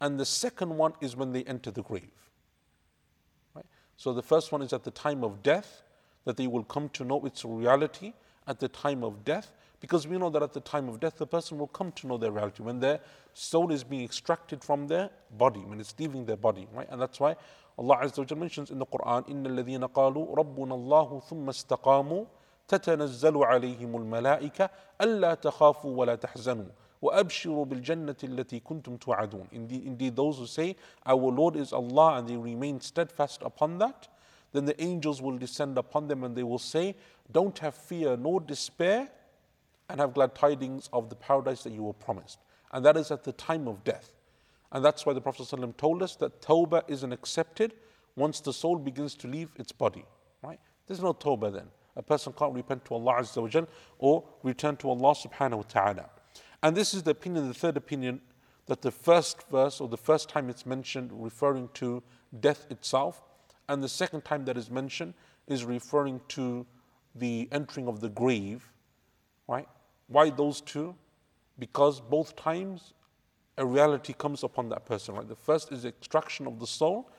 and 0.00 0.18
the 0.20 0.26
second 0.26 0.76
one 0.76 0.92
is 1.00 1.16
when 1.16 1.32
they 1.32 1.44
enter 1.44 1.70
the 1.70 1.82
grave. 1.82 2.10
Right? 3.54 3.66
So 3.96 4.12
the 4.12 4.22
first 4.22 4.52
one 4.52 4.62
is 4.62 4.72
at 4.72 4.84
the 4.84 4.90
time 4.90 5.24
of 5.24 5.42
death, 5.42 5.82
that 6.24 6.36
they 6.36 6.46
will 6.46 6.64
come 6.64 6.88
to 6.90 7.04
know 7.04 7.24
its 7.24 7.44
reality 7.44 8.12
at 8.46 8.58
the 8.60 8.68
time 8.68 9.02
of 9.04 9.24
death, 9.24 9.52
because 9.80 10.06
we 10.06 10.18
know 10.18 10.30
that 10.30 10.42
at 10.42 10.52
the 10.52 10.60
time 10.60 10.88
of 10.88 11.00
death, 11.00 11.16
the 11.16 11.26
person 11.26 11.58
will 11.58 11.68
come 11.68 11.92
to 11.92 12.06
know 12.06 12.18
their 12.18 12.32
reality 12.32 12.62
when 12.62 12.80
their 12.80 13.00
soul 13.34 13.70
is 13.70 13.84
being 13.84 14.04
extracted 14.04 14.64
from 14.64 14.86
their 14.86 15.10
body, 15.38 15.60
when 15.60 15.78
it's 15.80 15.94
leaving 15.98 16.24
their 16.24 16.36
body, 16.36 16.66
right? 16.72 16.88
And 16.90 17.00
that's 17.00 17.20
why 17.20 17.36
Allah 17.78 17.98
Azza 18.02 18.30
wa 18.30 18.36
mentions 18.36 18.70
in 18.70 18.78
the 18.78 18.86
Quran, 18.86 19.28
إِنَّ 19.28 19.46
الَّذِينَ 19.46 19.90
قَالُوا 19.92 20.34
رَبُّنَا 20.36 20.72
اللَّهُ 20.72 21.28
ثُمَّ 21.28 21.48
اسْتَقَامُوا 21.48 22.26
تتنزل 22.68 23.36
عليهم 23.44 23.96
الملائكة 23.96 24.70
ألا 25.00 25.34
تخافوا 25.34 25.96
ولا 25.96 26.14
تحزنوا 26.14 26.66
وَأَبْشِرُوا 27.02 27.68
بِالْجَنَّةِ 27.68 28.16
الَّتِي 28.16 28.62
كُنْتُمْ 28.62 28.98
تُوعَدُونَ 28.98 29.52
indeed, 29.52 29.84
indeed, 29.84 30.16
those 30.16 30.38
who 30.38 30.46
say, 30.46 30.76
Our 31.04 31.16
Lord 31.16 31.56
is 31.56 31.72
Allah, 31.72 32.18
and 32.18 32.28
they 32.28 32.36
remain 32.36 32.80
steadfast 32.80 33.42
upon 33.42 33.78
that, 33.78 34.08
then 34.52 34.64
the 34.64 34.80
angels 34.82 35.20
will 35.20 35.36
descend 35.36 35.76
upon 35.76 36.08
them 36.08 36.24
and 36.24 36.34
they 36.34 36.42
will 36.42 36.58
say, 36.58 36.94
Don't 37.30 37.58
have 37.58 37.74
fear 37.74 38.16
nor 38.16 38.40
despair, 38.40 39.08
and 39.88 40.00
have 40.00 40.14
glad 40.14 40.34
tidings 40.34 40.88
of 40.92 41.10
the 41.10 41.16
paradise 41.16 41.62
that 41.62 41.72
you 41.72 41.82
were 41.82 41.92
promised. 41.92 42.38
And 42.72 42.84
that 42.84 42.96
is 42.96 43.10
at 43.10 43.24
the 43.24 43.32
time 43.32 43.68
of 43.68 43.84
death. 43.84 44.12
And 44.72 44.84
that's 44.84 45.06
why 45.06 45.12
the 45.12 45.20
Prophet 45.20 45.42
ﷺ 45.42 45.76
told 45.76 46.02
us 46.02 46.16
that 46.16 46.42
tawbah 46.42 46.82
isn't 46.88 47.12
accepted 47.12 47.74
once 48.16 48.40
the 48.40 48.52
soul 48.52 48.76
begins 48.76 49.14
to 49.16 49.28
leave 49.28 49.50
its 49.56 49.72
body. 49.72 50.04
Right? 50.42 50.58
There's 50.86 51.00
no 51.00 51.14
tawbah 51.14 51.52
then. 51.52 51.68
A 51.94 52.02
person 52.02 52.32
can't 52.36 52.52
repent 52.52 52.84
to 52.86 52.94
Allah 52.94 53.20
Azza 53.20 53.40
wa 53.40 53.66
or 53.98 54.24
return 54.42 54.76
to 54.78 54.90
Allah 54.90 55.14
subhanahu 55.14 55.56
wa 55.56 55.62
ta'ala. 55.62 56.10
And 56.63 56.75
this 56.75 56.93
is 56.93 57.03
the 57.03 57.11
opinion, 57.11 57.47
the 57.47 57.53
third 57.53 57.77
opinion, 57.77 58.21
that 58.67 58.81
the 58.81 58.91
first 58.91 59.49
verse 59.49 59.81
or 59.81 59.87
the 59.87 59.97
first 59.97 60.29
time 60.29 60.49
it's 60.49 60.65
mentioned 60.65 61.09
referring 61.11 61.69
to 61.75 62.03
death 62.39 62.67
itself, 62.69 63.21
and 63.67 63.83
the 63.83 63.89
second 63.89 64.23
time 64.23 64.45
that 64.45 64.57
is 64.57 64.69
mentioned 64.69 65.13
is 65.47 65.65
referring 65.65 66.21
to 66.29 66.65
the 67.15 67.49
entering 67.51 67.87
of 67.87 67.99
the 67.99 68.09
grave, 68.09 68.69
right? 69.47 69.67
Why 70.07 70.29
those 70.29 70.61
two? 70.61 70.95
Because 71.57 71.99
both 71.99 72.35
times 72.35 72.93
a 73.57 73.65
reality 73.65 74.13
comes 74.13 74.43
upon 74.43 74.69
that 74.69 74.85
person, 74.85 75.15
right? 75.15 75.27
The 75.27 75.35
first 75.35 75.71
is 75.71 75.83
the 75.83 75.89
extraction 75.89 76.47
of 76.47 76.59
the 76.59 76.67
soul 76.67 77.09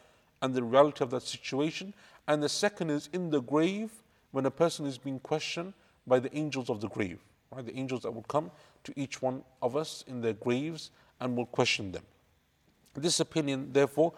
and 0.40 0.55
the 0.55 0.62
reality 0.62 1.05
of 1.05 1.11
that 1.11 1.22
situation, 1.22 1.94
and 2.26 2.42
the 2.42 2.48
second 2.48 2.90
is 2.90 3.09
in 3.12 3.31
the 3.31 3.40
grave 3.40 3.90
when 4.31 4.46
a 4.46 4.50
person 4.50 4.87
is 4.87 4.98
being 4.98 5.20
questioned 5.20 5.74
by 6.07 6.18
the 6.18 6.35
angels 6.37 6.70
of 6.70 6.81
the 6.81 6.88
grave, 6.88 7.20
right? 7.52 7.65
The 7.65 7.78
angels 7.78 8.04
that 8.04 8.12
will 8.12 8.24
come 8.24 8.52
to 8.84 8.93
each 8.96 9.22
one 9.22 9.43
of 9.62 9.76
us 9.76 10.04
in 10.08 10.22
their 10.22 10.34
graves 10.34 10.91
and 11.20 11.36
will 11.36 11.46
question 11.46 11.91
them. 11.91 12.04
This 12.96 13.20
opinion, 13.20 13.70
therefore, 13.72 14.13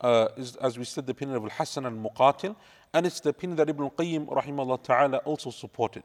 uh, 0.00 0.28
is, 0.36 0.56
as 0.56 0.76
we 0.76 0.84
said, 0.84 1.06
the 1.06 1.12
opinion 1.12 1.36
of 1.36 1.44
Al-Hasan 1.44 1.84
al-Muqatil, 1.86 2.56
and 2.92 3.06
it's 3.06 3.20
the 3.20 3.30
opinion 3.30 3.56
that 3.56 3.68
Ibn 3.70 3.84
al-Qayyim 3.84 4.26
rahimahullah 4.26 4.82
ta'ala 4.82 5.18
also 5.18 5.50
supported. 5.50 6.02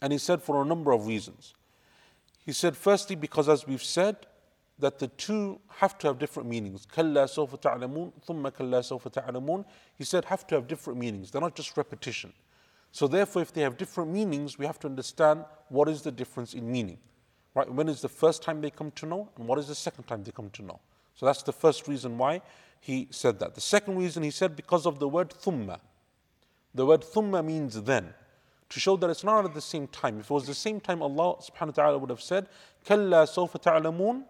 And 0.00 0.12
he 0.12 0.18
said 0.18 0.42
for 0.42 0.62
a 0.62 0.64
number 0.64 0.92
of 0.92 1.06
reasons. 1.06 1.54
He 2.44 2.52
said, 2.52 2.76
firstly, 2.76 3.16
because 3.16 3.48
as 3.48 3.66
we've 3.66 3.82
said, 3.82 4.16
that 4.78 4.98
the 4.98 5.08
two 5.08 5.60
have 5.68 5.96
to 5.98 6.08
have 6.08 6.18
different 6.18 6.48
meanings. 6.48 6.86
كَلَّا 6.86 7.24
سَوْفَ 7.24 7.60
تَعْلَمُونَ 7.60 8.12
ثُمَّ 8.26 8.50
كَلَّا 8.50 8.80
سَوْفَ 8.80 9.12
تَعْلَمُونَ 9.12 9.64
He 9.96 10.04
said, 10.04 10.24
have 10.24 10.46
to 10.48 10.56
have 10.56 10.66
different 10.66 10.98
meanings. 10.98 11.30
They're 11.30 11.40
not 11.40 11.54
just 11.54 11.76
repetition. 11.76 12.32
So 12.91 13.07
therefore, 13.07 13.41
if 13.41 13.53
they 13.53 13.61
have 13.61 13.77
different 13.77 14.11
meanings, 14.11 14.57
we 14.57 14.65
have 14.65 14.79
to 14.79 14.87
understand 14.87 15.45
what 15.69 15.87
is 15.87 16.01
the 16.01 16.11
difference 16.11 16.53
in 16.53 16.71
meaning. 16.71 16.97
Right? 17.55 17.71
When 17.71 17.87
is 17.87 18.01
the 18.01 18.09
first 18.09 18.41
time 18.43 18.61
they 18.61 18.69
come 18.69 18.91
to 18.91 19.05
know, 19.05 19.29
and 19.37 19.47
what 19.47 19.59
is 19.59 19.67
the 19.67 19.75
second 19.75 20.05
time 20.05 20.23
they 20.23 20.31
come 20.31 20.49
to 20.51 20.61
know? 20.61 20.79
So 21.15 21.25
that's 21.25 21.43
the 21.43 21.53
first 21.53 21.87
reason 21.87 22.17
why 22.17 22.41
he 22.79 23.07
said 23.11 23.39
that. 23.39 23.55
The 23.55 23.61
second 23.61 23.97
reason 23.97 24.23
he 24.23 24.31
said 24.31 24.55
because 24.55 24.85
of 24.85 24.99
the 24.99 25.07
word 25.07 25.29
thumma. 25.29 25.79
The 26.73 26.85
word 26.85 27.01
thumma 27.01 27.43
means 27.43 27.81
then. 27.81 28.13
To 28.69 28.79
show 28.79 28.95
that 28.97 29.09
it's 29.09 29.23
not 29.23 29.45
at 29.45 29.53
the 29.53 29.61
same 29.61 29.87
time. 29.87 30.19
If 30.19 30.25
it 30.25 30.33
was 30.33 30.45
the 30.45 30.53
same 30.53 30.79
time, 30.79 31.01
Allah 31.01 31.37
subhanahu 31.37 31.67
wa 31.67 31.71
ta'ala 31.71 31.97
would 31.97 32.11
have 32.11 32.21
said, 32.21 32.47
Kalla 32.85 33.25
sawfa 33.25 33.61
ta'lamun, 33.61 34.23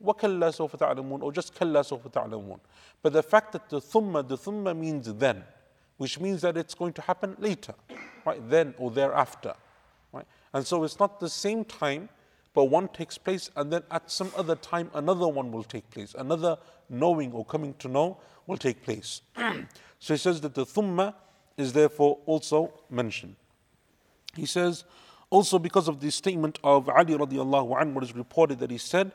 wa 0.00 0.12
kalla 0.14 0.48
sawfa 0.48 0.78
ta'lamun, 0.78 1.22
or 1.22 1.32
just 1.32 1.54
kalla 1.54 1.80
sawfa 1.80 2.10
ta'lamun. 2.10 2.58
But 3.02 3.12
the 3.12 3.22
fact 3.22 3.52
that 3.52 3.68
the 3.68 3.80
thumma, 3.80 4.26
the 4.26 4.38
thumma 4.38 4.74
means 4.74 5.12
then, 5.14 5.44
which 5.98 6.18
means 6.18 6.40
that 6.40 6.56
it's 6.56 6.74
going 6.74 6.92
to 6.94 7.02
happen 7.02 7.36
later, 7.38 7.74
right? 8.24 8.40
Then 8.48 8.74
or 8.78 8.90
thereafter. 8.90 9.54
Right? 10.12 10.26
And 10.54 10.66
so 10.66 10.82
it's 10.84 10.98
not 10.98 11.20
the 11.20 11.28
same 11.28 11.64
time 11.64 12.08
but 12.54 12.64
one 12.64 12.88
takes 12.88 13.16
place 13.16 13.50
and 13.54 13.72
then 13.72 13.82
at 13.90 14.10
some 14.10 14.32
other 14.36 14.56
time 14.56 14.90
another 14.94 15.28
one 15.28 15.52
will 15.52 15.62
take 15.62 15.88
place. 15.90 16.14
Another 16.18 16.56
knowing 16.88 17.30
or 17.32 17.44
coming 17.44 17.72
to 17.78 17.86
know 17.86 18.18
will 18.48 18.56
take 18.56 18.82
place. 18.82 19.20
so 20.00 20.14
he 20.14 20.18
says 20.18 20.40
that 20.40 20.54
the 20.54 20.66
thumma 20.66 21.14
is 21.56 21.72
therefore 21.72 22.18
also 22.26 22.72
mentioned. 22.90 23.36
He 24.34 24.44
says, 24.44 24.82
also 25.30 25.58
because 25.58 25.86
of 25.86 26.00
the 26.00 26.10
statement 26.10 26.58
of 26.64 26.88
Ali 26.88 27.14
radiallahu 27.14 27.80
anhu, 27.80 27.94
what 27.94 28.04
is 28.04 28.14
reported 28.14 28.58
that 28.60 28.70
he 28.70 28.78
said 28.78 29.12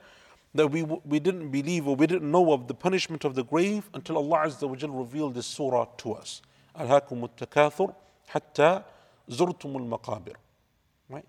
that 0.53 0.67
we, 0.67 0.83
we 0.83 1.19
didn't 1.19 1.49
believe 1.49 1.87
or 1.87 1.95
we 1.95 2.07
didn't 2.07 2.29
know 2.31 2.53
of 2.53 2.67
the 2.67 2.73
punishment 2.73 3.25
of 3.25 3.35
the 3.35 3.43
grave 3.43 3.89
until 3.93 4.17
Allah 4.17 4.47
Azza 4.47 4.69
wa 4.69 4.99
revealed 4.99 5.33
this 5.33 5.47
surah 5.47 5.85
to 5.97 6.13
us. 6.13 6.41
Alhakum 6.77 7.21
al-takathur 7.21 7.93
hatta 8.27 8.85
المقابر. 9.29 10.35
Right? 11.09 11.25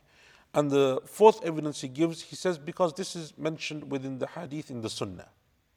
And 0.53 0.71
the 0.71 1.01
fourth 1.05 1.45
evidence 1.45 1.81
he 1.81 1.89
gives, 1.89 2.23
he 2.23 2.37
says, 2.37 2.59
because 2.59 2.95
this 2.95 3.17
is 3.17 3.37
mentioned 3.37 3.91
within 3.91 4.19
the 4.19 4.27
hadith 4.27 4.71
in 4.71 4.81
the 4.81 4.91
sunnah. 4.91 5.29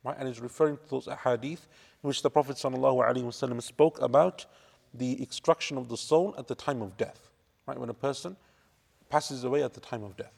Right? 0.03 0.15
And 0.17 0.27
he's 0.27 0.39
referring 0.39 0.77
to 0.77 0.89
those 0.89 1.07
hadith 1.23 1.67
in 2.03 2.07
which 2.07 2.21
the 2.21 2.29
Prophet 2.29 2.57
ﷺ 2.57 3.63
spoke 3.63 4.01
about 4.01 4.45
the 4.93 5.21
extraction 5.21 5.77
of 5.77 5.89
the 5.89 5.97
soul 5.97 6.35
at 6.37 6.47
the 6.47 6.55
time 6.55 6.81
of 6.81 6.95
death. 6.97 7.29
Right? 7.65 7.77
When 7.77 7.89
a 7.89 7.93
person 7.93 8.37
passes 9.09 9.43
away 9.43 9.63
at 9.63 9.73
the 9.73 9.79
time 9.79 10.03
of 10.03 10.15
death. 10.15 10.33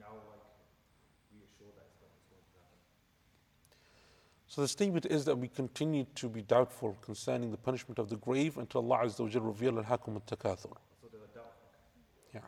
Now 0.00 0.16
like 0.30 0.42
that 1.30 1.44
it's 1.44 1.56
going 1.58 1.70
to 1.70 2.58
happen? 2.58 2.80
So 4.46 4.62
the 4.62 4.68
statement 4.68 5.06
is 5.06 5.24
that 5.26 5.36
we 5.36 5.48
continue 5.48 6.06
to 6.16 6.28
be 6.28 6.42
doubtful 6.42 6.96
concerning 7.02 7.50
the 7.50 7.56
punishment 7.56 7.98
of 7.98 8.08
the 8.08 8.16
grave 8.16 8.58
until 8.58 8.80
Allah 8.80 9.06
Azza 9.06 9.20
wa 9.20 9.46
reveal 9.46 9.78
al-hakum 9.78 10.14
al-takathur. 10.14 10.74
So 11.00 11.08
they 11.12 11.18
were 11.18 11.26
doubt. 11.34 11.52
Yeah. 12.34 12.40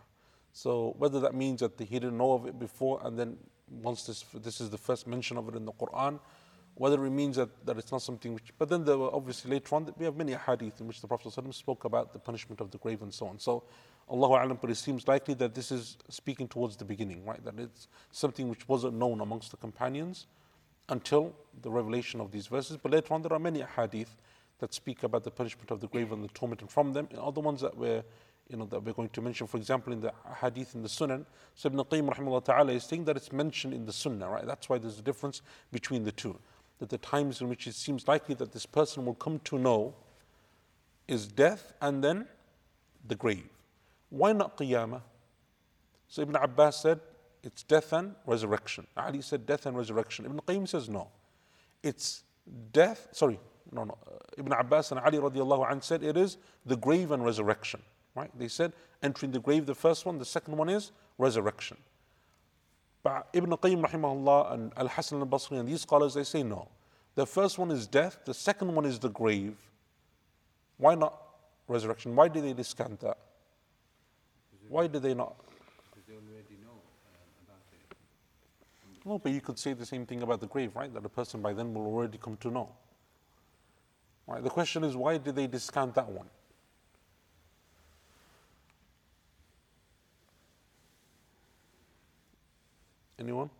So 0.52 0.94
whether 0.98 1.20
that 1.20 1.34
means 1.34 1.60
that 1.60 1.78
he 1.78 1.98
didn't 1.98 2.16
know 2.16 2.32
of 2.32 2.46
it 2.46 2.58
before 2.58 3.00
and 3.04 3.18
then 3.18 3.36
once 3.80 4.04
this 4.04 4.24
this 4.34 4.60
is 4.60 4.70
the 4.70 4.78
first 4.78 5.06
mention 5.06 5.36
of 5.38 5.48
it 5.48 5.54
in 5.54 5.64
the 5.64 5.72
Quran, 5.72 6.18
whether 6.74 7.04
it 7.04 7.10
means 7.10 7.36
that, 7.36 7.50
that 7.66 7.76
it's 7.78 7.92
not 7.92 8.02
something 8.02 8.34
which, 8.34 8.52
but 8.58 8.68
then 8.68 8.84
there 8.84 8.96
were 8.96 9.14
obviously 9.14 9.50
later 9.50 9.74
on, 9.74 9.84
that 9.84 9.98
we 9.98 10.04
have 10.04 10.16
many 10.16 10.32
hadith 10.32 10.80
in 10.80 10.86
which 10.86 11.00
the 11.00 11.06
Prophet 11.06 11.28
ﷺ 11.28 11.54
spoke 11.54 11.84
about 11.84 12.12
the 12.12 12.18
punishment 12.18 12.60
of 12.60 12.70
the 12.70 12.78
grave 12.78 13.02
and 13.02 13.12
so 13.12 13.26
on. 13.26 13.38
So, 13.38 13.64
Allahu 14.12 14.34
Alam, 14.34 14.58
but 14.60 14.70
it 14.70 14.76
seems 14.76 15.08
likely 15.08 15.34
that 15.34 15.54
this 15.54 15.72
is 15.72 15.96
speaking 16.10 16.46
towards 16.46 16.76
the 16.76 16.84
beginning, 16.84 17.24
right? 17.24 17.42
That 17.44 17.58
it's 17.58 17.88
something 18.10 18.48
which 18.48 18.68
wasn't 18.68 18.94
known 18.94 19.20
amongst 19.20 19.50
the 19.50 19.56
companions 19.56 20.26
until 20.88 21.34
the 21.62 21.70
revelation 21.70 22.20
of 22.20 22.30
these 22.30 22.46
verses. 22.46 22.76
But 22.76 22.92
later 22.92 23.14
on, 23.14 23.22
there 23.22 23.32
are 23.32 23.38
many 23.38 23.64
hadith 23.76 24.16
that 24.58 24.74
speak 24.74 25.02
about 25.02 25.24
the 25.24 25.30
punishment 25.30 25.70
of 25.70 25.80
the 25.80 25.88
grave 25.88 26.12
and 26.12 26.22
the 26.22 26.28
torment, 26.28 26.60
and 26.60 26.70
from 26.70 26.92
them, 26.92 27.08
and 27.10 27.18
other 27.18 27.40
ones 27.40 27.62
that 27.62 27.76
we're, 27.76 28.04
you 28.48 28.56
know, 28.56 28.66
that 28.66 28.82
we're 28.84 28.92
going 28.92 29.08
to 29.08 29.22
mention, 29.22 29.46
for 29.46 29.56
example, 29.56 29.92
in 29.92 30.00
the 30.00 30.12
hadith 30.40 30.74
in 30.74 30.82
the 30.82 30.88
Sunan, 30.88 31.24
so 31.54 31.68
Ibn 31.68 31.80
Qayyim 31.80 32.14
rahimahullah 32.14 32.44
ta'ala 32.44 32.72
is 32.72 32.84
saying 32.84 33.06
that 33.06 33.16
it's 33.16 33.32
mentioned 33.32 33.72
in 33.72 33.86
the 33.86 33.92
Sunnah, 33.92 34.28
right? 34.28 34.46
That's 34.46 34.68
why 34.68 34.78
there's 34.78 34.98
a 34.98 35.02
difference 35.02 35.40
between 35.72 36.04
the 36.04 36.12
two 36.12 36.38
that 36.82 36.88
the 36.88 36.98
times 36.98 37.40
in 37.40 37.48
which 37.48 37.68
it 37.68 37.76
seems 37.76 38.08
likely 38.08 38.34
that 38.34 38.52
this 38.52 38.66
person 38.66 39.04
will 39.06 39.14
come 39.14 39.38
to 39.44 39.56
know 39.56 39.94
is 41.06 41.28
death 41.28 41.72
and 41.80 42.02
then 42.02 42.26
the 43.06 43.14
grave. 43.14 43.48
Why 44.12 44.34
not 44.34 44.58
qiyamah? 44.58 45.00
So 46.06 46.20
Ibn 46.20 46.36
Abbas 46.36 46.82
said 46.82 47.00
it's 47.42 47.62
death 47.62 47.94
and 47.94 48.14
resurrection. 48.26 48.86
Ali 48.94 49.22
said 49.22 49.46
death 49.46 49.64
and 49.64 49.74
resurrection. 49.74 50.26
Ibn 50.26 50.38
Qayyim 50.46 50.68
says 50.68 50.90
no. 50.90 51.08
It's 51.82 52.22
death, 52.72 53.08
sorry, 53.12 53.40
no, 53.72 53.84
no. 53.84 53.96
Uh, 54.06 54.18
Ibn 54.36 54.52
Abbas 54.52 54.92
and 54.92 55.00
Ali 55.00 55.16
radiallahu 55.16 55.70
anh 55.70 55.80
said 55.80 56.02
it 56.02 56.18
is 56.18 56.36
the 56.66 56.76
grave 56.76 57.10
and 57.10 57.24
resurrection. 57.24 57.80
Right? 58.14 58.30
They 58.38 58.48
said 58.48 58.74
entering 59.02 59.32
the 59.32 59.40
grave, 59.40 59.64
the 59.64 59.74
first 59.74 60.04
one, 60.04 60.18
the 60.18 60.26
second 60.26 60.58
one 60.58 60.68
is 60.68 60.92
resurrection. 61.16 61.78
But 63.02 63.28
Ibn 63.32 63.48
Qayyim 63.48 63.82
rahimahullah 63.82 64.52
and 64.52 64.72
Al 64.76 64.88
Hasan 64.88 65.20
al 65.20 65.26
Basri 65.26 65.58
and 65.58 65.66
these 65.66 65.80
scholars 65.80 66.12
they 66.12 66.24
say 66.24 66.42
no. 66.42 66.68
The 67.14 67.26
first 67.26 67.58
one 67.58 67.70
is 67.70 67.86
death, 67.86 68.18
the 68.26 68.34
second 68.34 68.74
one 68.74 68.84
is 68.84 68.98
the 68.98 69.08
grave. 69.08 69.56
Why 70.76 70.96
not 70.96 71.18
resurrection? 71.66 72.14
Why 72.14 72.28
do 72.28 72.42
they 72.42 72.52
discount 72.52 73.00
that? 73.00 73.16
Why 74.72 74.86
do 74.86 74.98
they 74.98 75.12
not? 75.12 75.36
Because 75.90 76.06
they 76.08 76.14
already 76.14 76.56
know 76.64 76.72
uh, 76.72 77.44
about 77.44 77.60
it. 77.74 77.96
No, 79.04 79.18
but 79.18 79.30
you 79.30 79.42
could 79.42 79.58
say 79.58 79.74
the 79.74 79.84
same 79.84 80.06
thing 80.06 80.22
about 80.22 80.40
the 80.40 80.46
grave, 80.46 80.74
right? 80.74 80.92
That 80.94 81.04
a 81.04 81.10
person 81.10 81.42
by 81.42 81.52
then 81.52 81.74
will 81.74 81.84
already 81.84 82.16
come 82.16 82.38
to 82.38 82.50
know. 82.50 82.70
Right? 84.26 84.42
The 84.42 84.48
question 84.48 84.82
is, 84.82 84.96
why 84.96 85.18
did 85.18 85.36
they 85.36 85.46
discount 85.46 85.94
that 85.96 86.08
one? 86.08 86.24
Anyone? 93.18 93.50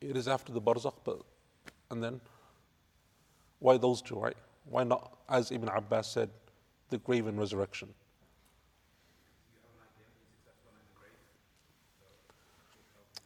It 0.00 0.16
is 0.16 0.26
after 0.26 0.54
the 0.54 0.60
barzakh, 0.62 0.94
but 1.04 1.20
and 1.90 2.02
then 2.02 2.18
why 3.58 3.76
those 3.76 4.00
two, 4.00 4.18
right? 4.18 4.36
Why 4.64 4.84
not, 4.84 5.18
as 5.28 5.52
Ibn 5.52 5.68
Abbas 5.68 6.06
said, 6.06 6.30
the 6.90 6.98
grave 6.98 7.26
and 7.26 7.38
resurrection? 7.38 7.88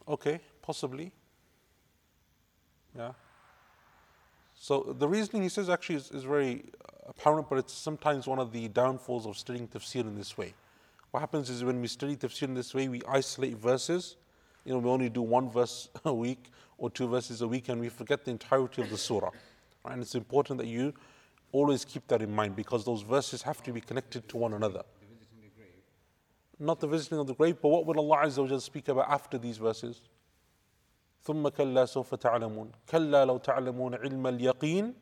Okay, 0.07 0.39
possibly. 0.61 1.11
Yeah. 2.97 3.13
So 4.55 4.95
the 4.97 5.07
reasoning 5.07 5.43
he 5.43 5.49
says 5.49 5.69
actually 5.69 5.95
is, 5.95 6.11
is 6.11 6.23
very 6.23 6.63
apparent, 7.07 7.49
but 7.49 7.57
it's 7.57 7.73
sometimes 7.73 8.27
one 8.27 8.39
of 8.39 8.51
the 8.51 8.67
downfalls 8.69 9.25
of 9.25 9.37
studying 9.37 9.67
tafsir 9.67 10.01
in 10.01 10.15
this 10.15 10.37
way. 10.37 10.53
What 11.11 11.19
happens 11.19 11.49
is 11.49 11.63
when 11.63 11.79
we 11.81 11.87
study 11.87 12.15
tafsir 12.15 12.43
in 12.43 12.53
this 12.53 12.73
way, 12.73 12.87
we 12.87 13.01
isolate 13.07 13.57
verses. 13.57 14.15
You 14.65 14.73
know, 14.73 14.79
we 14.79 14.89
only 14.89 15.09
do 15.09 15.21
one 15.21 15.49
verse 15.49 15.89
a 16.05 16.13
week 16.13 16.45
or 16.77 16.89
two 16.89 17.07
verses 17.07 17.41
a 17.41 17.47
week 17.47 17.69
and 17.69 17.79
we 17.79 17.89
forget 17.89 18.25
the 18.25 18.31
entirety 18.31 18.81
of 18.81 18.89
the 18.89 18.97
surah. 18.97 19.29
Right? 19.85 19.93
And 19.93 20.01
it's 20.01 20.15
important 20.15 20.59
that 20.59 20.67
you 20.67 20.93
always 21.52 21.84
keep 21.84 22.06
that 22.08 22.22
in 22.22 22.32
mind 22.34 22.56
because 22.56 22.84
those 22.84 23.02
verses 23.02 23.42
have 23.42 23.62
to 23.62 23.72
be 23.72 23.80
connected 23.80 24.28
to 24.28 24.36
one 24.36 24.54
another. 24.54 24.82
The 25.00 25.06
visiting 25.06 25.40
the 25.42 25.50
grave. 25.56 25.82
Not 26.58 26.80
the 26.80 26.86
visiting 26.86 27.18
of 27.18 27.26
the 27.26 27.34
grave, 27.34 27.56
but 27.62 27.68
what 27.68 27.86
will 27.86 27.98
Allah 27.98 28.26
Azza 28.26 28.38
wa 28.38 28.48
Jalla 28.48 28.60
speak 28.60 28.88
about 28.88 29.10
after 29.10 29.38
these 29.38 29.58
verses? 29.58 30.02
ثم 31.24 31.48
كلا 31.48 31.84
سوف 31.84 32.14
تعلمون 32.14 32.72
كلا 32.88 33.24
لو 33.24 33.38
تعلمون 33.38 33.94
علم 33.94 34.26
اليقين 34.26 34.94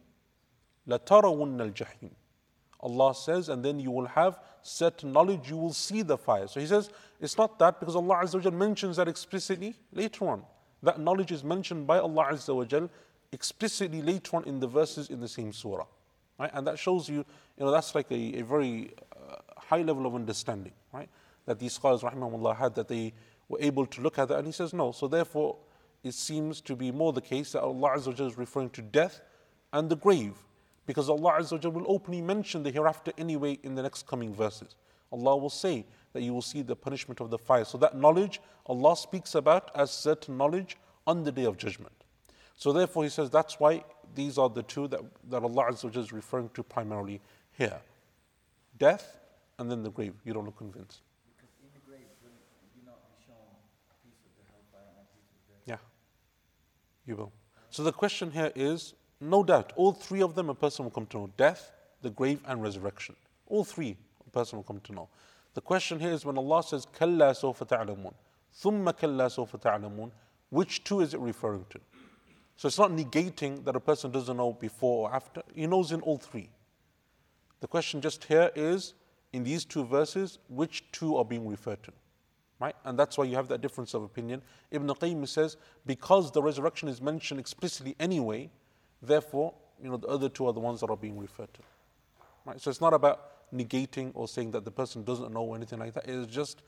لترون 0.87 1.61
الجحيم 1.61 2.11
Allah 2.81 3.15
says, 3.15 3.49
and 3.49 3.65
then 3.65 3.81
you 3.81 3.91
will 3.91 4.07
have 4.07 4.39
certain 4.63 5.11
knowledge, 5.11 5.49
you 5.49 5.57
will 5.57 5.73
see 5.73 6.03
the 6.03 6.17
fire. 6.17 6.47
So 6.47 6.61
he 6.61 6.67
says, 6.67 6.91
it's 7.21 7.39
not 7.39 7.59
that 7.59 7.81
because 7.81 7.97
Allah 7.97 8.17
Azza 8.23 8.45
wa 8.45 8.51
mentions 8.51 8.99
that 8.99 9.09
explicitly 9.09 9.75
later 9.93 10.29
on. 10.29 10.43
That 10.83 11.01
knowledge 11.01 11.33
is 11.33 11.43
mentioned 11.43 11.87
by 11.87 11.99
Allah 11.99 12.29
Azza 12.33 12.55
wa 12.55 12.89
explicitly 13.33 14.03
later 14.03 14.37
on 14.37 14.45
in 14.45 14.61
the 14.61 14.67
verses 14.67 15.09
in 15.09 15.21
the 15.21 15.29
same 15.29 15.53
surah. 15.53 15.87
Right? 16.42 16.50
And 16.56 16.66
that 16.66 16.80
shows 16.80 17.08
you, 17.08 17.18
you 17.18 17.66
know, 17.66 17.70
that's 17.70 17.94
like 17.94 18.10
a, 18.10 18.40
a 18.40 18.42
very 18.42 18.96
uh, 19.16 19.36
high 19.58 19.84
level 19.84 20.08
of 20.08 20.16
understanding, 20.16 20.74
right? 20.92 21.08
That 21.46 21.60
these 21.60 21.74
scholars, 21.74 22.02
rahimahullah, 22.02 22.58
had, 22.58 22.74
that 22.74 22.88
they 22.88 23.14
were 23.48 23.60
able 23.62 23.86
to 23.86 24.02
look 24.02 24.18
at 24.18 24.28
that. 24.30 24.40
And 24.40 24.48
he 24.48 24.52
says, 24.52 24.74
no. 24.74 24.92
So 24.92 25.08
therefore, 25.08 25.58
it 26.04 26.16
seems 26.16 26.60
to 26.62 26.76
be 26.76 26.92
more 26.92 27.14
the 27.14 27.22
case 27.22 27.52
that 27.52 27.62
Allah 27.62 27.92
Azza 27.92 28.20
is 28.20 28.40
referring 28.40 28.72
to 28.72 28.82
death 28.82 29.22
and 29.72 29.88
the 29.88 29.96
grave 29.96 30.34
because 30.88 31.10
Allah 31.10 31.34
Azza 31.40 31.72
will 31.72 31.86
openly 31.88 32.22
mention 32.22 32.64
the 32.64 32.72
hereafter 32.72 33.14
anyway 33.20 33.60
in 33.62 33.76
the 33.76 33.84
next 33.84 34.08
coming 34.08 34.34
verses. 34.34 34.76
Allah 35.12 35.38
will 35.38 35.52
say 35.52 35.86
that 36.14 36.24
you 36.24 36.34
will 36.34 36.42
see 36.42 36.64
the 36.64 36.76
punishment 36.76 37.20
of 37.20 37.30
the 37.30 37.38
fire. 37.38 37.66
So 37.66 37.78
that 37.78 37.96
knowledge 37.96 38.42
Allah 38.66 38.98
speaks 38.98 39.36
about 39.36 39.70
as 39.76 39.92
certain 39.92 40.38
knowledge 40.38 40.76
on 41.06 41.24
the 41.24 41.32
day 41.32 41.44
of 41.44 41.58
judgment. 41.58 42.01
So 42.56 42.74
therefore 42.74 43.04
He 43.04 43.10
says 43.10 43.30
that's 43.30 43.60
why 43.60 43.84
these 44.16 44.38
are 44.38 44.50
the 44.50 44.64
two 44.64 44.88
that, 44.90 45.02
that 45.30 45.44
Allah 45.44 45.72
Azza 45.72 45.96
is 45.96 46.12
referring 46.12 46.50
to 46.54 46.64
primarily 46.64 47.22
here. 47.54 47.80
Death 48.78 49.20
and 49.60 49.70
then 49.70 49.84
the 49.84 49.92
grave. 49.92 50.14
You 50.26 50.34
don't 50.34 50.46
look 50.46 50.58
convinced. 50.58 51.02
Because 51.38 51.54
in 51.62 51.70
the 51.74 51.80
grave, 51.88 52.08
will 52.24 52.32
you 52.76 52.86
not 52.86 53.00
be 53.08 53.26
shown 53.26 53.36
a 53.36 53.96
piece 54.04 54.20
of 54.26 54.32
the 54.38 54.46
hellfire 54.52 54.90
and 54.98 55.06
a 55.06 55.16
piece 55.16 55.30
of 55.32 55.66
the 55.66 55.72
Yeah, 55.72 55.78
you 57.06 57.16
will. 57.16 57.32
So 57.70 57.84
the 57.84 57.94
question 57.94 58.32
here 58.32 58.52
is 58.56 58.96
no 59.22 59.44
doubt, 59.44 59.72
all 59.76 59.94
three 59.94 60.22
of 60.22 60.34
them 60.34 60.50
a 60.50 60.56
person 60.56 60.84
will 60.84 60.92
come 60.92 61.06
to 61.08 61.18
know 61.18 61.30
death, 61.38 61.72
the 62.02 62.10
grave, 62.10 62.40
and 62.48 62.62
resurrection. 62.62 63.16
All 63.46 63.64
three 63.64 63.96
a 64.26 64.30
person 64.32 64.58
will 64.58 64.64
come 64.64 64.80
to 64.80 64.94
know. 64.94 65.10
The 65.54 65.62
question 65.62 66.00
here 66.00 66.12
is 66.12 66.26
when 66.26 66.38
Allah 66.38 66.64
says, 66.64 66.88
Kalla 66.98 67.36
ta'lamun, 67.36 68.14
thumma 68.64 68.98
kalla 68.98 69.30
ta'lamun, 69.30 70.12
which 70.50 70.84
two 70.84 71.02
is 71.02 71.14
it 71.14 71.20
referring 71.20 71.66
to? 71.70 71.80
So 72.62 72.68
it's 72.68 72.78
not 72.78 72.92
negating 72.92 73.66
that 73.66 73.76
a 73.76 73.80
person 73.80 74.12
doesn't 74.12 74.38
know 74.38 74.54
before 74.54 75.10
or 75.10 75.16
after. 75.16 75.42
He 75.56 75.66
knows 75.66 75.92
in 75.92 76.02
all 76.02 76.20
three. 76.20 76.52
The 77.60 77.68
question 77.68 78.02
just 78.02 78.24
here 78.26 78.52
is, 78.56 78.94
in 79.34 79.44
these 79.44 79.66
two 79.66 79.84
verses, 79.84 80.38
which 80.48 80.84
two 80.92 81.18
are 81.18 81.26
being 81.26 81.48
referred 81.48 81.82
to? 81.82 81.92
Right? 82.60 82.76
And 82.86 83.00
that's 83.00 83.18
why 83.18 83.24
you 83.24 83.36
have 83.36 83.48
that 83.48 83.62
difference 83.62 83.96
of 83.96 84.04
opinion. 84.04 84.44
Ibn 84.70 84.88
Qayyim 84.90 85.28
says, 85.28 85.58
because 85.88 86.32
the 86.32 86.44
resurrection 86.44 86.88
is 86.88 87.02
mentioned 87.02 87.40
explicitly 87.40 87.96
anyway, 88.00 88.52
Therefore, 89.02 89.54
you 89.82 89.90
know, 89.90 89.98
the 89.98 90.08
other 90.08 90.30
two 90.30 90.46
are 90.46 90.54
the 90.54 90.60
ones 90.60 90.82
that 90.82 90.90
are 90.90 90.98
being 90.98 91.18
referred 91.18 91.52
to. 91.56 91.62
Right? 92.46 92.62
So 92.62 92.70
it's 92.70 92.82
not 92.82 92.94
about 92.94 93.52
negating 93.52 94.12
or 94.14 94.28
saying 94.28 94.52
that 94.52 94.64
the 94.64 94.72
person 94.72 95.04
doesn't 95.04 95.34
know 95.34 95.42
or 95.42 95.56
anything 95.56 95.80
like 95.80 95.94
that. 95.94 96.08
It 96.08 96.16
is 96.16 96.28
just 96.28 96.62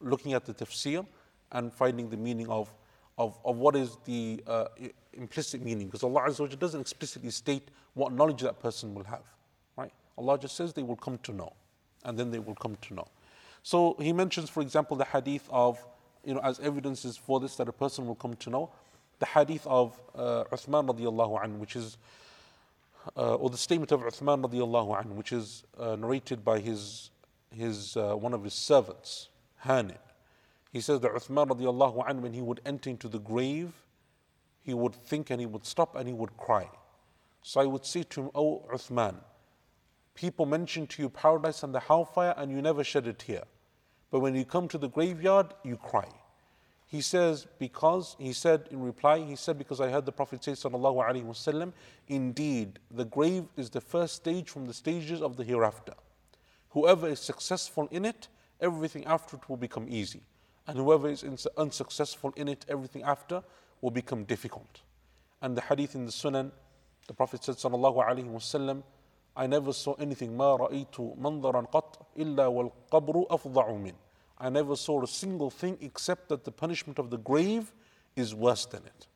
looking 0.00 0.32
at 0.32 0.44
the 0.44 0.52
tafsir 0.52 1.06
and 1.52 1.72
finding 1.72 2.10
the 2.10 2.16
meaning 2.16 2.48
of, 2.48 2.72
of, 3.18 3.38
of 3.44 3.56
what 3.56 3.76
is 3.76 3.96
the 4.04 4.42
uh, 4.46 4.66
implicit 5.12 5.62
meaning. 5.62 5.86
Because 5.86 6.02
Allah 6.02 6.22
Azza 6.22 6.40
wa 6.40 6.46
doesn't 6.46 6.80
explicitly 6.80 7.30
state 7.30 7.68
what 7.94 8.12
knowledge 8.12 8.40
that 8.42 8.60
person 8.60 8.94
will 8.94 9.04
have. 9.04 9.24
Right? 9.76 9.92
Allah 10.16 10.38
just 10.38 10.56
says 10.56 10.72
they 10.72 10.82
will 10.82 10.96
come 10.96 11.18
to 11.18 11.32
know. 11.32 11.52
And 12.04 12.18
then 12.18 12.30
they 12.30 12.38
will 12.38 12.54
come 12.54 12.76
to 12.82 12.94
know. 12.94 13.06
So 13.62 13.96
he 14.00 14.12
mentions, 14.12 14.50
for 14.50 14.60
example, 14.60 14.96
the 14.96 15.04
hadith 15.04 15.48
of, 15.50 15.84
you 16.24 16.34
know, 16.34 16.40
as 16.40 16.58
evidences 16.60 17.16
for 17.16 17.38
this 17.38 17.56
that 17.56 17.68
a 17.68 17.72
person 17.72 18.06
will 18.06 18.16
come 18.16 18.34
to 18.34 18.50
know, 18.50 18.70
the 19.20 19.26
hadith 19.26 19.64
of 19.66 20.00
uh, 20.16 20.44
Uthman 20.50 20.88
radiallahu 20.88 21.40
anhu, 21.44 21.58
which 21.58 21.76
is 21.76 21.96
uh, 23.16 23.34
or 23.34 23.50
the 23.50 23.56
statement 23.56 23.92
of 23.92 24.00
Uthman 24.00 24.42
radiallahu 24.44 25.00
anhu, 25.00 25.14
which 25.14 25.32
is 25.32 25.64
uh, 25.78 25.96
narrated 25.96 26.44
by 26.44 26.58
his, 26.58 27.10
his, 27.54 27.96
uh, 27.96 28.14
one 28.14 28.32
of 28.32 28.44
his 28.44 28.54
servants, 28.54 29.28
Hani. 29.64 29.96
He 30.72 30.80
says 30.80 31.00
that 31.00 31.12
Uthman 31.12 31.48
radiallahu 31.48 32.08
anhu, 32.08 32.20
when 32.22 32.32
he 32.32 32.40
would 32.40 32.60
enter 32.64 32.88
into 32.88 33.06
the 33.06 33.18
grave, 33.18 33.72
he 34.62 34.72
would 34.72 34.94
think 34.94 35.30
and 35.30 35.38
he 35.38 35.46
would 35.46 35.66
stop 35.66 35.94
and 35.96 36.08
he 36.08 36.14
would 36.14 36.36
cry. 36.36 36.68
So 37.42 37.60
I 37.60 37.66
would 37.66 37.84
say 37.84 38.04
to 38.04 38.22
him, 38.22 38.30
Oh 38.34 38.64
Uthman, 38.72 39.16
people 40.14 40.46
mention 40.46 40.86
to 40.86 41.02
you 41.02 41.08
paradise 41.10 41.62
and 41.62 41.74
the 41.74 41.80
hellfire 41.80 42.34
and 42.36 42.50
you 42.50 42.62
never 42.62 42.82
shed 42.82 43.06
a 43.06 43.12
tear. 43.12 43.42
But 44.10 44.20
when 44.20 44.34
you 44.34 44.44
come 44.44 44.66
to 44.68 44.78
the 44.78 44.88
graveyard, 44.88 45.52
you 45.62 45.76
cry. 45.76 46.08
He 46.86 47.00
says, 47.00 47.46
because, 47.58 48.16
he 48.18 48.34
said 48.34 48.68
in 48.70 48.82
reply, 48.82 49.18
he 49.20 49.34
said, 49.34 49.56
because 49.56 49.80
I 49.80 49.90
heard 49.90 50.04
the 50.04 50.12
Prophet 50.12 50.44
say, 50.44 50.52
sallallahu 50.52 51.02
alaihi 51.02 51.24
wasallam, 51.24 51.72
indeed, 52.08 52.78
the 52.90 53.06
grave 53.06 53.44
is 53.56 53.70
the 53.70 53.80
first 53.80 54.16
stage 54.16 54.50
from 54.50 54.66
the 54.66 54.74
stages 54.74 55.22
of 55.22 55.36
the 55.38 55.44
hereafter. 55.44 55.94
Whoever 56.70 57.08
is 57.08 57.18
successful 57.18 57.88
in 57.90 58.04
it, 58.04 58.28
everything 58.60 59.06
after 59.06 59.36
it 59.36 59.48
will 59.48 59.56
become 59.56 59.86
easy. 59.88 60.20
And 60.66 60.78
whoever 60.78 61.08
is 61.08 61.24
unsuccessful 61.56 62.32
in 62.36 62.48
it, 62.48 62.64
everything 62.68 63.02
after 63.02 63.42
will 63.80 63.90
become 63.90 64.24
difficult. 64.24 64.82
And 65.40 65.56
the 65.56 65.60
hadith 65.60 65.94
in 65.94 66.06
the 66.06 66.12
Sunan, 66.12 66.52
the 67.08 67.14
Prophet 67.14 67.42
said, 67.42 67.56
Sallallahu 67.56 67.96
Alaihi 67.96 68.30
Wasallam, 68.30 68.82
I 69.34 69.46
never 69.46 69.72
saw 69.72 69.94
anything, 69.94 70.36
ما 70.36 70.56
رأيت 70.58 70.94
qat 70.94 71.70
قط 71.72 72.06
wal 72.16 72.72
والقبر 72.92 73.26
أفضع 73.30 73.68
من. 73.82 73.94
I 74.38 74.50
never 74.50 74.76
saw 74.76 75.02
a 75.02 75.06
single 75.06 75.50
thing 75.50 75.78
except 75.80 76.28
that 76.28 76.44
the 76.44 76.52
punishment 76.52 76.98
of 76.98 77.10
the 77.10 77.18
grave 77.18 77.72
is 78.14 78.34
worse 78.34 78.66
than 78.66 78.84
it. 78.84 79.06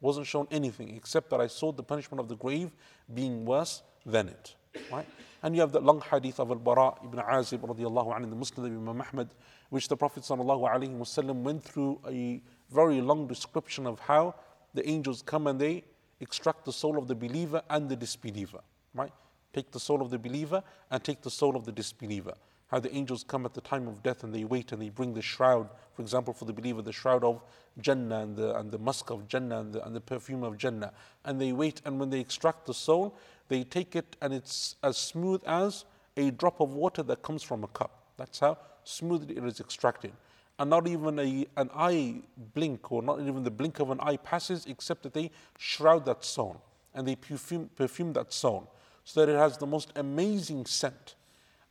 Wasn't 0.00 0.26
shown 0.26 0.46
anything 0.50 0.96
except 0.96 1.30
that 1.30 1.40
I 1.40 1.46
saw 1.46 1.72
the 1.72 1.82
punishment 1.82 2.20
of 2.20 2.28
the 2.28 2.36
grave 2.36 2.70
being 3.12 3.44
worse 3.44 3.82
than 4.06 4.28
it. 4.28 4.54
Right? 4.90 5.06
And 5.42 5.54
you 5.54 5.62
have 5.62 5.72
that 5.72 5.82
long 5.82 6.00
hadith 6.00 6.38
of 6.38 6.50
Al-Bara 6.50 6.94
ibn 7.04 7.18
Azib 7.18 7.60
radiallahu 7.60 8.14
anhu 8.14 8.24
in 8.24 8.30
the 8.30 8.36
Musnad 8.36 8.66
Imam 8.66 9.00
Ahmad 9.00 9.28
which 9.70 9.88
the 9.88 9.96
Prophet 9.96 10.22
wasallam 10.22 11.42
went 11.42 11.62
through 11.62 12.00
a 12.06 12.42
very 12.70 13.00
long 13.00 13.26
description 13.26 13.86
of 13.86 13.98
how 14.00 14.34
the 14.74 14.88
angels 14.88 15.22
come 15.22 15.46
and 15.46 15.60
they 15.60 15.84
extract 16.20 16.64
the 16.64 16.72
soul 16.72 16.98
of 16.98 17.08
the 17.08 17.14
believer 17.14 17.62
and 17.70 17.88
the 17.88 17.96
disbeliever. 17.96 18.60
Right? 18.94 19.12
Take 19.52 19.70
the 19.70 19.80
soul 19.80 20.02
of 20.02 20.10
the 20.10 20.18
believer 20.18 20.62
and 20.90 21.02
take 21.02 21.22
the 21.22 21.30
soul 21.30 21.56
of 21.56 21.64
the 21.64 21.72
disbeliever. 21.72 22.34
How 22.68 22.78
the 22.78 22.94
angels 22.94 23.24
come 23.26 23.46
at 23.46 23.54
the 23.54 23.60
time 23.60 23.88
of 23.88 24.00
death 24.02 24.22
and 24.22 24.32
they 24.32 24.44
wait 24.44 24.70
and 24.70 24.80
they 24.80 24.90
bring 24.90 25.12
the 25.12 25.22
shroud, 25.22 25.68
for 25.94 26.02
example, 26.02 26.32
for 26.32 26.44
the 26.44 26.52
believer, 26.52 26.82
the 26.82 26.92
shroud 26.92 27.24
of 27.24 27.42
Jannah 27.80 28.20
and 28.20 28.36
the, 28.36 28.56
and 28.56 28.70
the 28.70 28.78
musk 28.78 29.10
of 29.10 29.26
Jannah 29.26 29.60
and 29.60 29.72
the, 29.72 29.84
and 29.84 29.94
the 29.94 30.00
perfume 30.00 30.44
of 30.44 30.56
Jannah. 30.56 30.92
And 31.24 31.40
they 31.40 31.52
wait, 31.52 31.80
and 31.84 31.98
when 31.98 32.10
they 32.10 32.20
extract 32.20 32.66
the 32.66 32.74
soul, 32.74 33.16
they 33.48 33.64
take 33.64 33.96
it 33.96 34.16
and 34.22 34.32
it's 34.32 34.76
as 34.84 34.96
smooth 34.96 35.42
as 35.46 35.84
a 36.16 36.30
drop 36.30 36.60
of 36.60 36.72
water 36.74 37.02
that 37.02 37.22
comes 37.22 37.42
from 37.42 37.64
a 37.64 37.68
cup. 37.68 38.04
That's 38.16 38.38
how 38.38 38.58
smoothly 38.90 39.36
it 39.36 39.44
is 39.44 39.60
extracted. 39.60 40.12
And 40.58 40.68
not 40.68 40.86
even 40.86 41.18
a, 41.18 41.46
an 41.56 41.70
eye 41.74 42.16
blink 42.54 42.92
or 42.92 43.02
not 43.02 43.20
even 43.20 43.44
the 43.44 43.50
blink 43.50 43.80
of 43.80 43.90
an 43.90 43.98
eye 44.00 44.18
passes 44.18 44.66
except 44.66 45.04
that 45.04 45.14
they 45.14 45.30
shroud 45.58 46.04
that 46.04 46.24
soul 46.24 46.60
and 46.94 47.08
they 47.08 47.16
perfume, 47.16 47.70
perfume 47.76 48.12
that 48.12 48.32
soul 48.32 48.70
so 49.04 49.24
that 49.24 49.32
it 49.32 49.36
has 49.36 49.56
the 49.58 49.66
most 49.66 49.90
amazing 49.96 50.66
scent. 50.66 51.14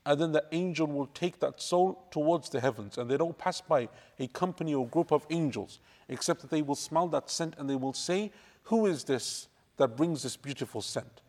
And 0.05 0.19
then 0.19 0.31
the 0.31 0.43
angel 0.51 0.87
will 0.87 1.07
take 1.07 1.39
that 1.39 1.61
soul 1.61 2.03
towards 2.09 2.49
the 2.49 2.59
heavens, 2.59 2.97
and 2.97 3.09
they 3.09 3.17
don't 3.17 3.37
pass 3.37 3.61
by 3.61 3.89
a 4.17 4.27
company 4.27 4.73
or 4.73 4.87
group 4.87 5.11
of 5.11 5.25
angels, 5.29 5.79
except 6.07 6.41
that 6.41 6.49
they 6.49 6.61
will 6.61 6.75
smell 6.75 7.07
that 7.09 7.29
scent 7.29 7.53
and 7.57 7.69
they 7.69 7.75
will 7.75 7.93
say, 7.93 8.31
Who 8.63 8.87
is 8.87 9.03
this 9.03 9.47
that 9.77 9.95
brings 9.95 10.23
this 10.23 10.35
beautiful 10.35 10.81
scent? 10.81 11.21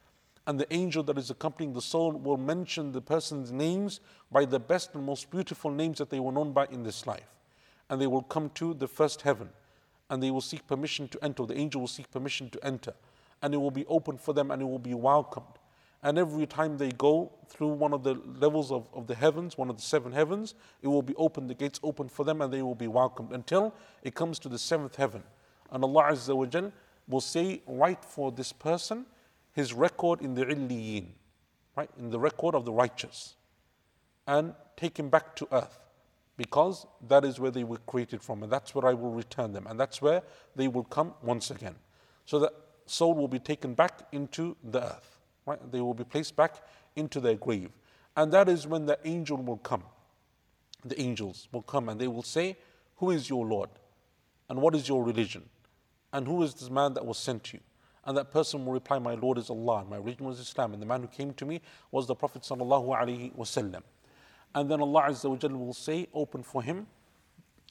And 0.51 0.59
the 0.59 0.75
angel 0.75 1.05
that 1.05 1.17
is 1.17 1.31
accompanying 1.31 1.75
the 1.75 1.81
soul 1.81 2.11
will 2.11 2.37
mention 2.37 2.91
the 2.91 3.01
person's 3.01 3.53
names 3.53 4.01
by 4.33 4.45
the 4.45 4.59
best 4.59 4.97
and 4.97 5.07
most 5.07 5.31
beautiful 5.31 5.71
names 5.71 5.99
that 5.99 6.11
they 6.11 6.19
were 6.19 6.33
known 6.33 6.51
by 6.51 6.67
in 6.73 6.83
this 6.83 7.07
life. 7.07 7.37
And 7.89 8.01
they 8.01 8.09
will 8.09 8.25
come 8.25 8.51
to 8.57 8.75
the 8.75 8.89
first 8.89 9.23
heaven, 9.23 9.51
and 10.09 10.21
they 10.21 10.33
will 10.33 10.41
seek 10.41 10.67
permission 10.67 11.07
to 11.07 11.23
enter. 11.23 11.47
The 11.47 11.57
angel 11.57 11.83
will 11.83 11.87
seek 11.87 12.11
permission 12.11 12.51
to 12.51 12.67
enter, 12.67 12.95
and 13.41 13.55
it 13.55 13.59
will 13.59 13.71
be 13.71 13.87
open 13.87 14.19
for 14.19 14.35
them 14.35 14.51
and 14.51 14.61
it 14.61 14.65
will 14.65 14.81
be 14.81 14.93
welcomed. 14.93 15.47
And 16.03 16.19
every 16.19 16.47
time 16.47 16.79
they 16.79 16.91
go 16.91 17.31
through 17.47 17.69
one 17.69 17.93
of 17.93 18.03
the 18.03 18.15
levels 18.15 18.73
of, 18.73 18.89
of 18.93 19.07
the 19.07 19.15
heavens, 19.15 19.57
one 19.57 19.71
of 19.71 19.77
the 19.77 19.83
seven 19.83 20.11
heavens, 20.11 20.57
it 20.83 20.89
will 20.89 21.01
be 21.01 21.15
open, 21.15 21.47
the 21.47 21.55
gates 21.55 21.79
open 21.85 22.09
for 22.09 22.25
them, 22.25 22.43
and 22.43 22.53
they 22.53 22.63
will 22.63 22.75
be 22.75 22.89
welcomed 22.89 23.31
until 23.31 23.73
it 24.03 24.17
comes 24.17 24.41
to 24.41 24.49
the 24.49 24.59
seventh 24.59 24.97
heaven. 24.97 25.23
And 25.71 25.85
Allah 25.85 26.11
Azza 26.11 26.35
wa 26.35 26.47
Jal 26.47 26.73
will 27.07 27.21
say, 27.21 27.63
Write 27.69 28.05
for 28.05 28.33
this 28.33 28.53
person 28.53 29.07
his 29.53 29.73
record 29.73 30.21
in 30.21 30.35
the 30.35 30.45
illiyin, 30.45 31.07
right? 31.77 31.91
In 31.99 32.11
the 32.11 32.19
record 32.19 32.55
of 32.55 32.65
the 32.65 32.73
righteous. 32.73 33.35
And 34.27 34.55
take 34.77 34.99
him 34.99 35.09
back 35.09 35.35
to 35.37 35.49
earth. 35.53 35.79
Because 36.37 36.87
that 37.09 37.25
is 37.25 37.39
where 37.39 37.51
they 37.51 37.65
were 37.65 37.79
created 37.87 38.23
from, 38.23 38.43
and 38.43 38.51
that's 38.51 38.75
where 38.75 38.87
I 38.87 38.95
will 38.95 39.13
return 39.13 39.53
them, 39.53 39.67
and 39.67 39.79
that's 39.79 40.01
where 40.01 40.23
they 40.57 40.69
will 40.69 40.85
come 40.85 41.13
once 41.23 41.51
again. 41.51 41.75
So 42.25 42.39
that 42.39 42.53
soul 42.87 43.15
will 43.15 43.29
be 43.29 43.39
taken 43.39 43.75
back 43.75 44.07
into 44.13 44.57
the 44.65 44.83
earth 44.83 45.21
right? 45.47 45.73
They 45.73 45.81
will 45.81 45.95
be 45.95 46.05
placed 46.05 46.37
back 46.37 46.57
into 46.97 47.21
their 47.21 47.35
grave. 47.35 47.71
And 48.17 48.33
that 48.33 48.49
is 48.49 48.67
when 48.67 48.87
the 48.87 48.99
angel 49.05 49.37
will 49.37 49.59
come. 49.59 49.85
The 50.85 51.01
angels 51.01 51.49
will 51.53 51.63
come 51.63 51.89
and 51.89 52.01
they 52.01 52.09
will 52.09 52.23
say, 52.23 52.57
Who 52.97 53.11
is 53.11 53.29
your 53.29 53.47
Lord? 53.47 53.71
And 54.49 54.61
what 54.61 54.75
is 54.75 54.89
your 54.89 55.05
religion? 55.05 55.45
And 56.13 56.27
who 56.27 56.43
is 56.43 56.55
this 56.55 56.71
man 56.71 56.95
that 56.95 57.07
was 57.07 57.19
sent 57.19 57.45
to 57.45 57.59
you? 57.59 57.63
And 58.05 58.17
that 58.17 58.31
person 58.31 58.65
will 58.65 58.73
reply, 58.73 58.99
My 58.99 59.15
Lord 59.15 59.39
is 59.39 59.51
Allah, 59.51 59.85
my 59.89 59.97
religion 59.97 60.27
was 60.27 60.41
Islam, 60.41 60.73
and 60.73 60.81
the 60.81 60.87
man 60.87 61.03
who 61.03 61.09
came 61.09 61.35
to 61.35 61.45
me 61.45 61.61
was 61.91 62.07
the 62.07 62.15
Prophet. 62.15 62.49
And 62.51 62.61
then 64.71 64.81
Allah 64.81 65.03
Azza 65.09 65.59
will 65.59 65.75
say, 65.75 66.09
Open 66.15 66.43
for 66.43 66.63
him 66.63 66.87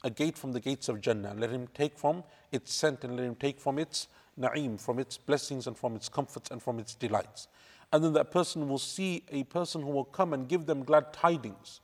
a 0.02 0.10
gate 0.10 0.38
from 0.38 0.52
the 0.52 0.60
gates 0.60 0.88
of 0.88 1.00
Jannah. 1.00 1.34
Let 1.36 1.50
him 1.50 1.68
take 1.74 1.98
from 1.98 2.24
its 2.52 2.72
scent 2.72 3.04
and 3.04 3.16
let 3.16 3.26
him 3.26 3.34
take 3.34 3.60
from 3.60 3.78
its 3.78 4.08
na'im, 4.38 4.80
from 4.80 4.98
its 4.98 5.18
blessings 5.18 5.66
and 5.66 5.76
from 5.76 5.94
its 5.96 6.08
comforts 6.08 6.50
and 6.50 6.62
from 6.62 6.78
its 6.78 6.94
delights. 6.94 7.48
And 7.92 8.04
then 8.04 8.12
that 8.14 8.30
person 8.30 8.68
will 8.68 8.78
see 8.78 9.24
a 9.30 9.44
person 9.44 9.82
who 9.82 9.88
will 9.88 10.04
come 10.04 10.32
and 10.32 10.48
give 10.48 10.66
them 10.66 10.84
glad 10.84 11.12
tidings. 11.12 11.80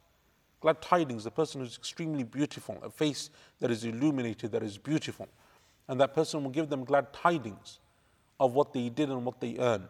Glad 0.60 0.80
tidings, 0.80 1.24
the 1.24 1.30
person 1.30 1.60
who's 1.60 1.76
extremely 1.76 2.22
beautiful, 2.22 2.78
a 2.82 2.88
face 2.88 3.30
that 3.60 3.70
is 3.70 3.84
illuminated, 3.84 4.52
that 4.52 4.62
is 4.62 4.78
beautiful. 4.78 5.28
And 5.88 6.00
that 6.00 6.14
person 6.14 6.42
will 6.42 6.50
give 6.50 6.70
them 6.70 6.84
glad 6.84 7.12
tidings 7.12 7.80
of 8.38 8.52
what 8.52 8.72
they 8.72 8.88
did 8.88 9.10
and 9.10 9.24
what 9.24 9.40
they 9.40 9.56
earned. 9.58 9.88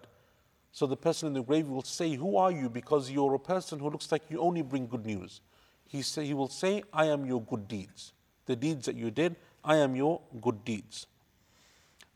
So 0.73 0.87
the 0.87 0.97
person 0.97 1.29
in 1.29 1.35
the 1.35 1.43
grave 1.43 1.69
will 1.69 1.83
say, 1.83 2.15
Who 2.15 2.37
are 2.37 2.53
you? 2.53 2.69
Because 2.69 3.11
you're 3.11 3.35
a 3.35 3.39
person 3.39 3.79
who 3.79 3.89
looks 3.89 4.13
like 4.13 4.23
you 4.29 4.41
only 4.41 4.63
bring 4.63 4.87
good 4.87 5.07
news. 5.07 5.41
He, 5.87 6.03
say, 6.03 6.27
he 6.27 6.35
will 6.35 6.49
say, 6.49 6.83
I 6.93 7.07
am 7.07 7.25
your 7.25 7.41
good 7.41 7.69
deeds. 7.69 8.13
The 8.47 8.57
deeds 8.57 8.87
that 8.87 8.97
you 8.97 9.11
did, 9.11 9.37
I 9.65 9.77
am 9.77 9.97
your 9.97 10.21
good 10.41 10.65
deeds. 10.65 11.07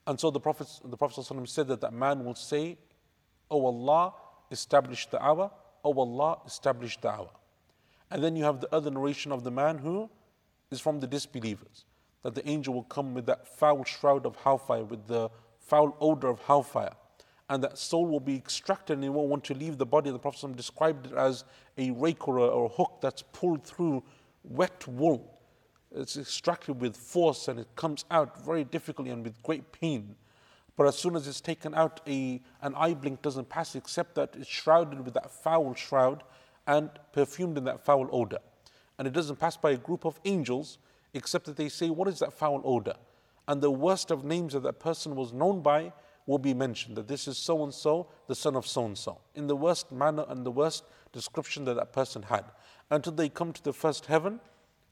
And 0.07 0.19
so 0.19 0.31
the 0.31 0.41
Prophet, 0.41 0.69
the 0.85 0.97
Prophet 0.97 1.25
said 1.49 1.69
that 1.69 1.81
that 1.81 1.93
man 1.93 2.25
will 2.25 2.35
say, 2.35 2.79
Oh 3.51 3.65
Allah, 3.67 4.13
establish 4.51 5.07
the 5.07 5.23
hour. 5.23 5.51
Oh 5.85 5.99
Allah, 5.99 6.39
establish 6.47 6.99
the 7.01 7.09
hour. 7.09 7.31
And 8.11 8.23
then 8.23 8.37
you 8.37 8.45
have 8.45 8.61
the 8.61 8.75
other 8.75 8.91
narration 8.91 9.33
of 9.33 9.45
the 9.45 9.51
man 9.51 9.79
who 9.79 10.11
is 10.71 10.81
from 10.81 11.01
the 11.01 11.07
disbelievers. 11.07 11.85
That 12.23 12.35
the 12.35 12.47
angel 12.49 12.75
will 12.75 12.83
come 12.83 13.15
with 13.15 13.27
that 13.27 13.47
foul 13.47 13.85
shroud 13.85 14.27
of 14.27 14.37
hellfire, 14.37 14.85
with 14.85 15.07
the 15.07 15.31
foul 15.71 15.97
odor 16.01 16.29
of 16.29 16.41
hellfire. 16.43 16.93
And 17.49 17.65
that 17.65 17.79
soul 17.79 18.07
will 18.07 18.21
be 18.21 18.37
extracted 18.37 18.97
and 18.99 19.05
it 19.05 19.09
won't 19.09 19.29
want 19.29 19.45
to 19.45 19.55
leave 19.55 19.79
the 19.79 19.87
body. 19.87 20.11
The 20.11 20.19
Prophet 20.19 20.57
described 20.57 21.07
it 21.07 21.13
as 21.13 21.45
a 21.79 21.91
rake 21.93 22.29
or 22.29 22.39
a, 22.39 22.47
or 22.47 22.67
a 22.67 22.69
hook 22.69 22.99
that's 23.01 23.23
pulled 23.33 23.65
through 23.65 24.03
wet 24.45 24.87
wool. 24.87 25.41
It's 25.93 26.17
extracted 26.17 26.81
with 26.81 26.97
force 26.97 27.49
and 27.49 27.59
it 27.59 27.67
comes 27.75 28.05
out 28.11 28.45
very 28.45 28.65
difficultly 28.65 29.13
and 29.13 29.25
with 29.25 29.43
great 29.43 29.73
pain. 29.73 30.15
But 30.77 30.87
as 30.87 30.97
soon 30.97 31.17
as 31.17 31.27
it's 31.27 31.41
taken 31.41 31.75
out, 31.75 32.01
a, 32.07 32.41
an 32.63 32.75
eye 32.77 32.95
blink 32.95 33.23
doesn't 33.23 33.49
pass 33.49 33.75
except 33.75 34.15
that 34.15 34.35
it's 34.39 34.49
shrouded 34.49 35.05
with 35.05 35.15
that 35.15 35.31
foul 35.31 35.75
shroud 35.75 36.23
and 36.67 36.91
perfumed 37.13 37.59
in 37.59 37.65
that 37.65 37.85
foul 37.85 38.09
odor. 38.13 38.39
And 38.99 39.09
it 39.09 39.13
doesn't 39.13 39.37
pass 39.37 39.57
by 39.57 39.73
a 39.73 39.77
group 39.77 40.05
of 40.05 40.21
angels 40.25 40.79
except 41.15 41.47
that 41.47 41.57
they 41.57 41.69
say, 41.69 41.91
What 41.91 42.07
is 42.09 42.21
that 42.21 42.33
foul 42.33 42.63
odor? 42.65 42.95
And 43.50 43.62
the 43.62 43.72
worst 43.72 44.12
of 44.12 44.24
names 44.24 44.54
that 44.54 44.64
that 44.64 44.80
person 44.80 45.16
was 45.16 45.32
known 45.32 45.62
by 45.62 45.94
will 46.26 46.40
be 46.40 46.54
mentioned 46.54 46.98
that 46.98 47.08
this 47.08 47.28
is 47.28 47.38
so 47.38 47.64
and 47.64 47.74
so, 47.74 48.08
the 48.28 48.36
son 48.36 48.56
of 48.56 48.66
so 48.66 48.86
and 48.86 48.98
so, 48.98 49.20
in 49.36 49.48
the 49.48 49.56
worst 49.56 49.92
manner 49.92 50.26
and 50.28 50.46
the 50.46 50.52
worst 50.52 50.84
description 51.14 51.66
that 51.66 51.76
that 51.76 51.94
person 51.94 52.24
had. 52.24 52.46
Until 52.90 53.14
they 53.14 53.30
come 53.30 53.54
to 53.54 53.64
the 53.64 53.74
first 53.74 54.08
heaven 54.08 54.40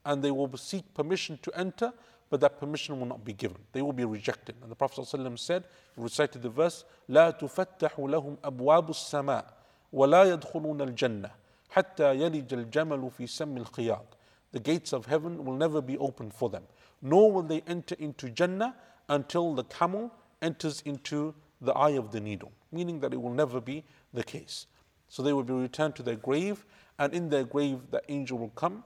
and 0.06 0.24
they 0.24 0.32
will 0.32 0.56
seek 0.58 0.94
permission 0.94 1.40
to 1.42 1.52
enter, 1.58 1.92
but 2.30 2.40
that 2.42 2.60
permission 2.60 3.00
will 3.00 3.06
not 3.06 3.24
be 3.24 3.34
given. 3.34 3.58
They 3.74 3.82
will 3.82 3.94
be 3.94 4.06
rejected. 4.06 4.56
And 4.62 4.72
the 4.72 4.76
Prophet 4.76 5.02
ﷺ 5.02 5.40
said, 5.40 5.66
he 5.96 6.02
recited 6.02 6.42
the 6.42 6.50
verse, 6.50 6.86
لا 7.10 7.32
تفتح 7.32 8.00
لهم 8.00 8.38
أبواب 8.44 8.90
السماء 8.90 9.46
ولا 9.94 10.24
يدخلون 10.24 10.82
الجنة 10.82 11.32
حتى 11.70 12.16
يلج 12.16 12.54
الجمل 12.54 13.12
في 13.12 13.28
سم 13.28 13.58
الخياط. 13.58 14.06
The 14.52 14.60
gates 14.60 14.94
of 14.94 15.08
heaven 15.08 15.46
will 15.46 15.56
never 15.56 15.82
be 15.82 15.98
opened 15.98 16.34
for 16.34 16.50
them, 16.50 16.64
nor 17.01 17.33
will 17.33 17.43
they 17.43 17.63
enter 17.67 17.95
into 17.99 18.31
Jannah 18.31 18.75
until 19.09 19.55
the 19.55 19.65
camel 19.65 20.13
enters 20.43 20.83
into 20.85 21.35
the 21.61 21.73
eye 21.73 21.91
of 21.91 22.13
the 22.13 22.21
needle, 22.21 22.53
meaning 22.71 23.01
that 23.01 23.13
it 23.13 23.21
will 23.21 23.33
never 23.33 23.61
be 23.61 23.85
the 24.13 24.23
case. 24.23 24.67
So 25.09 25.23
they 25.23 25.33
will 25.33 25.43
be 25.43 25.55
returned 25.55 25.97
to 25.97 26.03
their 26.03 26.17
grave, 26.17 26.65
and 26.99 27.13
in 27.15 27.29
their 27.29 27.45
grave, 27.45 27.91
the 27.91 28.03
angel 28.09 28.39
will 28.39 28.51
come 28.51 28.85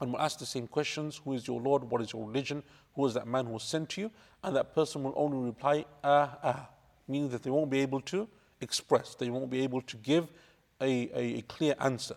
and 0.00 0.12
will 0.12 0.20
ask 0.20 0.38
the 0.38 0.46
same 0.46 0.66
questions 0.66 1.20
Who 1.24 1.32
is 1.32 1.46
your 1.46 1.60
Lord? 1.60 1.84
What 1.84 2.02
is 2.02 2.12
your 2.12 2.26
religion? 2.26 2.62
Who 2.94 3.06
is 3.06 3.14
that 3.14 3.26
man 3.26 3.46
who 3.46 3.58
sent 3.58 3.96
you? 3.96 4.10
And 4.42 4.54
that 4.56 4.74
person 4.74 5.02
will 5.02 5.14
only 5.16 5.38
reply, 5.38 5.86
Ah, 6.04 6.38
ah, 6.42 6.68
meaning 7.08 7.30
that 7.30 7.42
they 7.42 7.50
won't 7.50 7.70
be 7.70 7.80
able 7.80 8.00
to 8.02 8.28
express, 8.60 9.14
they 9.14 9.30
won't 9.30 9.50
be 9.50 9.62
able 9.62 9.82
to 9.82 9.96
give 9.98 10.28
a, 10.80 11.10
a, 11.14 11.38
a 11.38 11.42
clear 11.42 11.74
answer. 11.80 12.16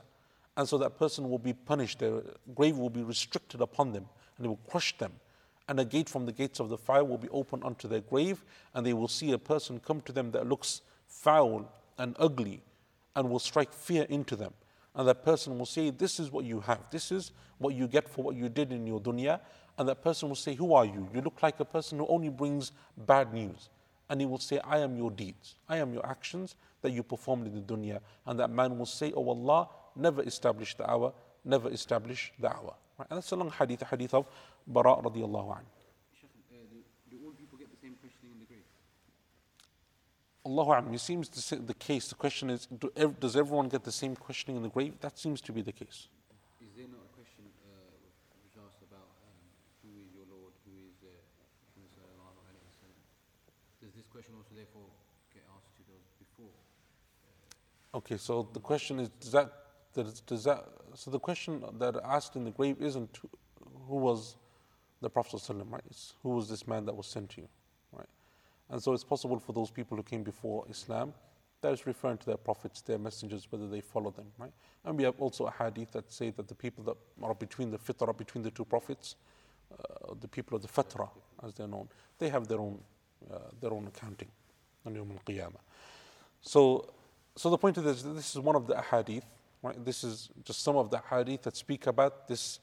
And 0.57 0.67
so 0.67 0.77
that 0.79 0.97
person 0.97 1.29
will 1.29 1.39
be 1.39 1.53
punished, 1.53 1.99
their 1.99 2.21
grave 2.53 2.77
will 2.77 2.89
be 2.89 3.03
restricted 3.03 3.61
upon 3.61 3.93
them, 3.93 4.05
and 4.39 4.45
it 4.45 4.49
will 4.49 4.59
crush 4.69 4.97
them. 4.97 5.11
And 5.67 5.79
a 5.79 5.85
gate 5.85 6.09
from 6.09 6.25
the 6.25 6.31
gates 6.31 6.59
of 6.59 6.69
the 6.69 6.77
fire 6.77 7.03
will 7.03 7.19
be 7.19 7.29
opened 7.29 7.63
unto 7.63 7.87
their 7.87 7.99
grave, 7.99 8.43
and 8.73 8.83
they 8.83 8.93
will 8.93 9.07
see 9.07 9.33
a 9.33 9.37
person 9.37 9.79
come 9.79 10.01
to 10.01 10.11
them 10.11 10.31
that 10.31 10.47
looks 10.47 10.81
foul 11.05 11.71
and 11.99 12.15
ugly, 12.17 12.63
and 13.15 13.29
will 13.29 13.37
strike 13.39 13.71
fear 13.71 14.07
into 14.09 14.35
them. 14.35 14.53
And 14.95 15.07
that 15.07 15.23
person 15.23 15.59
will 15.59 15.67
say, 15.67 15.91
This 15.91 16.19
is 16.19 16.31
what 16.31 16.45
you 16.45 16.61
have. 16.61 16.79
This 16.89 17.11
is 17.11 17.31
what 17.59 17.75
you 17.75 17.87
get 17.87 18.09
for 18.09 18.23
what 18.23 18.35
you 18.35 18.49
did 18.49 18.71
in 18.71 18.87
your 18.87 18.99
dunya. 18.99 19.39
And 19.77 19.87
that 19.87 20.01
person 20.01 20.29
will 20.29 20.35
say, 20.35 20.55
Who 20.55 20.73
are 20.73 20.85
you? 20.85 21.07
You 21.13 21.21
look 21.21 21.43
like 21.43 21.59
a 21.59 21.65
person 21.65 21.99
who 21.99 22.07
only 22.07 22.29
brings 22.29 22.71
bad 22.97 23.33
news. 23.33 23.69
And 24.09 24.19
he 24.19 24.25
will 24.25 24.39
say, 24.39 24.59
I 24.63 24.79
am 24.79 24.97
your 24.97 25.11
deeds. 25.11 25.55
I 25.67 25.77
am 25.77 25.93
your 25.93 26.05
actions 26.05 26.55
that 26.81 26.91
you 26.91 27.03
performed 27.03 27.45
in 27.45 27.53
the 27.53 27.61
dunya. 27.61 27.99
And 28.25 28.39
that 28.39 28.49
man 28.49 28.77
will 28.77 28.87
say, 28.87 29.13
Oh 29.15 29.29
Allah, 29.29 29.69
never 29.95 30.23
establish 30.23 30.75
the 30.75 30.89
hour, 30.89 31.13
never 31.45 31.69
establish 31.69 32.33
the 32.39 32.49
hour. 32.49 32.73
Right? 32.99 33.07
And 33.09 33.17
that's 33.17 33.31
a 33.31 33.35
long 33.37 33.49
hadith, 33.49 33.81
a 33.81 33.85
hadith 33.85 34.13
of 34.13 34.25
Bara 34.67 34.95
radiallahu 34.97 35.49
anhu. 35.55 35.71
Uh, 36.51 36.57
do, 36.69 36.83
do 37.09 37.17
all 37.23 37.31
people 37.31 37.57
get 37.57 37.71
the 37.71 37.77
same 37.81 37.95
questioning 38.01 38.33
in 38.33 38.39
the 38.39 38.45
grave? 38.45 38.67
Allahu 40.45 40.71
A'lam. 40.71 40.93
It 40.93 40.99
seems 40.99 41.29
to 41.29 41.41
say 41.41 41.55
the 41.57 41.73
case. 41.73 42.09
The 42.09 42.15
question 42.15 42.49
is, 42.49 42.65
do 42.67 42.91
does 43.19 43.37
everyone 43.37 43.69
get 43.69 43.83
the 43.85 43.91
same 43.91 44.15
questioning 44.17 44.57
in 44.57 44.63
the 44.63 44.69
grave? 44.69 44.99
That 44.99 45.17
seems 45.17 45.39
to 45.41 45.53
be 45.53 45.61
the 45.61 45.71
case. 45.71 46.09
Is 46.59 46.71
there 46.75 46.87
not 46.91 46.99
a 47.07 47.11
question 47.15 47.47
uh, 47.63 47.71
which 48.43 48.55
asks 48.59 48.83
about 48.83 49.07
um, 49.23 49.39
who 49.83 49.95
is 50.03 50.11
your 50.11 50.27
Lord, 50.27 50.51
who 50.67 50.75
is 50.83 50.99
uh, 51.07 51.07
Muhammad 52.19 52.59
sallallahu? 52.75 53.79
Does 53.79 53.93
this 53.95 54.07
question 54.11 54.35
also 54.35 54.51
therefore 54.55 54.91
get 55.33 55.43
asked 55.55 55.71
to 55.79 55.83
those 55.87 56.03
before? 56.19 56.51
Okay, 57.95 58.17
so 58.17 58.47
the 58.51 58.59
question 58.59 58.99
is, 58.99 59.09
does 59.23 59.31
that, 59.31 59.47
does, 59.95 60.19
does 60.21 60.43
that, 60.43 60.67
so 60.95 61.11
the 61.11 61.19
question 61.19 61.63
that 61.79 61.95
asked 62.03 62.35
in 62.35 62.43
the 62.43 62.51
grave 62.51 62.81
isn't 62.81 63.19
who- 63.87 63.95
was 63.95 64.35
the 65.01 65.09
Prophet 65.09 65.41
right? 65.69 66.13
Who 66.23 66.29
was 66.29 66.49
this 66.49 66.67
man 66.67 66.85
that 66.85 66.95
was 66.95 67.07
sent 67.07 67.31
to 67.31 67.41
you, 67.41 67.49
right? 67.91 68.09
And 68.69 68.81
so 68.81 68.93
it's 68.93 69.03
possible 69.03 69.39
for 69.39 69.53
those 69.53 69.71
people 69.71 69.97
who 69.97 70.03
came 70.03 70.23
before 70.23 70.65
Islam, 70.69 71.13
that 71.61 71.73
is 71.73 71.85
referring 71.85 72.17
to 72.19 72.25
their 72.25 72.37
prophets, 72.37 72.81
their 72.81 72.97
messengers, 72.97 73.51
whether 73.51 73.67
they 73.67 73.81
follow 73.81 74.11
them, 74.11 74.27
right? 74.37 74.53
And 74.85 74.97
we 74.97 75.03
have 75.03 75.19
also 75.19 75.47
a 75.47 75.51
hadith 75.51 75.91
that 75.91 76.11
say 76.11 76.29
that 76.31 76.47
the 76.47 76.55
people 76.55 76.83
that 76.85 76.97
are 77.21 77.35
between 77.35 77.71
the 77.71 77.77
fitrah, 77.77 78.15
between 78.17 78.43
the 78.43 78.51
two 78.51 78.65
prophets, 78.65 79.15
uh, 79.71 80.13
the 80.19 80.27
people 80.27 80.55
of 80.55 80.61
the 80.61 80.67
fatra, 80.67 81.09
as 81.43 81.53
they're 81.53 81.67
known, 81.67 81.89
they 82.17 82.29
have 82.29 82.47
their 82.47 82.59
own, 82.59 82.79
uh, 83.31 83.39
their 83.61 83.71
own 83.73 83.87
accounting. 83.87 84.29
So, 86.41 86.89
so 87.35 87.49
the 87.49 87.57
point 87.57 87.77
of 87.77 87.83
this, 87.83 88.01
this 88.03 88.35
is 88.35 88.39
one 88.39 88.55
of 88.55 88.67
the 88.67 88.75
ahadith, 88.75 89.23
right? 89.61 89.83
This 89.83 90.03
is 90.03 90.29
just 90.43 90.61
some 90.63 90.75
of 90.75 90.89
the 90.89 90.99
hadith 91.09 91.43
that 91.43 91.55
speak 91.57 91.87
about 91.87 92.27
this 92.27 92.59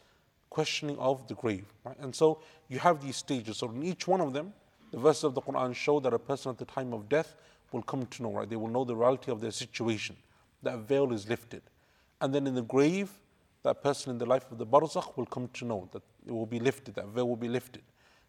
questioning 0.51 0.99
of 0.99 1.27
the 1.29 1.35
grave, 1.35 1.67
right? 1.85 1.99
And 1.99 2.15
so 2.15 2.41
you 2.69 2.79
have 2.79 3.05
these 3.05 3.17
stages. 3.17 3.59
So 3.59 3.71
in 3.71 3.83
each 3.83 4.07
one 4.07 4.21
of 4.21 4.33
them, 4.33 4.53
the 4.91 4.99
verses 4.99 5.25
of 5.25 5.35
the 5.35 5.43
Quran 5.43 5.75
show 5.75 6.01
that 6.01 6.15
a 6.15 6.19
person 6.19 6.51
at 6.51 6.59
the 6.59 6.65
time 6.65 6.93
of 6.93 7.09
death 7.09 7.35
will 7.73 7.83
come 7.83 8.07
to 8.07 8.23
know, 8.23 8.33
right? 8.33 8.49
They 8.49 8.57
will 8.57 8.69
know 8.69 8.85
the 8.85 8.97
reality 8.97 9.31
of 9.31 9.41
their 9.41 9.51
situation. 9.51 10.17
That 10.63 10.79
veil 10.79 11.13
is 11.13 11.29
lifted. 11.29 11.63
And 12.21 12.35
then 12.35 12.47
in 12.47 12.55
the 12.55 12.63
grave, 12.63 13.11
that 13.63 13.83
person 13.83 14.13
in 14.13 14.19
the 14.19 14.27
life 14.27 14.51
of 14.51 14.59
the 14.59 14.67
barzakh 14.67 15.17
will 15.17 15.27
come 15.27 15.49
to 15.55 15.65
know 15.65 15.89
that 15.93 16.03
it 16.25 16.33
will 16.33 16.47
be 16.47 16.61
lifted, 16.61 16.95
that 16.95 17.09
veil 17.09 17.29
will 17.29 17.37
be 17.37 17.49
lifted. 17.49 17.83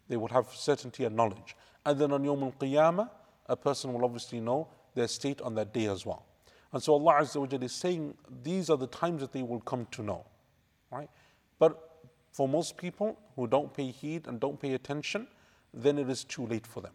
They 0.08 0.16
will 0.16 0.28
have 0.28 0.48
certainty 0.52 1.04
and 1.04 1.14
knowledge. 1.14 1.56
And 1.86 1.98
then 1.98 2.12
on 2.12 2.24
Yawm 2.24 2.42
al 2.42 2.52
Qiyamah, 2.52 3.08
a 3.46 3.56
person 3.56 3.92
will 3.92 4.04
obviously 4.04 4.40
know 4.40 4.68
their 4.94 5.08
state 5.08 5.40
on 5.40 5.54
that 5.54 5.72
day 5.72 5.86
as 5.86 6.04
well. 6.04 6.26
And 6.71 6.81
so 6.81 6.93
Allah 6.93 7.21
Azza 7.21 7.39
wa 7.39 7.45
Jalla 7.45 7.63
is 7.63 7.71
saying 7.71 8.15
these 8.43 8.69
are 8.69 8.77
the 8.77 8.87
times 8.87 9.21
that 9.21 9.31
they 9.31 9.43
will 9.43 9.61
come 9.61 9.87
to 9.91 10.01
know. 10.01 10.25
Right? 10.91 11.09
But 11.59 11.79
for 12.31 12.47
most 12.47 12.77
people 12.77 13.17
who 13.35 13.47
don't 13.47 13.73
pay 13.73 13.91
heed 13.91 14.27
and 14.27 14.39
don't 14.39 14.59
pay 14.59 14.73
attention, 14.73 15.27
then 15.73 15.99
it 15.99 16.09
is 16.09 16.23
too 16.23 16.45
late 16.47 16.65
for 16.65 16.81
them. 16.81 16.93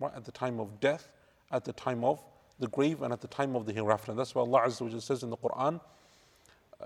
Right? 0.00 0.12
At 0.14 0.24
the 0.24 0.32
time 0.32 0.58
of 0.58 0.80
death, 0.80 1.08
at 1.52 1.64
the 1.64 1.74
time 1.74 2.04
of 2.04 2.24
the 2.58 2.68
grave, 2.68 3.02
and 3.02 3.12
at 3.12 3.20
the 3.20 3.28
time 3.28 3.54
of 3.54 3.66
the 3.66 3.72
hereafter. 3.72 4.12
And 4.12 4.18
that's 4.18 4.34
why 4.34 4.40
Allah 4.42 4.62
Azza 4.62 4.80
wa 4.80 4.88
Jalla 4.88 5.02
says 5.02 5.22
in 5.22 5.28
the 5.30 5.36
Quran, 5.36 5.78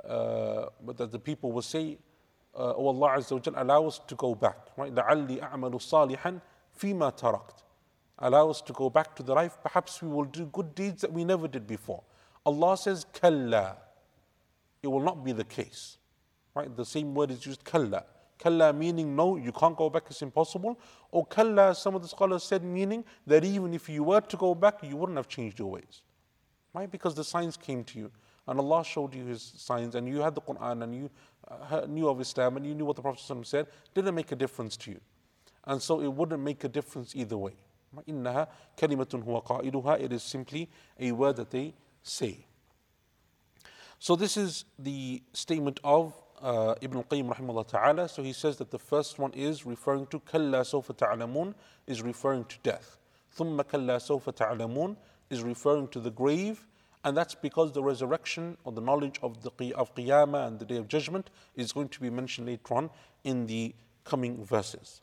uh, 0.05 0.67
but 0.85 0.97
that 0.97 1.13
the 1.13 1.19
people 1.19 1.53
will 1.53 1.63
say, 1.63 1.97
uh, 2.57 2.75
Oh 2.77 2.89
Allah 2.89 3.19
Azza 3.19 3.33
wa 3.33 3.39
Jalla, 3.39 3.63
allow 3.63 3.87
us 3.87 4.01
to 4.09 4.17
go 4.17 4.35
back. 4.35 4.59
Right? 4.77 4.93
لَعَلِّي 4.93 5.49
أَعْمَلُ 5.49 5.75
صَالِحًا 5.75 6.41
فِيمَا 6.77 7.17
تَرَكْتُ 7.19 7.63
Allow 8.20 8.50
us 8.50 8.62
to 8.62 8.74
go 8.74 8.90
back 8.90 9.16
to 9.16 9.24
the 9.24 9.34
life. 9.34 9.58
Perhaps 9.62 10.02
we 10.02 10.08
will 10.08 10.26
do 10.26 10.46
good 10.46 10.74
deeds 10.74 11.02
that 11.02 11.12
we 11.12 11.26
never 11.26 11.48
did 11.48 11.68
before. 11.68 12.04
Allah 12.46 12.78
says, 12.78 13.06
Kalla. 13.14 13.78
It 14.82 14.88
will 14.88 15.02
not 15.02 15.24
be 15.24 15.32
the 15.32 15.44
case. 15.44 15.98
Right? 16.54 16.74
The 16.76 16.86
same 16.86 17.14
word 17.14 17.32
is 17.32 17.46
used, 17.46 17.64
Kalla. 17.64 18.06
Kalla 18.38 18.72
meaning 18.74 19.16
no, 19.16 19.38
you 19.38 19.52
can't 19.52 19.76
go 19.76 19.90
back, 19.90 20.04
it's 20.10 20.22
impossible. 20.22 20.80
Or 21.12 21.26
Kalla, 21.26 21.74
some 21.76 21.96
of 21.96 22.02
the 22.02 22.08
scholars 22.08 22.44
said, 22.44 22.64
meaning 22.64 23.04
that 23.26 23.44
even 23.44 23.74
if 23.74 23.90
you 23.90 24.04
were 24.04 24.22
to 24.22 24.38
go 24.38 24.54
back, 24.56 24.80
you 24.84 24.96
wouldn't 24.96 25.18
have 25.18 25.28
changed 25.28 25.60
your 25.60 25.72
ways. 25.72 26.04
Right? 26.74 26.90
Because 26.90 27.16
the 27.16 27.24
signs 27.24 27.58
came 27.58 27.84
to 27.86 28.00
you. 28.00 28.12
And 28.48 28.60
Allah 28.60 28.84
showed 28.84 29.16
you 29.16 29.26
His 29.26 29.42
signs, 29.58 29.96
and 29.96 30.08
you 30.08 30.20
had 30.20 30.36
the 30.36 30.42
Quran, 30.42 30.84
and 30.84 30.96
you 30.96 31.10
uh, 31.48 31.82
knew 31.88 32.08
of 32.08 32.22
Islam, 32.22 32.58
and 32.58 32.66
you 32.66 32.76
knew 32.76 32.86
what 32.86 32.96
the 32.96 33.02
Prophet 33.02 33.48
said. 33.48 33.68
Didn't 33.94 34.14
make 34.14 34.32
a 34.32 34.36
difference 34.36 34.78
to 34.78 34.92
you. 34.92 35.00
And 35.66 35.82
so 35.82 36.02
it 36.02 36.14
wouldn't 36.14 36.44
make 36.44 36.64
a 36.64 36.68
difference 36.68 37.16
either 37.16 37.38
way. 37.38 37.54
إنها 38.09 38.49
كلمة 38.79 39.23
هو 39.27 39.39
قائلها 39.41 40.01
It 40.01 40.13
is 40.13 40.23
simply 40.23 40.69
a 40.99 41.13
word 41.13 41.37
that 41.37 41.51
they 41.51 41.75
say. 42.03 42.47
So 43.99 44.17
this 44.17 44.37
is 44.37 44.65
the 44.79 45.23
statement 45.33 45.81
of 45.85 46.15
uh, 46.41 46.75
Ibn 46.81 46.99
al-Qayyim 46.99 47.35
rahimahullah 47.35 47.69
ta'ala. 47.69 48.09
So 48.09 48.23
he 48.23 48.33
says 48.33 48.57
that 48.57 48.71
the 48.71 48.79
first 48.79 49.19
one 49.19 49.33
is 49.33 49.67
referring 49.67 50.07
to 50.07 50.21
كلا 50.21 50.63
سوف 50.63 50.93
تعلمون 50.93 51.55
is 51.87 52.03
referring 52.03 52.45
to 52.47 52.57
death. 52.63 52.99
ثم 53.37 53.61
كلا 53.63 53.99
سوف 53.99 54.31
تعلمون 54.31 54.97
is 55.31 55.43
referring 55.43 55.89
to 55.89 56.01
the 56.01 56.11
grave 56.11 56.67
and 57.05 57.17
that's 57.17 57.35
because 57.35 57.73
the 57.73 57.83
resurrection 57.83 58.57
or 58.65 58.73
the 58.73 58.81
knowledge 58.81 59.19
of 59.23 59.43
the 59.43 59.51
qi- 59.51 59.73
of 59.73 59.95
Qiyamah 59.95 60.47
and 60.47 60.59
the 60.59 60.65
day 60.65 60.77
of 60.77 60.89
judgment 60.89 61.31
is 61.55 61.73
going 61.73 61.89
to 61.89 62.01
be 62.01 62.11
mentioned 62.11 62.47
later 62.47 62.75
on 62.75 62.91
in 63.25 63.47
the 63.47 63.75
coming 64.05 64.45
verses. 64.45 65.01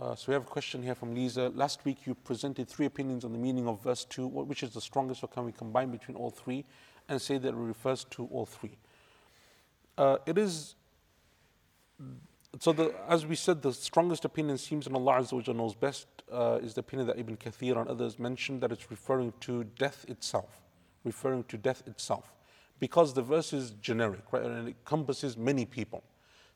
Uh, 0.00 0.14
so 0.16 0.24
we 0.28 0.34
have 0.34 0.42
a 0.42 0.46
question 0.46 0.82
here 0.82 0.94
from 0.94 1.14
Lisa. 1.14 1.52
Last 1.54 1.84
week 1.84 2.04
you 2.04 2.16
presented 2.16 2.68
three 2.68 2.86
opinions 2.86 3.24
on 3.24 3.32
the 3.32 3.38
meaning 3.38 3.68
of 3.68 3.80
verse 3.82 4.04
2. 4.04 4.26
What- 4.26 4.48
Which 4.48 4.64
is 4.64 4.70
the 4.70 4.80
strongest, 4.80 5.22
or 5.22 5.28
can 5.28 5.44
we 5.44 5.52
combine 5.52 5.90
between 5.90 6.16
all 6.16 6.30
three 6.30 6.64
and 7.08 7.22
say 7.22 7.38
that 7.38 7.48
it 7.48 7.54
refers 7.54 8.04
to 8.10 8.26
all 8.32 8.44
three? 8.44 8.76
Uh, 9.96 10.18
it 10.26 10.36
is, 10.36 10.74
so 12.58 12.72
the, 12.72 12.92
as 13.08 13.24
we 13.24 13.36
said, 13.36 13.62
the 13.62 13.72
strongest 13.72 14.24
opinion 14.24 14.58
seems, 14.58 14.88
and 14.88 14.96
Allah 14.96 15.20
Azza 15.20 15.54
knows 15.54 15.76
best, 15.76 16.08
uh, 16.32 16.58
is 16.60 16.74
the 16.74 16.80
opinion 16.80 17.06
that 17.06 17.18
Ibn 17.18 17.36
Kathir 17.36 17.76
and 17.78 17.88
others 17.88 18.18
mentioned 18.18 18.62
that 18.62 18.72
it's 18.72 18.90
referring 18.90 19.32
to 19.42 19.62
death 19.62 20.04
itself, 20.08 20.60
referring 21.04 21.44
to 21.44 21.56
death 21.56 21.84
itself. 21.86 22.34
Because 22.80 23.14
the 23.14 23.22
verse 23.22 23.52
is 23.52 23.70
generic, 23.80 24.32
right, 24.32 24.42
and 24.42 24.66
it 24.66 24.70
encompasses 24.76 25.36
many 25.36 25.64
people. 25.64 26.02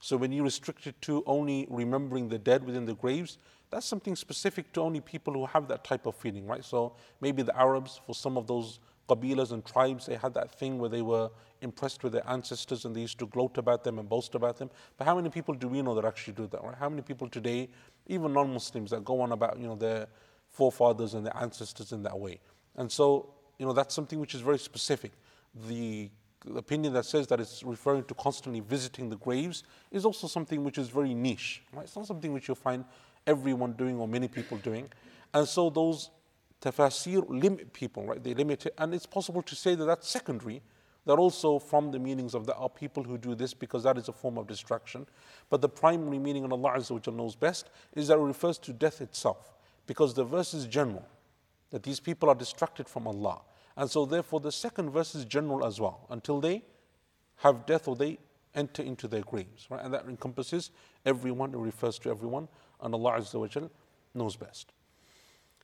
So 0.01 0.17
when 0.17 0.33
you 0.33 0.45
restrict 0.45 0.87
it 0.87 1.01
to 1.03 1.23
only 1.27 1.67
remembering 1.69 2.29
the 2.29 2.39
dead 2.39 2.65
within 2.65 2.85
the 2.87 2.95
graves, 2.95 3.39
that's 3.71 3.87
something 3.87 4.17
specific 4.17 4.73
to 4.73 4.81
only 4.81 5.01
people 5.01 5.35
who 5.35 5.47
have 5.47 5.69
that 5.69 5.85
type 5.85 6.07
of 6.07 6.15
feeling, 6.15 6.47
right? 6.47 6.65
So 6.65 6.95
maybe 7.21 7.43
the 7.43 7.57
Arabs, 7.59 8.01
for 8.07 8.15
some 8.15 8.37
of 8.39 8.47
those 8.47 8.81
qabilas 9.09 9.53
and 9.53 9.65
tribes, 9.65 10.07
they 10.07 10.17
had 10.17 10.35
that 10.35 10.53
thing 10.59 10.79
where 10.79 10.89
they 10.89 11.03
were 11.03 11.31
impressed 11.61 12.05
with 12.05 12.13
their 12.13 12.29
ancestors 12.29 12.85
and 12.85 12.95
they 12.95 13.01
used 13.01 13.19
to 13.19 13.27
gloat 13.27 13.59
about 13.59 13.83
them 13.83 13.99
and 13.99 14.09
boast 14.09 14.35
about 14.35 14.57
them. 14.59 14.71
But 14.97 15.07
how 15.07 15.17
many 15.17 15.31
people 15.31 15.55
do 15.55 15.69
we 15.69 15.83
know 15.83 15.95
that 15.95 16.05
actually 16.05 16.35
do 16.35 16.47
that, 16.47 16.63
right? 16.63 16.77
How 16.79 16.89
many 16.89 17.03
people 17.03 17.29
today, 17.29 17.69
even 18.07 18.33
non-Muslims, 18.33 18.91
that 18.91 19.05
go 19.05 19.21
on 19.21 19.33
about, 19.33 19.59
you 19.59 19.67
know, 19.67 19.77
their 19.77 20.07
forefathers 20.51 21.15
and 21.15 21.27
their 21.27 21.37
ancestors 21.37 21.93
in 21.93 22.03
that 22.05 22.19
way? 22.19 22.41
And 22.77 22.91
so, 22.91 23.35
you 23.59 23.67
know, 23.67 23.73
that's 23.73 23.95
something 23.95 24.21
which 24.21 24.35
is 24.35 24.41
very 24.41 24.59
specific. 24.59 25.13
The 25.67 26.11
opinion 26.55 26.93
that 26.95 27.05
says 27.05 27.27
that 27.29 27.41
it's 27.41 27.63
referring 27.63 28.05
to 28.05 28.15
constantly 28.15 28.61
visiting 28.61 29.09
the 29.09 29.17
graves 29.17 29.65
is 29.91 30.05
also 30.05 30.27
something 30.27 30.65
which 30.65 30.79
is 30.79 30.89
very 30.89 31.15
niche, 31.15 31.63
right? 31.73 31.85
It's 31.85 31.97
not 31.97 32.07
something 32.07 32.33
which 32.33 32.49
you'll 32.49 32.55
find 32.55 32.85
everyone 33.27 33.73
doing 33.73 33.99
or 33.99 34.09
many 34.09 34.29
people 34.29 34.59
doing. 34.59 34.89
And 35.35 35.47
so 35.47 35.71
those 35.71 36.11
tafsir 36.61 37.25
limit 37.29 37.73
people, 37.73 38.07
right? 38.07 38.23
They 38.23 38.35
limit 38.35 38.67
it. 38.67 38.75
And 38.79 38.95
it's 38.95 39.07
possible 39.07 39.43
to 39.43 39.55
say 39.55 39.75
that 39.75 39.85
that's 39.85 40.09
secondary. 40.09 40.63
That 41.07 41.19
also 41.19 41.59
from 41.59 41.91
the 41.91 41.99
meanings 41.99 42.35
of 42.35 42.45
that 42.47 42.57
are 42.57 42.69
people 42.69 43.03
who 43.03 43.17
do 43.17 43.35
this 43.35 43.55
because 43.55 43.83
that 43.85 43.97
is 43.97 44.09
a 44.09 44.13
form 44.13 44.37
of 44.37 44.47
distraction. 44.47 45.07
But 45.49 45.63
the 45.63 45.69
primary 45.69 46.19
meaning, 46.19 46.45
and 46.45 46.53
Allah 46.53 46.73
Azza 46.77 46.91
wa 46.91 47.13
knows 47.15 47.35
best, 47.35 47.71
is 47.95 48.09
that 48.09 48.19
it 48.19 48.23
refers 48.23 48.59
to 48.59 48.73
death 48.73 49.01
itself. 49.01 49.55
Because 49.87 50.13
the 50.13 50.25
verse 50.25 50.53
is 50.53 50.67
general, 50.67 51.07
that 51.71 51.83
these 51.83 51.99
people 51.99 52.29
are 52.29 52.35
distracted 52.35 52.87
from 52.87 53.07
Allah. 53.07 53.41
And 53.79 53.89
so 53.89 54.05
therefore 54.05 54.41
the 54.41 54.53
second 54.53 54.91
verse 54.91 55.15
is 55.15 55.25
general 55.25 55.65
as 55.65 55.81
well, 55.81 56.07
until 56.11 56.41
they 56.41 56.65
have 57.37 57.65
death 57.65 57.87
or 57.87 57.95
they 57.95 58.19
enter 58.55 58.83
into 58.83 59.07
their 59.07 59.23
graves. 59.23 59.69
Right? 59.71 59.83
And 59.83 59.95
that 59.95 60.05
encompasses 60.07 60.73
everyone, 61.07 61.55
it 61.55 61.59
refers 61.59 61.99
to 62.01 62.11
everyone, 62.11 62.49
and 62.83 62.93
Allah 62.93 63.23
knows 64.15 64.37
best. 64.37 64.73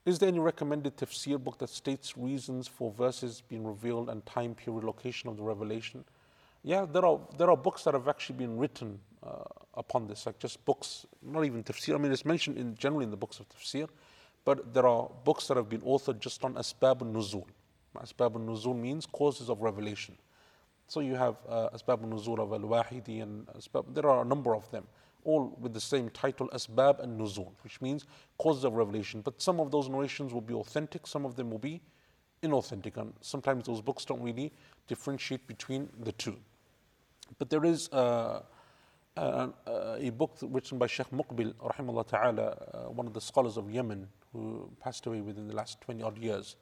Is 0.07 0.19
there 0.19 0.29
any 0.29 0.39
recommended 0.39 0.97
tafsir 0.97 1.43
book 1.43 1.59
that 1.59 1.71
states 1.71 2.17
reasons 2.17 2.69
for 2.69 2.93
verses 2.93 3.43
being 3.49 3.67
revealed 3.67 4.09
and 4.09 4.25
time 4.27 4.55
period 4.55 4.85
location 4.85 5.29
of 5.29 5.37
the 5.37 5.43
revelation? 5.43 6.05
Yeah, 6.62 6.85
there 6.85 7.05
are 7.05 7.19
there 7.37 7.51
are 7.51 7.57
books 7.57 7.83
that 7.85 7.95
have 7.95 8.07
actually 8.07 8.37
been 8.37 8.57
written 8.59 9.01
uh, 9.27 9.45
upon 9.75 10.07
this, 10.07 10.27
like 10.27 10.39
just 10.39 10.65
books, 10.65 11.05
not 11.21 11.45
even 11.45 11.65
tafsir. 11.65 11.95
I 11.95 11.99
mean, 11.99 12.12
it's 12.12 12.25
mentioned 12.25 12.59
in 12.59 12.77
generally 12.77 13.05
in 13.05 13.11
the 13.11 13.17
books 13.17 13.41
of 13.41 13.49
tafsir, 13.49 13.89
but 14.45 14.73
there 14.73 14.87
are 14.87 15.11
books 15.25 15.49
that 15.49 15.57
have 15.57 15.69
been 15.69 15.81
authored 15.81 16.21
just 16.21 16.45
on 16.45 16.55
asbab 16.55 17.03
al-nuzul. 17.03 17.47
Asbab 18.03 18.37
al-nuzul 18.37 18.77
means 18.77 19.07
causes 19.07 19.49
of 19.49 19.61
revelation. 19.61 20.17
So 20.87 21.01
you 21.01 21.15
have 21.15 21.37
uh, 21.49 21.71
asbab 21.75 22.03
al-nuzul 22.03 22.39
of 22.39 22.53
al-wahidi 22.53 23.23
and 23.23 23.47
asbab, 23.49 23.95
there 23.95 24.09
are 24.09 24.23
a 24.23 24.25
number 24.25 24.55
of 24.55 24.71
them 24.71 24.87
all 25.25 25.57
with 25.61 25.73
the 25.73 25.81
same 25.81 26.11
title, 26.11 26.49
Asbab 26.53 27.01
and 27.01 27.19
Nuzul, 27.19 27.51
which 27.63 27.81
means 27.81 28.05
causes 28.39 28.65
of 28.65 28.75
revelation. 28.75 29.23
But 29.23 29.41
some 29.41 29.59
of 29.59 29.71
those 29.71 29.89
narrations 29.89 30.33
will 30.33 30.43
be 30.43 30.55
authentic, 30.55 31.07
some 31.07 31.25
of 31.25 31.35
them 31.35 31.51
will 31.51 31.59
be 31.59 31.81
inauthentic, 32.43 32.97
and 32.97 33.13
sometimes 33.21 33.67
those 33.67 33.81
books 33.81 34.05
don't 34.05 34.23
really 34.23 34.53
differentiate 34.87 35.47
between 35.47 35.89
the 36.01 36.13
two. 36.13 36.37
But 37.39 37.49
there 37.49 37.65
is 37.65 37.89
uh, 37.93 38.43
uh, 39.17 39.49
a 39.99 40.11
book 40.11 40.37
written 40.43 40.79
by 40.79 40.87
Sheikh 40.87 41.11
Muqbil, 41.11 41.55
rahimahullah 41.55 42.07
ta'ala, 42.07 42.43
uh, 42.43 42.79
one 42.91 43.07
of 43.07 43.15
the 43.15 43.21
scholars 43.21 43.57
of 43.57 43.71
Yemen 43.71 44.07
who 44.33 44.69
passed 44.81 45.07
away 45.07 45.21
within 45.21 45.49
the 45.49 45.55
last 45.55 45.81
20 45.81 46.03
odd 46.03 46.19
years. 46.19 46.57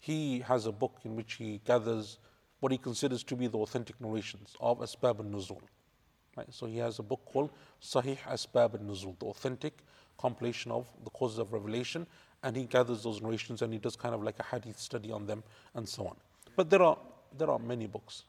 He 0.00 0.40
has 0.40 0.66
a 0.66 0.72
book 0.72 0.98
in 1.04 1.16
which 1.16 1.34
he 1.34 1.60
gathers 1.64 2.18
what 2.60 2.72
he 2.72 2.78
considers 2.78 3.22
to 3.24 3.36
be 3.36 3.46
the 3.46 3.58
authentic 3.58 4.00
narrations 4.00 4.56
of 4.60 4.78
Asbab 4.78 5.18
al 5.18 5.24
Nuzul. 5.24 5.60
Right? 6.36 6.52
So 6.52 6.66
he 6.66 6.78
has 6.78 6.98
a 6.98 7.02
book 7.02 7.20
called 7.24 7.50
Sahih 7.82 8.18
Asbab 8.28 8.74
al 8.74 8.80
Nuzul, 8.80 9.18
the 9.18 9.26
authentic 9.26 9.78
compilation 10.18 10.70
of 10.70 10.86
the 11.04 11.10
causes 11.10 11.38
of 11.38 11.52
revelation, 11.52 12.06
and 12.42 12.56
he 12.56 12.64
gathers 12.64 13.02
those 13.02 13.20
narrations 13.20 13.62
and 13.62 13.72
he 13.72 13.78
does 13.78 13.96
kind 13.96 14.14
of 14.14 14.22
like 14.22 14.38
a 14.38 14.42
hadith 14.42 14.78
study 14.78 15.10
on 15.10 15.26
them 15.26 15.42
and 15.74 15.88
so 15.88 16.06
on. 16.06 16.16
But 16.54 16.70
there 16.70 16.82
are 16.82 16.98
there 17.36 17.50
are 17.50 17.58
many 17.58 17.86
books. 17.86 18.24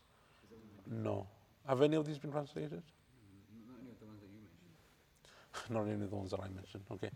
No. 0.89 1.28
Have 1.68 1.82
any 1.82 1.95
of 1.95 2.05
these 2.05 2.18
been 2.18 2.32
translated? 2.32 2.82
Not 3.68 3.78
any 3.82 3.89
of 3.91 3.99
the 3.99 4.05
ones 4.05 4.22
that 4.22 4.28
you 4.28 4.39
mentioned. 4.39 5.70
Not 5.70 5.84
any 5.84 6.03
of 6.03 6.09
the 6.09 6.15
ones 6.15 6.32
that 6.32 6.39
I 6.39 6.47
mentioned. 6.47 6.84
Okay. 6.91 7.09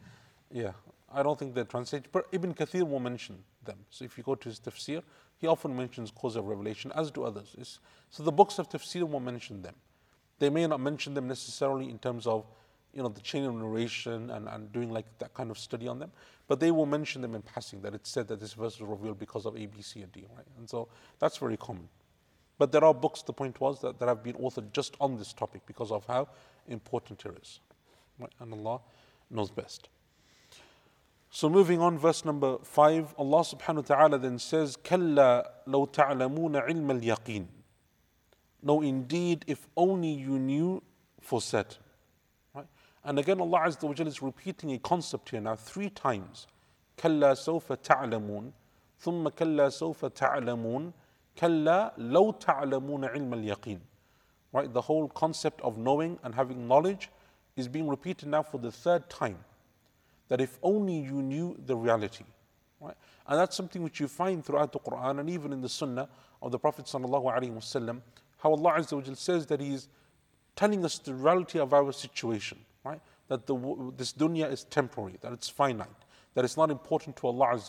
Yeah. 0.54 0.72
I 1.14 1.24
don't 1.24 1.38
think 1.38 1.54
they're 1.54 1.66
translated, 1.66 2.10
but 2.12 2.28
Ibn 2.32 2.54
Kathir 2.54 2.88
will 2.88 3.00
mention 3.00 3.44
them. 3.66 3.78
So 3.90 4.06
if 4.06 4.18
you 4.18 4.24
go 4.24 4.36
to 4.36 4.50
his 4.50 4.60
tafsir, 4.60 5.04
he 5.38 5.48
often 5.48 5.76
mentions 5.76 6.12
cause 6.12 6.36
of 6.36 6.46
revelation, 6.46 6.92
as 6.96 7.12
do 7.12 7.24
others. 7.24 7.56
It's, 7.58 7.80
so 8.10 8.24
the 8.24 8.32
books 8.32 8.60
of 8.60 8.70
tafsir 8.70 9.10
will 9.10 9.20
mention 9.20 9.62
them. 9.62 9.76
They 10.40 10.50
may 10.50 10.66
not 10.68 10.80
mention 10.80 11.14
them 11.14 11.28
necessarily 11.28 11.90
in 11.90 12.00
terms 12.00 12.28
of 12.28 12.46
you 12.94 13.02
know 13.02 13.10
the 13.10 13.22
chain 13.22 13.46
of 13.46 13.56
narration 13.56 14.30
and, 14.32 14.48
and 14.48 14.72
doing 14.72 14.90
like 14.90 15.06
that 15.20 15.34
kind 15.34 15.52
of 15.52 15.58
study 15.58 15.88
on 15.88 16.00
them, 16.00 16.12
but 16.48 16.60
they 16.60 16.72
will 16.72 16.86
mention 16.86 17.22
them 17.22 17.36
in 17.36 17.42
passing 17.42 17.82
that 17.82 17.94
it's 17.94 18.10
said 18.10 18.28
that 18.28 18.40
this 18.40 18.54
verse 18.54 18.80
was 18.80 18.90
revealed 18.90 19.20
because 19.20 19.46
of 19.46 19.56
A, 19.56 19.66
B, 19.66 19.82
C, 19.82 20.02
and 20.02 20.12
D, 20.12 20.26
right? 20.36 20.46
And 20.58 20.70
so 20.70 20.88
that's 21.20 21.38
very 21.38 21.58
common. 21.58 21.88
But 22.58 22.72
there 22.72 22.84
are 22.84 22.94
books, 22.94 23.22
the 23.24 23.34
point 23.34 23.60
was, 23.60 23.82
that, 23.82 23.98
that 24.00 24.08
have 24.08 24.24
been 24.24 24.36
authored 24.36 24.72
just 24.72 24.96
on 25.00 25.18
this 25.18 25.34
topic 25.34 25.62
because 25.66 25.92
of 25.92 26.06
how 26.06 26.28
important 26.68 27.26
it 27.26 27.38
is. 27.42 27.60
Right? 28.20 28.32
And 28.40 28.54
Allah 28.54 28.82
knows 29.32 29.50
best. 29.50 29.90
So 31.34 31.48
moving 31.50 31.80
on, 31.80 31.98
verse 31.98 32.26
number 32.26 32.58
five, 32.62 33.16
Allah 33.18 33.40
subhanahu 33.40 33.90
wa 33.90 33.96
ta'ala 33.96 34.20
then 34.20 34.38
says, 34.38 34.76
Kalla 34.76 35.46
law 35.66 35.86
ta'lamuna 35.86 36.70
al. 36.70 37.46
No, 38.62 38.82
indeed, 38.82 39.46
if 39.48 39.66
only 39.78 40.10
you 40.10 40.38
knew 40.38 40.84
for 41.22 41.42
certain. 41.42 41.82
Right? 42.54 42.68
And 43.06 43.18
again, 43.18 43.40
Allah 43.40 43.62
Azza 43.62 43.84
wa 43.84 44.06
is 44.06 44.22
repeating 44.22 44.74
a 44.74 44.80
concept 44.80 45.30
here 45.30 45.40
now 45.40 45.56
three 45.56 45.90
times. 45.90 46.48
Kalla 46.98 47.32
sawfa 47.32 47.78
ta'lamun, 47.82 48.52
thumma 49.02 49.34
kalla 49.34 49.68
sawfa 49.68 50.14
ta'lamun, 50.14 50.92
kalla 51.38 51.94
law 51.96 52.34
ta'lamuna 52.34 53.16
ilm 53.16 53.32
al 53.32 53.56
yaqeen. 53.56 53.80
Right? 54.52 54.72
The 54.72 54.82
whole 54.82 55.08
concept 55.08 55.62
of 55.62 55.78
knowing 55.78 56.20
and 56.24 56.36
having 56.36 56.68
knowledge 56.68 57.10
is 57.56 57.70
being 57.70 57.88
repeated 57.88 58.28
now 58.28 58.44
for 58.44 58.58
the 58.58 58.70
third 58.72 59.10
time. 59.10 59.38
That 60.32 60.40
if 60.40 60.58
only 60.64 60.96
you 60.96 61.22
knew 61.22 61.58
the 61.66 61.76
reality. 61.76 62.24
Right? 62.80 62.96
And 63.28 63.38
that's 63.38 63.54
something 63.54 63.84
which 63.84 64.00
you 64.00 64.08
find 64.08 64.46
throughout 64.46 64.72
the 64.72 64.80
Quran 64.80 65.20
and 65.20 65.30
even 65.30 65.52
in 65.52 65.60
the 65.60 65.68
Sunnah 65.68 66.08
of 66.42 66.54
the 66.54 66.58
Prophet 66.58 66.86
wasallam 66.86 68.02
how 68.38 68.52
Allah 68.54 68.82
says 69.16 69.46
that 69.48 69.60
He 69.60 69.74
is 69.74 69.90
telling 70.56 70.86
us 70.86 71.00
the 71.00 71.14
reality 71.14 71.60
of 71.60 71.74
our 71.74 71.92
situation, 71.92 72.60
right? 72.86 73.02
That 73.28 73.46
the, 73.46 73.92
this 73.98 74.14
dunya 74.14 74.50
is 74.50 74.64
temporary, 74.64 75.18
that 75.20 75.34
it's 75.34 75.50
finite, 75.50 75.90
that 76.34 76.46
it's 76.46 76.56
not 76.56 76.72
important 76.72 77.18
to 77.18 77.28
Allah 77.28 77.60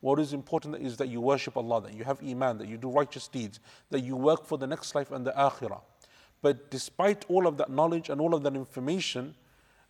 What 0.00 0.20
is 0.20 0.34
important 0.34 0.76
is 0.76 0.98
that 0.98 1.08
you 1.08 1.22
worship 1.22 1.56
Allah, 1.56 1.80
that 1.80 1.94
you 1.94 2.04
have 2.04 2.22
iman, 2.22 2.58
that 2.58 2.68
you 2.68 2.76
do 2.76 2.90
righteous 2.90 3.28
deeds, 3.28 3.60
that 3.88 4.00
you 4.00 4.14
work 4.14 4.44
for 4.44 4.58
the 4.58 4.66
next 4.66 4.94
life 4.94 5.10
and 5.10 5.26
the 5.26 5.32
akhirah. 5.32 5.80
But 6.42 6.70
despite 6.70 7.24
all 7.30 7.46
of 7.46 7.56
that 7.56 7.70
knowledge 7.70 8.10
and 8.10 8.20
all 8.20 8.34
of 8.34 8.42
that 8.42 8.54
information, 8.54 9.34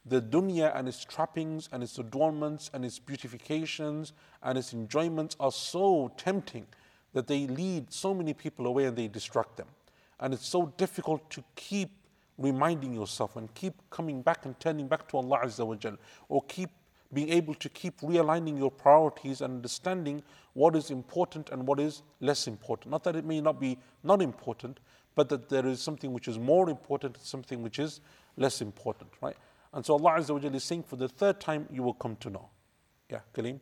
the 0.07 0.21
dunya 0.21 0.77
and 0.77 0.87
its 0.87 1.05
trappings 1.05 1.69
and 1.73 1.83
its 1.83 1.99
adornments 1.99 2.71
and 2.75 2.85
its 2.85 2.99
beautifications 2.99 4.13
and 4.43 4.59
its 4.59 4.73
enjoyments 4.73 5.37
are 5.41 5.53
so 5.53 6.13
tempting 6.17 6.67
that 7.15 7.27
they 7.27 7.47
lead 7.47 7.93
so 7.93 8.13
many 8.13 8.35
people 8.35 8.67
away 8.67 8.85
and 8.85 8.97
they 8.97 9.09
distract 9.09 9.57
them. 9.57 9.69
And 10.21 10.35
it's 10.35 10.47
so 10.47 10.73
difficult 10.77 11.31
to 11.31 11.43
keep 11.55 11.91
reminding 12.37 12.93
yourself 12.93 13.37
and 13.37 13.53
keep 13.55 13.75
coming 13.91 14.21
back 14.21 14.45
and 14.45 14.59
turning 14.61 14.89
back 14.89 15.09
to 15.09 15.17
Allah 15.17 15.41
Azza 15.45 15.67
wa 15.67 15.77
Jal, 15.77 15.97
or 16.29 16.43
keep 16.49 16.71
being 17.13 17.31
able 17.31 17.55
to 17.55 17.69
keep 17.69 18.01
realigning 18.01 18.59
your 18.59 18.71
priorities 18.71 19.41
and 19.41 19.55
understanding 19.55 20.23
what 20.55 20.75
is 20.75 20.91
important 20.91 21.51
and 21.51 21.67
what 21.67 21.79
is 21.79 22.03
less 22.21 22.49
important. 22.49 22.91
Not 22.91 23.05
that 23.05 23.15
it 23.15 23.25
may 23.25 23.41
not 23.41 23.61
be 23.61 23.79
not 24.03 24.21
important, 24.21 24.81
but 25.15 25.29
that 25.29 25.49
there 25.49 25.67
is 25.67 25.81
something 25.81 26.13
which 26.13 26.27
is 26.27 26.39
more 26.39 26.69
important 26.69 27.17
and 27.17 27.25
something 27.25 27.63
which 27.63 27.79
is 27.79 28.01
less 28.37 28.61
important, 28.61 29.11
right? 29.21 29.37
And 29.75 29.85
so 29.85 29.95
Allah 29.95 30.21
Azza 30.21 30.31
wa 30.31 30.39
Jal 30.39 30.55
is 30.55 30.65
saying 30.65 30.85
for 30.85 30.97
the 30.97 31.09
third 31.09 31.41
time 31.41 31.69
you 31.71 31.83
will 31.83 31.95
come 31.95 32.17
to 32.17 32.31
know. 32.31 32.49
Yeah, 33.11 33.21
Kaleem? 33.35 33.61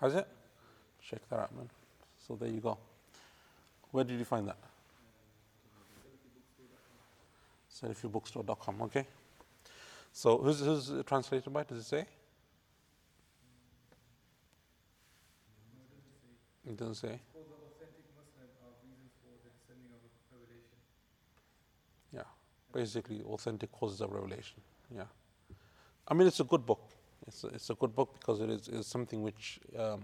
Has 0.00 0.14
it? 0.14 0.28
Check 1.00 1.28
that 1.28 1.40
out, 1.40 1.56
man. 1.56 1.68
So 2.26 2.36
there 2.36 2.48
you 2.48 2.60
go. 2.60 2.78
Where 3.90 4.04
did 4.04 4.18
you 4.18 4.24
find 4.24 4.46
that? 4.48 4.58
SalafiBookstore.com, 7.74 8.82
okay. 8.82 9.06
So 10.12 10.38
who's, 10.38 10.60
who's 10.60 10.92
translated 11.04 11.52
by? 11.52 11.64
Does 11.64 11.78
it 11.78 11.84
say? 11.84 12.04
It 16.66 16.76
doesn't 16.76 16.96
say. 16.96 17.20
Yeah, 22.12 22.22
basically 22.72 23.22
authentic 23.22 23.72
causes 23.72 24.00
of 24.00 24.12
revelation. 24.12 24.60
Yeah. 24.94 25.04
I 26.06 26.14
mean, 26.14 26.26
it's 26.26 26.40
a 26.40 26.44
good 26.44 26.64
book. 26.64 26.80
It's 27.26 27.44
a, 27.44 27.48
it's 27.48 27.70
a 27.70 27.74
good 27.74 27.94
book 27.94 28.14
because 28.18 28.40
it 28.40 28.50
is, 28.50 28.68
is 28.68 28.86
something 28.86 29.22
which 29.22 29.60
um, 29.78 30.02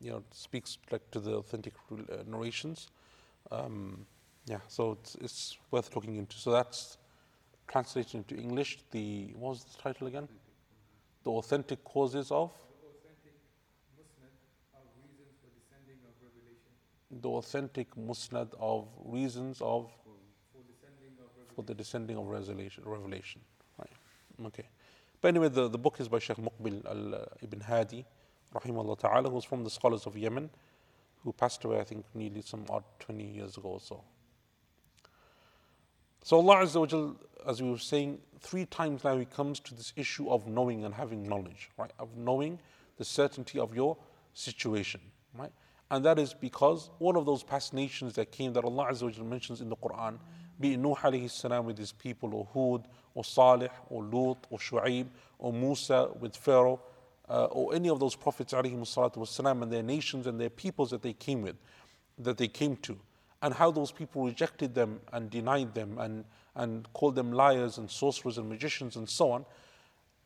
you 0.00 0.10
know 0.10 0.22
speaks 0.30 0.78
like 0.90 1.10
to 1.10 1.20
the 1.20 1.32
authentic 1.32 1.74
uh, 1.92 2.22
narrations. 2.26 2.88
Um, 3.50 4.06
yeah, 4.46 4.60
so 4.68 4.92
it's, 4.92 5.14
it's 5.16 5.58
worth 5.70 5.94
looking 5.94 6.16
into. 6.16 6.36
So 6.38 6.50
that's 6.50 6.96
translated 7.68 8.14
into 8.14 8.36
English. 8.36 8.78
The 8.90 9.34
what 9.36 9.50
was 9.50 9.64
the 9.64 9.82
title 9.82 10.06
again? 10.06 10.28
The 11.24 11.30
authentic 11.30 11.84
causes 11.84 12.30
of? 12.30 12.50
The 12.80 12.88
authentic 12.88 13.36
musnad 14.00 14.54
of 14.74 14.86
reasons 15.84 16.16
of 16.16 16.28
revelation. 16.28 16.72
The 17.20 17.28
authentic 17.28 17.94
musnad 17.96 18.54
of 18.58 18.88
reasons 19.04 19.60
of 19.60 19.90
For 21.49 21.49
the 21.66 21.74
descending 21.74 22.16
of 22.16 22.26
revelation. 22.28 23.40
Right. 23.78 24.46
Okay. 24.46 24.66
But 25.20 25.28
anyway, 25.28 25.48
the, 25.48 25.68
the 25.68 25.78
book 25.78 26.00
is 26.00 26.08
by 26.08 26.18
Sheikh 26.18 26.38
Muqbil 26.38 26.84
al, 26.86 27.28
ibn 27.42 27.60
Hadi, 27.60 28.04
rahimahullah 28.54 28.98
ta'ala, 28.98 29.30
who's 29.30 29.44
from 29.44 29.64
the 29.64 29.70
scholars 29.70 30.06
of 30.06 30.16
Yemen, 30.16 30.48
who 31.22 31.32
passed 31.32 31.64
away, 31.64 31.78
I 31.78 31.84
think, 31.84 32.04
nearly 32.14 32.40
some 32.42 32.64
odd 32.70 32.84
20 33.00 33.24
years 33.24 33.56
ago 33.56 33.70
or 33.70 33.80
so. 33.80 34.02
So 36.22 36.36
Allah 36.36 36.64
Azza 36.64 36.80
wa 36.80 36.86
Jal, 36.86 37.16
as 37.46 37.62
we 37.62 37.70
were 37.70 37.78
saying, 37.78 38.18
three 38.40 38.66
times 38.66 39.04
now 39.04 39.16
He 39.18 39.24
comes 39.26 39.60
to 39.60 39.74
this 39.74 39.92
issue 39.96 40.30
of 40.30 40.46
knowing 40.46 40.84
and 40.84 40.94
having 40.94 41.28
knowledge, 41.28 41.70
right? 41.78 41.90
Of 41.98 42.16
knowing 42.16 42.58
the 42.96 43.04
certainty 43.04 43.58
of 43.58 43.74
your 43.74 43.96
situation, 44.32 45.00
right? 45.36 45.52
And 45.90 46.04
that 46.04 46.18
is 46.18 46.32
because 46.34 46.90
all 47.00 47.18
of 47.18 47.26
those 47.26 47.42
past 47.42 47.74
nations 47.74 48.14
that 48.14 48.30
came 48.30 48.52
that 48.54 48.64
Allah 48.64 48.88
Azza 48.90 49.02
wa 49.02 49.10
Jal 49.10 49.24
mentions 49.24 49.60
in 49.60 49.68
the 49.68 49.76
Quran, 49.76 50.18
be 50.60 50.74
it 50.74 50.78
Nuh 50.78 50.94
alayhi 50.94 51.30
salam 51.30 51.64
with 51.64 51.78
his 51.78 51.92
people, 51.92 52.34
or 52.34 52.46
Hud, 52.52 52.86
or 53.14 53.24
Salih, 53.24 53.68
or 53.88 54.04
Lut, 54.04 54.46
or 54.50 54.58
Shu'aib, 54.58 55.06
or 55.38 55.52
Musa 55.52 56.10
with 56.18 56.36
Pharaoh, 56.36 56.80
uh, 57.28 57.44
or 57.46 57.74
any 57.74 57.88
of 57.88 58.00
those 58.00 58.14
prophets 58.14 58.52
salatu 58.52 59.62
and 59.62 59.72
their 59.72 59.82
nations 59.82 60.26
and 60.26 60.40
their 60.40 60.50
peoples 60.50 60.90
that 60.90 61.02
they 61.02 61.12
came 61.12 61.42
with, 61.42 61.56
that 62.18 62.36
they 62.36 62.48
came 62.48 62.76
to 62.76 62.98
and 63.42 63.54
how 63.54 63.70
those 63.70 63.90
people 63.90 64.24
rejected 64.24 64.74
them 64.74 65.00
and 65.12 65.30
denied 65.30 65.74
them 65.74 65.98
and, 65.98 66.24
and 66.54 66.92
called 66.92 67.14
them 67.14 67.32
liars 67.32 67.78
and 67.78 67.90
sorcerers 67.90 68.38
and 68.38 68.48
magicians 68.48 68.96
and 68.96 69.08
so 69.08 69.32
on. 69.32 69.44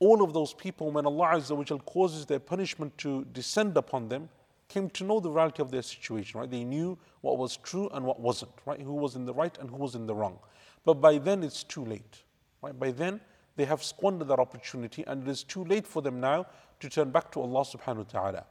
All 0.00 0.22
of 0.22 0.32
those 0.32 0.52
people, 0.52 0.90
when 0.90 1.06
Allah 1.06 1.34
Azza 1.34 1.56
wa 1.56 1.78
causes 1.78 2.26
their 2.26 2.40
punishment 2.40 2.96
to 2.98 3.24
descend 3.26 3.76
upon 3.76 4.08
them, 4.08 4.28
came 4.74 4.90
to 4.90 5.04
know 5.04 5.20
the 5.20 5.30
reality 5.30 5.62
of 5.62 5.70
their 5.70 5.82
situation, 5.82 6.40
right? 6.40 6.50
They 6.50 6.64
knew 6.64 6.98
what 7.20 7.38
was 7.38 7.56
true 7.58 7.88
and 7.94 8.04
what 8.04 8.18
wasn't, 8.18 8.50
right? 8.66 8.80
Who 8.80 8.94
was 8.94 9.14
in 9.14 9.24
the 9.24 9.32
right 9.32 9.56
and 9.58 9.70
who 9.70 9.76
was 9.76 9.94
in 9.94 10.06
the 10.06 10.14
wrong. 10.14 10.40
But 10.84 10.94
by 10.94 11.18
then 11.18 11.44
it's 11.44 11.62
too 11.62 11.84
late, 11.84 12.24
right? 12.60 12.76
By 12.76 12.90
then 12.90 13.20
they 13.54 13.64
have 13.66 13.84
squandered 13.84 14.26
that 14.28 14.40
opportunity 14.40 15.04
and 15.06 15.22
it 15.22 15.30
is 15.30 15.44
too 15.44 15.64
late 15.64 15.86
for 15.86 16.02
them 16.02 16.20
now 16.20 16.46
to 16.80 16.88
turn 16.88 17.10
back 17.10 17.30
to 17.32 17.40
Allah 17.40 17.64
subhanahu 17.64 17.98
wa 17.98 18.20
ta'ala. 18.20 18.44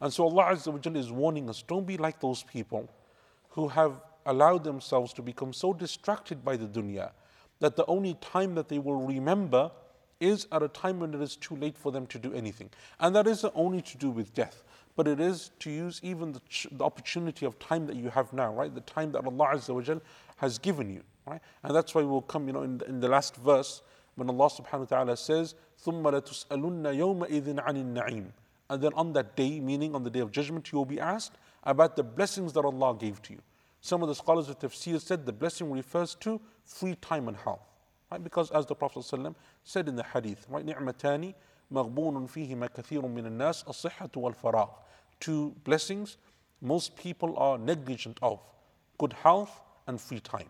And 0.00 0.10
so 0.10 0.24
Allah 0.24 0.54
Azza 0.54 0.72
wa 0.72 0.98
is 0.98 1.12
warning 1.12 1.50
us, 1.50 1.62
don't 1.62 1.86
be 1.86 1.98
like 1.98 2.20
those 2.20 2.42
people 2.42 2.90
who 3.50 3.68
have 3.68 4.00
allowed 4.24 4.64
themselves 4.64 5.12
to 5.12 5.22
become 5.22 5.52
so 5.52 5.74
distracted 5.74 6.42
by 6.42 6.56
the 6.56 6.66
dunya 6.66 7.10
that 7.60 7.76
the 7.76 7.84
only 7.86 8.14
time 8.14 8.54
that 8.54 8.68
they 8.68 8.78
will 8.78 9.06
remember 9.06 9.70
is 10.20 10.46
at 10.52 10.62
a 10.62 10.68
time 10.68 11.00
when 11.00 11.12
it 11.12 11.20
is 11.20 11.36
too 11.36 11.56
late 11.56 11.76
for 11.76 11.92
them 11.92 12.06
to 12.06 12.18
do 12.18 12.32
anything. 12.32 12.70
And 12.98 13.14
that 13.14 13.26
isn't 13.26 13.52
only 13.54 13.82
to 13.82 13.98
do 13.98 14.10
with 14.10 14.32
death, 14.34 14.62
but 14.95 15.07
it 15.07 15.19
is 15.19 15.51
to 15.59 15.69
use 15.69 15.99
even 16.03 16.33
the, 16.33 16.41
ch- 16.49 16.67
the 16.71 16.83
opportunity 16.83 17.45
of 17.45 17.57
time 17.59 17.85
that 17.87 17.95
you 17.95 18.09
have 18.09 18.33
now, 18.33 18.53
right? 18.53 18.73
The 18.73 18.81
time 18.81 19.11
that 19.13 19.25
Allah 19.25 19.55
Azza 19.55 19.73
wa 19.73 19.81
Jal 19.81 20.01
has 20.37 20.57
given 20.57 20.93
you, 20.93 21.01
right? 21.25 21.41
And 21.63 21.75
that's 21.75 21.95
why 21.95 22.03
we'll 22.03 22.21
come, 22.21 22.47
you 22.47 22.53
know, 22.53 22.63
in 22.63 22.77
the, 22.77 22.85
in 22.85 22.99
the 22.99 23.07
last 23.07 23.35
verse 23.37 23.81
when 24.15 24.29
Allah 24.29 24.49
subhanahu 24.49 24.79
wa 24.79 24.85
ta'ala 24.85 25.17
says, 25.17 25.55
ثُمَّ 25.85 26.03
لَتُسْأَلُنَّ 26.03 26.83
يَوْمَئِذٍ 26.83 27.65
عَنِ 27.65 27.95
النَّعِيمِ 27.95 28.25
And 28.69 28.81
then 28.81 28.93
on 28.93 29.13
that 29.13 29.35
day, 29.35 29.59
meaning 29.59 29.95
on 29.95 30.03
the 30.03 30.09
day 30.09 30.19
of 30.19 30.31
judgment, 30.31 30.71
you 30.71 30.77
will 30.77 30.85
be 30.85 30.99
asked 30.99 31.37
about 31.63 31.95
the 31.95 32.03
blessings 32.03 32.53
that 32.53 32.65
Allah 32.65 32.95
gave 32.95 33.21
to 33.23 33.33
you. 33.33 33.39
Some 33.81 34.03
of 34.03 34.09
the 34.09 34.15
scholars 34.15 34.47
of 34.49 34.59
tafsir 34.59 35.01
said 35.01 35.25
the 35.25 35.33
blessing 35.33 35.71
refers 35.71 36.15
to 36.15 36.39
free 36.65 36.95
time 36.95 37.27
and 37.27 37.37
health. 37.37 37.61
Right? 38.11 38.23
Because 38.23 38.51
as 38.51 38.65
the 38.65 38.75
Prophet 38.75 38.99
ﷺ 38.99 39.33
said 39.63 39.87
in 39.87 39.95
the 39.95 40.03
hadith, 40.03 40.45
right, 40.49 40.65
نعمتان 40.65 41.33
مغبون 41.71 42.27
فيهما 42.27 42.67
كثير 42.67 43.01
من 43.01 43.25
الناس 43.25 43.63
الصحة 43.63 44.09
والفراغ. 44.15 44.69
Two 45.20 45.54
blessings 45.64 46.16
most 46.60 46.96
people 46.96 47.36
are 47.38 47.58
negligent 47.58 48.18
of. 48.22 48.40
Good 48.98 49.12
health 49.12 49.60
and 49.86 50.00
free 50.00 50.20
time. 50.20 50.48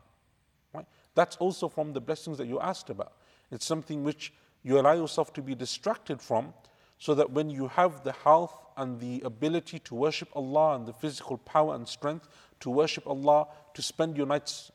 Right? 0.73 0.87
That's 1.15 1.37
also 1.37 1.69
from 1.69 1.93
the 1.93 2.01
blessings 2.01 2.39
that 2.39 2.47
you 2.47 2.61
asked 2.61 2.91
about. 2.91 3.13
It's 3.51 3.67
something 3.67 4.05
which 4.05 4.33
you 4.63 4.79
allow 4.79 4.93
yourself 4.93 5.33
to 5.35 5.43
be 5.43 5.55
distracted 5.55 6.21
from 6.21 6.53
so 6.99 7.15
that 7.15 7.31
when 7.31 7.51
you 7.51 7.69
have 7.69 8.03
the 8.05 8.13
health 8.13 8.67
and 8.77 9.01
the 9.01 9.21
ability 9.25 9.79
to 9.81 9.95
worship 9.95 10.29
Allah 10.35 10.77
and 10.77 10.87
the 10.87 10.93
physical 10.93 11.39
power 11.39 11.75
and 11.75 11.87
strength 11.87 12.29
to 12.61 12.71
worship 12.71 13.07
Allah, 13.07 13.47
to 13.75 13.83
spend 13.83 14.17
your 14.17 14.27
nights 14.27 14.71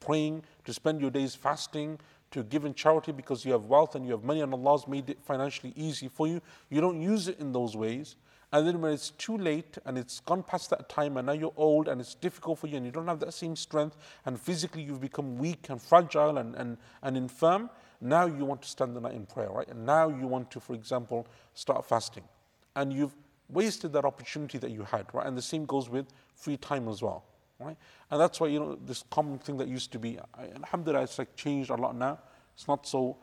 praying, 0.00 0.42
to 0.64 0.72
spend 0.72 1.00
your 1.00 1.10
days 1.10 1.34
fasting, 1.34 1.98
to 2.30 2.42
give 2.42 2.64
in 2.64 2.74
charity 2.74 3.12
because 3.12 3.44
you 3.44 3.52
have 3.52 3.64
wealth 3.66 3.94
and 3.94 4.04
you 4.04 4.12
have 4.12 4.22
money 4.22 4.42
and 4.42 4.52
Allah's 4.52 4.86
made 4.86 5.08
it 5.10 5.18
financially 5.22 5.72
easy 5.76 6.08
for 6.08 6.26
you. 6.26 6.40
You 6.70 6.80
don't 6.80 7.00
use 7.00 7.28
it 7.28 7.38
in 7.40 7.52
those 7.52 7.76
ways. 7.76 8.16
And 8.50 8.66
then 8.66 8.80
when 8.80 8.92
it's 8.92 9.10
too 9.10 9.36
late 9.36 9.76
and 9.84 9.98
it's 9.98 10.20
gone 10.20 10.42
past 10.42 10.70
that 10.70 10.88
time 10.88 11.18
and 11.18 11.26
now 11.26 11.34
you're 11.34 11.52
old 11.56 11.86
and 11.86 12.00
it's 12.00 12.14
difficult 12.14 12.58
for 12.58 12.66
you 12.66 12.78
and 12.78 12.86
you 12.86 12.92
don't 12.92 13.06
have 13.06 13.20
that 13.20 13.34
same 13.34 13.54
strength 13.54 13.96
and 14.24 14.40
physically 14.40 14.82
you've 14.82 15.02
become 15.02 15.36
weak 15.36 15.68
and 15.68 15.80
fragile 15.80 16.38
and, 16.38 16.54
and, 16.54 16.78
and 17.02 17.16
infirm, 17.16 17.68
now 18.00 18.24
you 18.24 18.44
want 18.46 18.62
to 18.62 18.68
stand 18.68 18.96
the 18.96 19.00
night 19.00 19.14
in 19.14 19.26
prayer, 19.26 19.50
right? 19.50 19.68
And 19.68 19.84
now 19.84 20.08
you 20.08 20.26
want 20.26 20.50
to, 20.52 20.60
for 20.60 20.74
example, 20.74 21.26
start 21.52 21.84
fasting. 21.84 22.24
And 22.74 22.90
you've 22.92 23.14
wasted 23.50 23.92
that 23.92 24.06
opportunity 24.06 24.56
that 24.58 24.70
you 24.70 24.82
had, 24.82 25.06
right? 25.12 25.26
And 25.26 25.36
the 25.36 25.42
same 25.42 25.66
goes 25.66 25.90
with 25.90 26.06
free 26.34 26.56
time 26.56 26.88
as 26.88 27.02
well, 27.02 27.24
right? 27.58 27.76
And 28.10 28.20
that's 28.20 28.40
why, 28.40 28.46
you 28.46 28.60
know, 28.60 28.78
this 28.82 29.04
common 29.10 29.38
thing 29.38 29.58
that 29.58 29.68
used 29.68 29.92
to 29.92 29.98
be, 29.98 30.18
alhamdulillah, 30.38 31.02
it's 31.02 31.18
like 31.18 31.36
changed 31.36 31.68
a 31.68 31.74
lot 31.74 31.94
now. 31.96 32.18
It's 32.54 32.66
not 32.66 32.86
so 32.86 33.18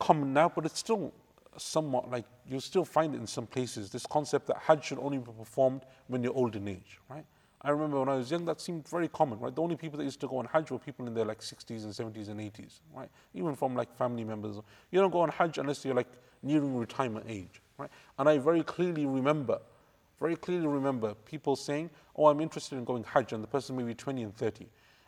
common 0.00 0.32
now, 0.32 0.50
but 0.52 0.66
it's 0.66 0.80
still 0.80 1.12
somewhat 1.60 2.10
like 2.10 2.24
you 2.48 2.60
still 2.60 2.84
find 2.84 3.14
it 3.14 3.18
in 3.18 3.26
some 3.26 3.46
places. 3.46 3.90
This 3.90 4.06
concept 4.06 4.46
that 4.48 4.58
Hajj 4.58 4.84
should 4.84 4.98
only 4.98 5.18
be 5.18 5.30
performed 5.32 5.82
when 6.08 6.22
you're 6.22 6.34
old 6.34 6.56
in 6.56 6.68
age, 6.68 7.00
right? 7.08 7.24
I 7.62 7.70
remember 7.70 7.98
when 7.98 8.08
I 8.08 8.16
was 8.16 8.30
young, 8.30 8.44
that 8.44 8.60
seemed 8.60 8.86
very 8.88 9.08
common, 9.08 9.40
right? 9.40 9.54
The 9.54 9.62
only 9.62 9.76
people 9.76 9.98
that 9.98 10.04
used 10.04 10.20
to 10.20 10.28
go 10.28 10.38
on 10.38 10.46
Hajj 10.46 10.70
were 10.70 10.78
people 10.78 11.06
in 11.06 11.14
their 11.14 11.24
like 11.24 11.40
60s 11.40 11.84
and 11.84 11.92
70s 11.92 12.28
and 12.28 12.38
80s, 12.38 12.80
right? 12.94 13.08
Even 13.34 13.56
from 13.56 13.74
like 13.74 13.94
family 13.96 14.24
members. 14.24 14.56
You 14.90 15.00
don't 15.00 15.10
go 15.10 15.20
on 15.20 15.30
Hajj 15.30 15.58
unless 15.58 15.84
you're 15.84 15.94
like 15.94 16.06
nearing 16.42 16.76
retirement 16.76 17.26
age, 17.28 17.60
right? 17.78 17.90
And 18.18 18.28
I 18.28 18.38
very 18.38 18.62
clearly 18.62 19.06
remember, 19.06 19.58
very 20.20 20.36
clearly 20.36 20.66
remember 20.66 21.14
people 21.14 21.56
saying, 21.56 21.90
oh, 22.14 22.26
I'm 22.26 22.40
interested 22.40 22.76
in 22.76 22.84
going 22.84 23.04
Hajj, 23.04 23.32
and 23.32 23.42
the 23.42 23.48
person 23.48 23.76
may 23.76 23.82
be 23.82 23.94
20 23.94 24.22
and 24.22 24.36
30. 24.36 24.66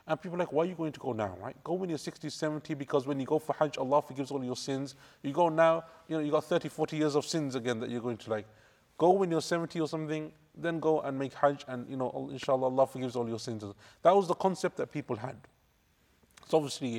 And 0.08 0.20
people 0.20 0.36
are 0.36 0.40
like, 0.40 0.52
why 0.52 0.62
are 0.62 0.66
you 0.66 0.74
going 0.74 0.92
to 0.92 1.00
go 1.00 1.12
now, 1.12 1.36
right? 1.38 1.54
Go 1.62 1.74
when 1.74 1.90
you're 1.90 1.98
60, 1.98 2.30
70, 2.30 2.72
because 2.74 3.06
when 3.06 3.20
you 3.20 3.26
go 3.26 3.38
for 3.38 3.52
Hajj, 3.52 3.76
Allah 3.76 4.00
forgives 4.00 4.30
all 4.30 4.42
your 4.42 4.56
sins. 4.56 4.94
You 5.22 5.32
go 5.32 5.50
now, 5.50 5.84
you 6.08 6.16
know, 6.16 6.22
you 6.22 6.30
got 6.30 6.44
30, 6.44 6.70
40 6.70 6.96
years 6.96 7.14
of 7.14 7.26
sins 7.26 7.54
again 7.54 7.78
that 7.80 7.90
you're 7.90 8.00
going 8.00 8.16
to 8.16 8.30
like. 8.30 8.46
Go 8.96 9.10
when 9.10 9.30
you're 9.30 9.42
70 9.42 9.78
or 9.80 9.86
something, 9.86 10.32
then 10.56 10.80
go 10.80 11.02
and 11.02 11.18
make 11.18 11.34
Hajj, 11.34 11.64
and 11.68 11.88
you 11.90 11.96
know, 11.96 12.30
inshallah, 12.32 12.64
Allah 12.64 12.86
forgives 12.86 13.16
all 13.16 13.28
your 13.28 13.38
sins. 13.38 13.62
That 14.02 14.16
was 14.16 14.26
the 14.26 14.34
concept 14.34 14.78
that 14.78 14.90
people 14.90 15.14
had. 15.14 15.36
It's 16.42 16.54
obviously 16.54 16.96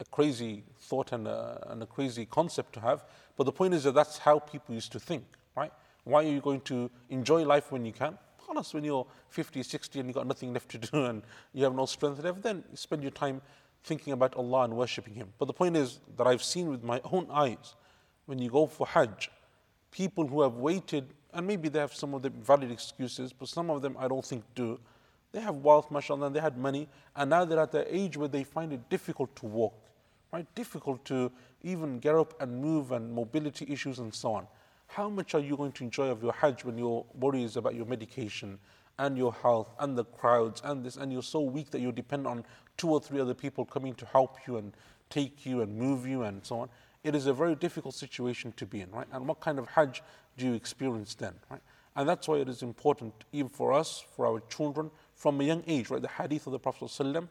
a, 0.00 0.02
a 0.02 0.04
crazy 0.06 0.64
thought 0.80 1.12
and 1.12 1.28
a, 1.28 1.64
and 1.70 1.80
a 1.84 1.86
crazy 1.86 2.26
concept 2.26 2.72
to 2.74 2.80
have, 2.80 3.04
but 3.36 3.44
the 3.44 3.52
point 3.52 3.72
is 3.72 3.84
that 3.84 3.94
that's 3.94 4.18
how 4.18 4.40
people 4.40 4.74
used 4.74 4.90
to 4.92 4.98
think, 4.98 5.24
right? 5.56 5.72
Why 6.02 6.24
are 6.24 6.28
you 6.28 6.40
going 6.40 6.62
to 6.62 6.90
enjoy 7.08 7.44
life 7.44 7.70
when 7.70 7.84
you 7.84 7.92
can? 7.92 8.18
When 8.72 8.84
you're 8.84 9.06
50, 9.30 9.62
60 9.62 10.00
and 10.00 10.08
you've 10.08 10.14
got 10.14 10.26
nothing 10.26 10.52
left 10.52 10.68
to 10.70 10.78
do 10.78 11.06
and 11.06 11.22
you 11.54 11.64
have 11.64 11.74
no 11.74 11.86
strength 11.86 12.22
left, 12.22 12.42
then 12.42 12.62
spend 12.74 13.02
your 13.02 13.10
time 13.10 13.40
thinking 13.82 14.12
about 14.12 14.34
Allah 14.36 14.64
and 14.64 14.76
worshipping 14.76 15.14
Him. 15.14 15.32
But 15.38 15.46
the 15.46 15.54
point 15.54 15.76
is 15.76 16.00
that 16.16 16.26
I've 16.26 16.42
seen 16.42 16.68
with 16.68 16.84
my 16.84 17.00
own 17.04 17.28
eyes, 17.30 17.74
when 18.26 18.38
you 18.38 18.50
go 18.50 18.66
for 18.66 18.86
Hajj, 18.86 19.30
people 19.90 20.26
who 20.26 20.42
have 20.42 20.54
waited, 20.54 21.06
and 21.32 21.46
maybe 21.46 21.68
they 21.68 21.78
have 21.78 21.94
some 21.94 22.14
of 22.14 22.22
the 22.22 22.30
valid 22.30 22.70
excuses, 22.70 23.32
but 23.32 23.48
some 23.48 23.70
of 23.70 23.80
them 23.82 23.96
I 23.98 24.06
don't 24.06 24.24
think 24.24 24.44
do. 24.54 24.78
They 25.32 25.40
have 25.40 25.56
wealth, 25.56 25.90
mashallah, 25.90 26.26
and 26.26 26.36
they 26.36 26.40
had 26.40 26.58
money, 26.58 26.88
and 27.16 27.30
now 27.30 27.44
they're 27.44 27.58
at 27.58 27.72
the 27.72 27.94
age 27.94 28.16
where 28.18 28.28
they 28.28 28.44
find 28.44 28.72
it 28.72 28.88
difficult 28.90 29.34
to 29.36 29.46
walk, 29.46 29.74
right? 30.30 30.46
Difficult 30.54 31.04
to 31.06 31.32
even 31.62 31.98
get 31.98 32.14
up 32.14 32.40
and 32.40 32.60
move 32.60 32.92
and 32.92 33.12
mobility 33.12 33.66
issues 33.68 33.98
and 33.98 34.14
so 34.14 34.34
on 34.34 34.46
How 34.91 35.09
much 35.09 35.35
are 35.35 35.39
you 35.39 35.57
going 35.57 35.73
to 35.73 35.83
enjoy 35.83 36.07
of 36.07 36.23
your 36.23 36.33
Hajj 36.33 36.63
when 36.63 36.77
your 36.77 37.05
worry 37.13 37.43
is 37.43 37.57
about 37.57 37.75
your 37.75 37.85
medication 37.85 38.57
and 38.97 39.17
your 39.17 39.33
health 39.33 39.75
and 39.79 39.97
the 39.97 40.05
crowds 40.05 40.61
and 40.63 40.83
this, 40.83 40.97
and 40.97 41.11
you're 41.11 41.21
so 41.21 41.41
weak 41.41 41.69
that 41.71 41.81
you 41.81 41.91
depend 41.91 42.25
on 42.25 42.43
two 42.77 42.89
or 42.89 42.99
three 42.99 43.19
other 43.19 43.33
people 43.33 43.65
coming 43.65 43.93
to 43.95 44.05
help 44.07 44.37
you 44.47 44.57
and 44.57 44.73
take 45.09 45.45
you 45.45 45.61
and 45.61 45.77
move 45.77 46.07
you 46.07 46.23
and 46.23 46.45
so 46.45 46.61
on? 46.61 46.69
It 47.03 47.15
is 47.15 47.27
a 47.27 47.33
very 47.33 47.55
difficult 47.55 47.93
situation 47.93 48.53
to 48.57 48.65
be 48.65 48.81
in, 48.81 48.91
right? 48.91 49.07
And 49.11 49.27
what 49.27 49.39
kind 49.39 49.59
of 49.59 49.67
Hajj 49.67 50.01
do 50.37 50.45
you 50.45 50.53
experience 50.53 51.15
then, 51.15 51.33
right? 51.49 51.61
And 51.95 52.07
that's 52.07 52.27
why 52.27 52.37
it 52.37 52.49
is 52.49 52.61
important, 52.61 53.13
even 53.31 53.49
for 53.49 53.73
us, 53.73 54.03
for 54.15 54.25
our 54.27 54.39
children, 54.49 54.91
from 55.15 55.41
a 55.41 55.43
young 55.43 55.63
age, 55.67 55.89
right? 55.89 56.01
The 56.01 56.07
hadith 56.07 56.45
of 56.45 56.53
the 56.53 56.59
Prophet 56.59 56.85
ﷺ, 56.85 57.27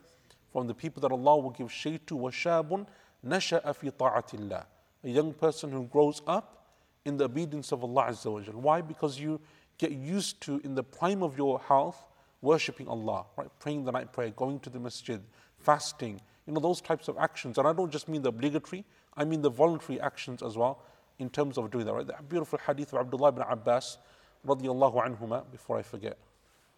from 0.53 0.67
the 0.67 0.75
people 0.75 1.01
that 1.03 1.13
Allah 1.13 1.39
will 1.39 1.51
give 1.51 1.71
shade 1.71 2.07
to, 2.09 2.17
وَشَابٌ 2.17 2.87
نَشَأَ 3.25 3.63
فِي 3.63 3.93
طَاعَةِ 3.93 4.35
اللَّهِ 4.35 4.65
A 5.05 5.09
young 5.09 5.33
person 5.35 5.71
who 5.71 5.85
grows 5.85 6.23
up 6.27 6.60
in 7.06 7.18
the 7.18 7.26
obedience 7.26 7.72
of 7.72 7.84
Allah 7.84 8.08
Azza 8.10 8.32
wa 8.32 8.42
Jal. 8.42 8.56
Why? 8.56 8.82
Because 8.82 9.20
you 9.20 9.40
get 9.78 9.92
used 9.92 10.42
to, 10.42 10.62
in 10.64 10.76
the 10.76 10.84
prime 10.84 11.24
of 11.24 11.38
your 11.38 11.60
health, 11.60 12.06
worshipping 12.42 12.88
Allah, 12.88 13.26
right? 13.38 13.50
Praying 13.60 13.86
the 13.86 13.92
night 13.92 14.14
prayer, 14.14 14.30
going 14.32 14.60
to 14.62 14.70
the 14.70 14.80
masjid, 14.80 15.22
fasting, 15.60 16.22
you 16.46 16.54
know, 16.54 16.60
those 16.60 16.82
types 16.82 17.08
of 17.08 17.18
actions. 17.18 17.58
And 17.58 17.68
I 17.68 17.74
don't 17.74 17.92
just 17.92 18.08
mean 18.08 18.22
the 18.22 18.30
obligatory, 18.30 18.84
I 19.16 19.26
mean 19.26 19.42
the 19.42 19.50
voluntary 19.50 20.00
actions 20.00 20.42
as 20.42 20.58
well 20.58 20.84
in 21.20 21.30
terms 21.30 21.58
of 21.58 21.70
doing 21.72 21.86
that, 21.86 21.94
right? 21.94 22.08
The 22.08 22.16
beautiful 22.28 22.60
hadith 22.66 22.94
of 22.94 23.00
Abdullah 23.00 23.30
ibn 23.30 23.44
Abbas, 23.48 23.98
radiallahu 24.46 25.06
anhuma, 25.06 25.50
before 25.52 25.78
I 25.78 25.84
forget, 25.84 26.18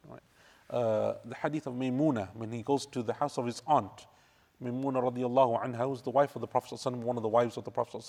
right? 0.10 0.22
Uh, 0.70 1.16
the 1.26 1.36
hadith 1.36 1.68
of 1.68 1.74
Maymuna, 1.74 2.30
when 2.36 2.52
he 2.52 2.62
goes 2.62 2.86
to 2.88 3.04
the 3.04 3.14
house 3.14 3.38
of 3.38 3.46
his 3.46 3.62
aunt, 3.68 4.08
Maymuna 4.62 5.02
radiallahu 5.02 5.64
anha, 5.64 5.88
who's 5.88 6.02
the 6.02 6.10
wife 6.10 6.36
of 6.36 6.42
the 6.42 6.48
Prophet 6.48 6.84
one 6.86 7.18
of 7.18 7.24
the 7.24 7.30
wives 7.30 7.58
of 7.58 7.64
the 7.64 7.72
Prophet 7.72 8.02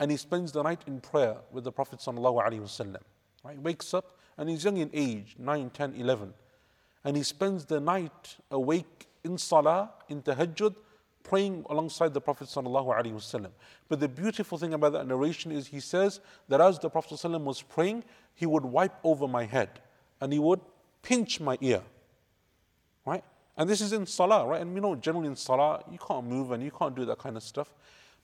and 0.00 0.10
he 0.10 0.16
spends 0.16 0.52
the 0.52 0.62
night 0.62 0.82
in 0.86 1.00
prayer 1.00 1.36
with 1.50 1.64
the 1.64 1.72
Prophet 1.72 2.00
sallallahu 2.00 2.44
alaihi 2.44 2.60
wasallam. 2.60 3.00
Wakes 3.62 3.94
up 3.94 4.16
and 4.38 4.48
he's 4.48 4.64
young 4.64 4.76
in 4.76 4.90
age, 4.92 5.36
9, 5.38 5.70
10, 5.70 5.94
11. 5.94 6.32
And 7.04 7.16
he 7.16 7.22
spends 7.22 7.64
the 7.64 7.80
night 7.80 8.36
awake 8.50 9.06
in 9.24 9.38
salah, 9.38 9.90
in 10.08 10.22
tahajjud, 10.22 10.74
praying 11.22 11.64
alongside 11.70 12.14
the 12.14 12.20
Prophet 12.20 12.48
wasallam. 12.48 13.50
But 13.88 14.00
the 14.00 14.08
beautiful 14.08 14.58
thing 14.58 14.74
about 14.74 14.92
that 14.92 15.06
narration 15.06 15.52
is 15.52 15.66
he 15.66 15.80
says 15.80 16.20
that 16.48 16.60
as 16.60 16.78
the 16.78 16.90
Prophet 16.90 17.14
ﷺ 17.14 17.42
was 17.42 17.62
praying, 17.62 18.04
he 18.34 18.46
would 18.46 18.64
wipe 18.64 18.94
over 19.04 19.28
my 19.28 19.44
head 19.44 19.80
and 20.20 20.32
he 20.32 20.38
would 20.38 20.60
pinch 21.02 21.40
my 21.40 21.58
ear. 21.60 21.82
Right? 23.04 23.24
And 23.56 23.68
this 23.68 23.80
is 23.80 23.92
in 23.92 24.06
salah, 24.06 24.46
right? 24.46 24.60
And 24.60 24.74
you 24.74 24.80
know, 24.80 24.94
generally 24.94 25.26
in 25.26 25.36
salah, 25.36 25.82
you 25.90 25.98
can't 25.98 26.26
move 26.26 26.52
and 26.52 26.62
you 26.62 26.70
can't 26.70 26.94
do 26.94 27.04
that 27.04 27.18
kind 27.18 27.36
of 27.36 27.42
stuff. 27.42 27.70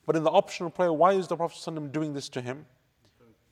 But 0.05 0.15
in 0.15 0.23
the 0.23 0.31
optional 0.31 0.69
prayer, 0.69 0.91
why 0.91 1.13
is 1.13 1.27
the 1.27 1.35
Prophet 1.35 1.57
ﷺ 1.57 1.91
doing 1.91 2.13
this 2.13 2.29
to 2.29 2.41
him? 2.41 2.65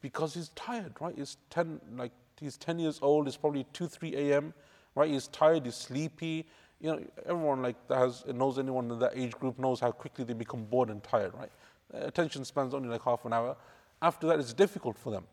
Because 0.02 0.34
he's 0.34 0.50
tired, 0.50 0.94
right? 1.00 1.14
He's 1.16 1.38
10, 1.50 1.80
like 1.96 2.12
he's 2.40 2.58
10 2.58 2.80
years 2.80 3.00
old, 3.02 3.28
it's 3.28 3.38
probably 3.38 3.66
2, 3.74 3.88
3 3.88 4.16
a.m., 4.16 4.54
right? 4.96 5.10
He's 5.10 5.28
tired, 5.28 5.66
he's 5.66 5.76
sleepy. 5.76 6.48
You 6.80 6.92
know, 6.92 7.04
everyone 7.26 7.62
like 7.62 7.76
that 7.88 7.98
has 7.98 8.26
knows 8.28 8.60
anyone 8.60 8.92
in 8.92 9.00
that 9.00 9.14
age 9.16 9.32
group 9.34 9.58
knows 9.58 9.80
how 9.80 9.92
quickly 9.92 10.24
they 10.24 10.34
become 10.34 10.66
bored 10.66 10.90
and 10.90 11.04
tired, 11.04 11.34
right? 11.34 11.52
Uh, 11.94 12.06
attention 12.06 12.46
spans 12.46 12.74
only 12.74 12.90
like 12.90 13.04
half 13.04 13.26
an 13.26 13.34
hour. 13.34 13.56
After 14.02 14.28
that, 14.28 14.40
it's 14.40 14.54
difficult 14.54 14.98
for 14.98 15.12
them. 15.12 15.26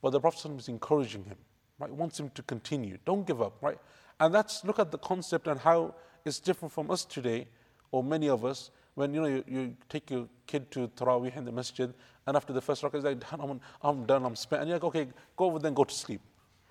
But 0.00 0.10
the 0.10 0.20
Prophet 0.20 0.48
ﷺ 0.48 0.58
is 0.58 0.68
encouraging 0.68 1.24
him, 1.24 1.38
right? 1.78 1.90
Wants 1.90 2.18
him 2.18 2.30
to 2.30 2.42
continue. 2.42 2.98
Don't 3.04 3.26
give 3.26 3.42
up, 3.42 3.56
right? 3.60 3.78
And 4.20 4.34
that's 4.34 4.64
look 4.64 4.78
at 4.78 4.90
the 4.90 4.98
concept 4.98 5.46
and 5.46 5.58
how 5.58 5.94
it's 6.24 6.38
different 6.38 6.72
from 6.72 6.90
us 6.90 7.04
today, 7.04 7.48
or 7.90 8.04
many 8.04 8.28
of 8.28 8.44
us 8.44 8.70
when 8.94 9.14
you 9.14 9.20
know 9.20 9.26
you, 9.26 9.44
you 9.46 9.76
take 9.88 10.10
your 10.10 10.28
kid 10.46 10.70
to 10.72 10.88
Taraweeh 10.88 11.36
in 11.36 11.44
the 11.44 11.52
masjid, 11.52 11.92
and 12.26 12.36
after 12.36 12.52
the 12.52 12.60
first 12.60 12.82
rakah, 12.82 12.94
he's 12.94 13.04
like, 13.04 13.22
I'm, 13.32 13.60
I'm 13.82 14.04
done, 14.04 14.24
I'm 14.24 14.36
spent. 14.36 14.62
And 14.62 14.68
you're 14.68 14.76
like, 14.76 14.84
okay, 14.84 15.08
go 15.36 15.46
over 15.46 15.58
there 15.58 15.68
and 15.68 15.76
go 15.76 15.84
to 15.84 15.94
sleep, 15.94 16.20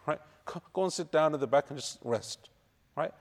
right? 0.05 0.19
Go 0.73 0.83
and 0.83 0.93
sit 0.93 1.11
down 1.11 1.33
at 1.33 1.39
the 1.39 1.47
back 1.47 1.69
and 1.69 1.77
just 1.77 1.99
rest, 2.03 2.49
right? 2.95 3.11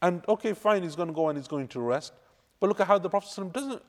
And 0.00 0.22
okay, 0.28 0.52
fine, 0.52 0.82
he's 0.82 0.96
going 0.96 1.08
to 1.08 1.14
go 1.14 1.28
and 1.28 1.38
he's 1.38 1.48
going 1.48 1.68
to 1.68 1.80
rest. 1.80 2.12
But 2.60 2.68
look 2.68 2.80
at 2.80 2.86
how 2.86 2.98
the 2.98 3.08
Prophet 3.08 3.52
doesn't 3.52 3.82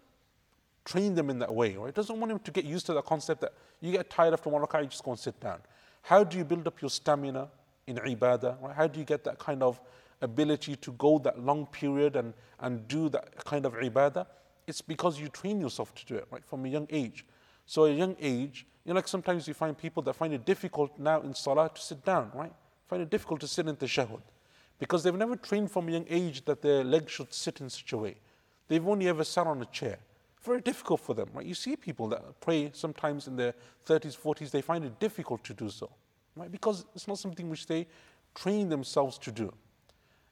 train 0.85 1.15
them 1.15 1.29
in 1.29 1.39
that 1.39 1.53
way, 1.53 1.75
right? 1.75 1.93
Doesn't 1.93 2.19
want 2.19 2.31
him 2.31 2.39
to 2.39 2.51
get 2.51 2.65
used 2.65 2.85
to 2.87 2.93
the 2.93 3.01
concept 3.01 3.41
that 3.41 3.53
you 3.81 3.91
get 3.91 4.09
tired 4.09 4.33
after 4.33 4.49
one 4.49 4.61
rakah, 4.61 4.81
you 4.81 4.87
just 4.87 5.03
go 5.03 5.11
and 5.11 5.19
sit 5.19 5.39
down. 5.39 5.59
How 6.01 6.23
do 6.23 6.37
you 6.37 6.43
build 6.43 6.67
up 6.67 6.81
your 6.81 6.89
stamina 6.89 7.49
in 7.87 7.97
ibadah, 7.97 8.61
right? 8.61 8.75
How 8.75 8.87
do 8.87 8.99
you 8.99 9.05
get 9.05 9.23
that 9.25 9.39
kind 9.39 9.61
of 9.61 9.79
ability 10.21 10.75
to 10.77 10.91
go 10.93 11.19
that 11.19 11.39
long 11.39 11.65
period 11.67 12.15
and, 12.15 12.33
and 12.59 12.87
do 12.87 13.09
that 13.09 13.43
kind 13.45 13.65
of 13.65 13.73
ibadah? 13.73 14.25
It's 14.67 14.81
because 14.81 15.19
you 15.19 15.27
train 15.27 15.59
yourself 15.59 15.93
to 15.95 16.05
do 16.05 16.15
it, 16.15 16.27
right, 16.31 16.45
from 16.45 16.65
a 16.65 16.69
young 16.69 16.87
age. 16.89 17.25
So, 17.65 17.85
a 17.85 17.91
young 17.91 18.15
age, 18.19 18.65
you 18.85 18.89
know, 18.89 18.95
like 18.95 19.07
sometimes 19.07 19.47
you 19.47 19.53
find 19.53 19.77
people 19.77 20.03
that 20.03 20.15
find 20.15 20.33
it 20.33 20.45
difficult 20.45 20.97
now 20.99 21.21
in 21.21 21.33
salah 21.33 21.69
to 21.73 21.81
sit 21.81 22.03
down, 22.03 22.31
right? 22.33 22.53
Find 22.87 23.01
it 23.01 23.09
difficult 23.09 23.39
to 23.41 23.47
sit 23.47 23.67
in 23.67 23.75
tashahhud 23.75 24.21
because 24.79 25.03
they've 25.03 25.15
never 25.15 25.35
trained 25.35 25.71
from 25.71 25.87
a 25.87 25.91
young 25.91 26.05
age 26.09 26.43
that 26.45 26.61
their 26.61 26.83
legs 26.83 27.11
should 27.11 27.33
sit 27.33 27.61
in 27.61 27.69
such 27.69 27.93
a 27.93 27.97
way. 27.97 28.15
They've 28.67 28.85
only 28.85 29.07
ever 29.07 29.23
sat 29.23 29.47
on 29.47 29.61
a 29.61 29.65
chair. 29.65 29.97
Very 30.41 30.59
difficult 30.59 30.99
for 30.99 31.13
them, 31.13 31.29
right? 31.33 31.45
You 31.45 31.53
see 31.53 31.77
people 31.77 32.09
that 32.09 32.41
pray 32.41 32.69
sometimes 32.73 33.27
in 33.27 33.37
their 33.37 33.53
30s, 33.85 34.17
40s, 34.17 34.51
they 34.51 34.61
find 34.61 34.83
it 34.83 34.99
difficult 34.99 35.43
to 35.45 35.53
do 35.53 35.69
so, 35.69 35.89
right? 36.35 36.51
Because 36.51 36.85
it's 36.93 37.07
not 37.07 37.17
something 37.17 37.49
which 37.49 37.65
they 37.65 37.87
train 38.35 38.67
themselves 38.67 39.17
to 39.19 39.31
do. 39.31 39.53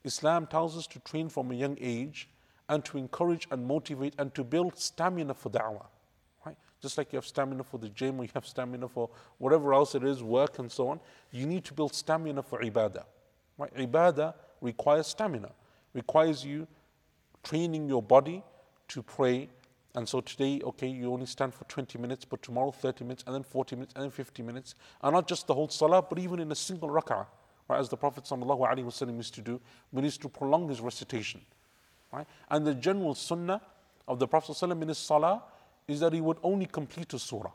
Islam 0.03 0.47
tells 0.47 0.75
us 0.77 0.87
to 0.87 0.99
train 0.99 1.29
from 1.29 1.51
a 1.51 1.55
young 1.55 1.77
age 1.79 2.27
and 2.71 2.83
to 2.85 2.97
encourage 2.97 3.47
and 3.51 3.67
motivate 3.67 4.15
and 4.17 4.33
to 4.33 4.43
build 4.43 4.79
stamina 4.79 5.33
for 5.33 5.49
da'wah. 5.49 5.85
Right? 6.45 6.55
Just 6.81 6.97
like 6.97 7.11
you 7.11 7.17
have 7.17 7.25
stamina 7.25 7.63
for 7.63 7.77
the 7.77 7.89
gym 7.89 8.19
or 8.19 8.23
you 8.23 8.29
have 8.33 8.47
stamina 8.47 8.87
for 8.87 9.09
whatever 9.37 9.73
else 9.73 9.93
it 9.93 10.03
is, 10.03 10.23
work 10.23 10.57
and 10.57 10.71
so 10.71 10.87
on, 10.87 10.99
you 11.31 11.45
need 11.45 11.65
to 11.65 11.73
build 11.73 11.93
stamina 11.93 12.41
for 12.41 12.61
ibadah. 12.61 13.03
Right? 13.57 13.75
Ibadah 13.75 14.33
requires 14.61 15.07
stamina, 15.07 15.51
requires 15.93 16.45
you 16.45 16.65
training 17.43 17.89
your 17.89 18.01
body 18.01 18.41
to 18.87 19.03
pray. 19.03 19.49
And 19.93 20.07
so 20.07 20.21
today, 20.21 20.61
okay, 20.63 20.87
you 20.87 21.11
only 21.11 21.25
stand 21.25 21.53
for 21.53 21.65
20 21.65 21.99
minutes, 21.99 22.23
but 22.23 22.41
tomorrow 22.41 22.71
30 22.71 23.03
minutes, 23.03 23.23
and 23.27 23.35
then 23.35 23.43
40 23.43 23.75
minutes, 23.75 23.93
and 23.95 24.05
then 24.05 24.11
50 24.11 24.43
minutes. 24.43 24.75
And 25.03 25.13
not 25.13 25.27
just 25.27 25.45
the 25.45 25.53
whole 25.53 25.67
salah, 25.67 26.01
but 26.01 26.17
even 26.19 26.39
in 26.39 26.49
a 26.53 26.55
single 26.55 26.87
rak'ah, 26.87 27.25
right, 27.67 27.79
as 27.79 27.89
the 27.89 27.97
Prophet 27.97 28.23
ﷺ 28.23 29.17
used 29.17 29.33
to 29.33 29.41
do, 29.41 29.59
when 29.89 30.05
he 30.05 30.07
used 30.07 30.21
to 30.21 30.29
prolong 30.29 30.69
his 30.69 30.79
recitation. 30.79 31.41
Right? 32.11 32.27
And 32.49 32.65
the 32.67 32.75
general 32.75 33.15
sunnah 33.15 33.61
of 34.07 34.19
the 34.19 34.27
Prophet 34.27 34.53
ﷺ 34.53 34.81
in 34.81 34.87
his 34.89 34.97
salah 34.97 35.43
is 35.87 35.99
that 36.01 36.13
he 36.13 36.21
would 36.21 36.37
only 36.43 36.65
complete 36.65 37.13
a 37.13 37.19
surah. 37.19 37.51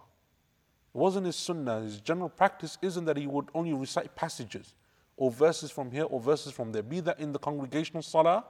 It 0.94 0.98
wasn't 0.98 1.26
his 1.26 1.36
sunnah, 1.36 1.80
his 1.80 2.00
general 2.00 2.30
practice 2.30 2.78
isn't 2.80 3.04
that 3.04 3.16
he 3.16 3.26
would 3.26 3.48
only 3.54 3.74
recite 3.74 4.14
passages 4.14 4.74
or 5.16 5.30
verses 5.30 5.70
from 5.70 5.90
here 5.90 6.04
or 6.04 6.20
verses 6.20 6.52
from 6.52 6.72
there, 6.72 6.82
be 6.82 7.00
that 7.00 7.20
in 7.20 7.32
the 7.32 7.38
congregational 7.38 8.02
salah 8.02 8.44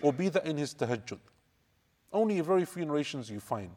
or 0.00 0.12
be 0.12 0.28
that 0.28 0.46
in 0.46 0.56
his 0.56 0.74
tahajjud. 0.74 1.20
Only 2.12 2.38
a 2.38 2.42
very 2.42 2.64
few 2.64 2.84
narrations 2.84 3.30
you 3.30 3.40
find 3.40 3.70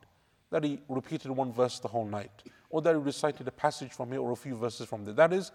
that 0.49 0.63
he 0.63 0.79
repeated 0.87 1.31
one 1.31 1.51
verse 1.51 1.79
the 1.79 1.87
whole 1.87 2.05
night, 2.05 2.43
or 2.69 2.81
that 2.81 2.93
he 2.93 3.01
recited 3.01 3.47
a 3.47 3.51
passage 3.51 3.91
from 3.91 4.11
here 4.11 4.21
or 4.21 4.31
a 4.31 4.35
few 4.35 4.55
verses 4.55 4.87
from 4.87 5.03
there. 5.03 5.13
That 5.13 5.33
is 5.33 5.51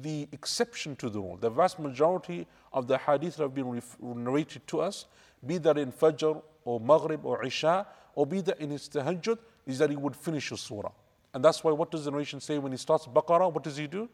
the 0.00 0.26
exception 0.32 0.96
to 0.96 1.10
the 1.10 1.20
rule. 1.20 1.36
The 1.36 1.50
vast 1.50 1.78
majority 1.78 2.46
of 2.72 2.86
the 2.86 2.96
hadith 2.96 3.36
that 3.36 3.42
have 3.42 3.54
been 3.54 3.82
narrated 4.00 4.66
to 4.68 4.80
us 4.80 5.06
be 5.44 5.58
that 5.58 5.76
in 5.76 5.92
Fajr 5.92 6.42
or 6.64 6.80
Maghrib 6.80 7.24
or 7.26 7.44
Isha, 7.44 7.86
or 8.14 8.26
be 8.26 8.40
that 8.42 8.60
in 8.60 8.70
his 8.70 8.88
tahajjud, 8.88 9.38
is 9.66 9.78
that 9.78 9.90
he 9.90 9.96
would 9.96 10.16
finish 10.16 10.50
a 10.52 10.56
surah. 10.56 10.90
And 11.34 11.44
that's 11.44 11.64
why 11.64 11.72
what 11.72 11.90
does 11.90 12.04
the 12.04 12.10
narration 12.10 12.40
say 12.40 12.58
when 12.58 12.72
he 12.72 12.78
starts 12.78 13.06
Baqarah? 13.06 13.52
What 13.52 13.64
does 13.64 13.76
he 13.76 13.86
do? 13.86 14.08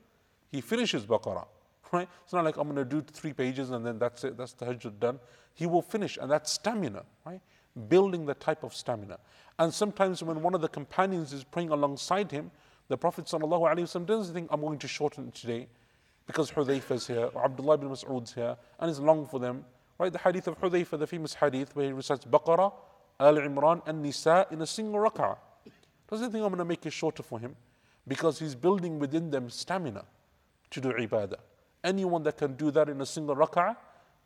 He 0.51 0.61
finishes 0.61 1.07
Baqarah. 1.07 1.47
Right? 1.91 2.07
It's 2.23 2.35
not 2.35 2.45
like 2.45 2.59
I'm 2.59 2.65
going 2.65 2.77
to 2.77 2.85
do 2.85 3.01
three 3.01 3.33
pages 3.33 3.71
and 3.71 3.87
then 3.87 3.99
that's 3.99 4.23
it, 4.23 4.37
that's 4.37 4.53
the 4.53 4.67
tahajjud 4.67 5.01
done. 5.01 5.19
He 5.55 5.65
will 5.65 5.81
finish, 5.81 6.19
and 6.21 6.31
that's 6.31 6.53
stamina, 6.53 7.03
right? 7.25 7.41
Building 7.89 8.27
the 8.27 8.35
type 8.35 8.63
of 8.63 8.75
stamina. 8.75 9.19
And 9.59 9.73
sometimes 9.73 10.23
when 10.23 10.43
one 10.43 10.55
of 10.55 10.61
the 10.61 10.69
companions 10.69 11.33
is 11.33 11.45
praying 11.45 11.71
alongside 11.71 12.31
him, 12.31 12.51
the 12.89 12.97
Prophet 12.97 13.27
ﷺ 13.27 14.07
doesn't 14.07 14.35
think 14.35 14.49
I'm 14.51 14.61
going 14.61 14.79
to 14.79 14.89
shorten 14.89 15.29
it 15.29 15.35
today 15.35 15.69
because 16.27 16.51
Hudayfa 16.51 16.93
is 16.93 17.07
here, 17.07 17.31
or 17.35 17.45
Abdullah 17.45 17.75
ibn 17.75 17.89
Mas'ud's 17.89 18.35
here, 18.35 18.57
and 18.79 18.91
it's 18.91 18.99
long 18.99 19.27
for 19.27 19.41
them. 19.41 19.65
Right, 19.99 20.13
the 20.13 20.19
hadith 20.19 20.47
of 20.47 20.61
Hudayfa, 20.61 20.99
the 20.99 21.07
famous 21.07 21.35
hadith 21.35 21.75
where 21.75 21.87
he 21.87 21.93
recites 21.93 22.25
Baqarah, 22.25 22.73
Al 23.19 23.35
Imran, 23.35 23.83
and 23.87 24.03
Nisa 24.03 24.47
in 24.51 24.63
a 24.63 24.67
single 24.67 25.01
rak'ah. 25.01 25.37
Doesn't 26.09 26.31
think 26.31 26.43
I'm 26.43 26.51
going 26.51 26.59
to 26.59 26.65
make 26.65 26.87
it 26.87 26.93
shorter 26.93 27.23
for 27.23 27.39
him 27.39 27.57
because 28.07 28.39
he's 28.39 28.55
building 28.55 28.99
within 28.99 29.31
them 29.31 29.51
stamina 29.51 30.05
to 30.71 30.81
do 30.81 30.93
ibadah. 30.93 31.39
Anyone 31.83 32.23
that 32.23 32.37
can 32.37 32.55
do 32.55 32.71
that 32.71 32.89
in 32.89 33.01
a 33.01 33.07
single 33.07 33.37
rak'ah 33.37 33.77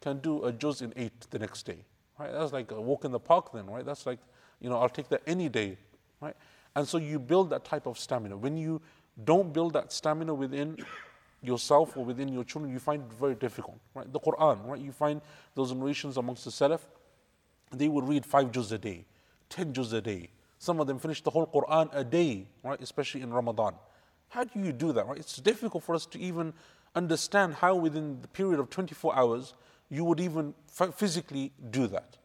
can 0.01 0.19
do 0.19 0.45
a 0.45 0.53
juz 0.53 0.83
in 0.83 0.93
eight 0.97 1.27
the 1.31 1.39
next 1.39 1.65
day. 1.65 1.79
Right? 2.19 2.31
That's 2.33 2.53
like 2.53 2.71
a 2.71 2.81
walk 2.81 3.05
in 3.05 3.13
the 3.13 3.21
park 3.21 3.53
then, 3.53 3.67
right? 3.67 3.85
That's 3.85 4.07
like, 4.07 4.19
you 4.61 4.69
know, 4.69 4.79
I'll 4.79 4.89
take 4.89 5.09
that 5.09 5.23
any 5.27 5.49
day. 5.49 5.79
Right? 6.21 6.37
And 6.75 6.87
so 6.89 6.99
you 6.99 7.19
build 7.19 7.51
that 7.51 7.65
type 7.65 7.87
of 7.87 7.99
stamina. 7.99 8.37
When 8.37 8.57
you 8.57 8.81
don't 9.25 9.53
build 9.53 9.75
that 9.75 9.93
stamina 9.93 10.33
within 10.33 10.79
yourself 11.43 11.97
or 11.97 12.05
within 12.05 12.29
your 12.29 12.45
children, 12.45 12.73
you 12.73 12.79
find 12.79 13.03
it 13.03 13.13
very 13.13 13.35
difficult. 13.35 13.79
Right? 13.95 14.11
The 14.11 14.21
Quran, 14.21 14.67
right? 14.67 14.81
You 14.81 14.93
find 14.93 15.21
those 15.55 15.73
narrations 15.73 16.17
amongst 16.17 16.45
the 16.45 16.51
Salaf, 16.51 16.81
they 17.71 17.89
would 17.89 18.07
read 18.09 18.25
five 18.25 18.53
juz 18.53 18.73
a 18.73 18.79
day, 18.79 19.05
ten 19.49 19.73
juz 19.73 19.93
a 19.93 20.01
day. 20.01 20.31
Some 20.59 20.81
of 20.81 20.87
them 20.87 20.99
finish 20.99 21.23
the 21.23 21.31
whole 21.31 21.47
Quran 21.47 21.91
a 21.93 22.05
day, 22.05 22.47
right? 22.63 22.81
Especially 22.81 23.23
in 23.23 23.33
Ramadan. 23.33 23.75
How 24.29 24.45
do 24.45 24.61
you 24.61 24.73
do 24.73 24.93
that, 24.93 25.07
right? 25.07 25.19
It's 25.19 25.37
difficult 25.37 25.83
for 25.85 25.95
us 25.95 26.07
to 26.07 26.19
even 26.19 26.55
understand 26.95 27.55
how 27.55 27.75
within 27.75 28.21
the 28.23 28.29
period 28.29 28.61
of 28.61 28.71
24 28.71 29.17
hours 29.17 29.55
you 29.91 30.05
would 30.05 30.21
even 30.21 30.55
physically 30.95 31.53
do 31.71 31.87
that. 31.89 32.17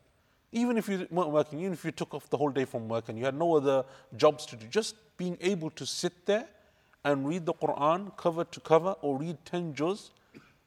Even 0.52 0.78
if 0.78 0.88
you 0.88 1.08
weren't 1.12 1.32
working, 1.32 1.60
even 1.60 1.74
if 1.74 1.84
you 1.84 1.92
took 1.92 2.14
off 2.14 2.30
the 2.30 2.38
whole 2.38 2.50
day 2.50 2.66
from 2.66 2.88
work 2.88 3.10
and 3.10 3.18
you 3.18 3.26
had 3.26 3.36
no 3.36 3.56
other 3.56 3.84
jobs 4.16 4.46
to 4.46 4.56
do, 4.56 4.66
just 4.68 4.96
being 5.18 5.38
able 5.42 5.70
to 5.72 5.86
sit 5.86 6.26
there 6.26 6.48
and 7.04 7.28
read 7.28 7.46
the 7.46 7.54
Quran 7.54 8.16
cover 8.18 8.44
to 8.44 8.60
cover 8.60 8.96
or 9.02 9.18
read 9.18 9.38
10 9.46 9.74
juz 9.74 10.12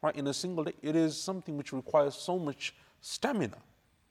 right, 0.02 0.16
in 0.16 0.26
a 0.26 0.34
single 0.34 0.64
day, 0.64 0.72
it 0.82 0.96
is 0.96 1.20
something 1.20 1.56
which 1.56 1.72
requires 1.72 2.14
so 2.14 2.38
much 2.38 2.74
stamina. 3.00 3.56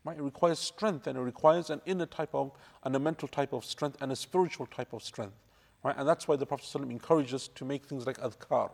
Right? 0.03 0.17
It 0.17 0.22
requires 0.22 0.59
strength 0.59 1.07
and 1.07 1.17
it 1.17 1.22
requires 1.22 1.70
an 1.70 1.82
inner 1.86 2.05
type 2.05 2.34
of, 2.34 2.51
and 2.84 2.95
a 2.95 2.99
mental 2.99 3.28
type 3.28 3.53
of 3.53 3.65
strength 3.65 3.97
and 4.01 4.11
a 4.11 4.15
spiritual 4.15 4.65
type 4.67 4.93
of 4.93 5.03
strength. 5.03 5.36
Right? 5.84 5.95
And 5.97 6.07
that's 6.07 6.28
why 6.28 6.36
the 6.36 6.45
Prophet 6.45 6.65
ﷺ 6.65 6.89
encourages 6.91 7.34
us 7.34 7.47
to 7.55 7.65
make 7.65 7.86
things 7.86 8.05
like 8.05 8.17
adhkar. 8.17 8.72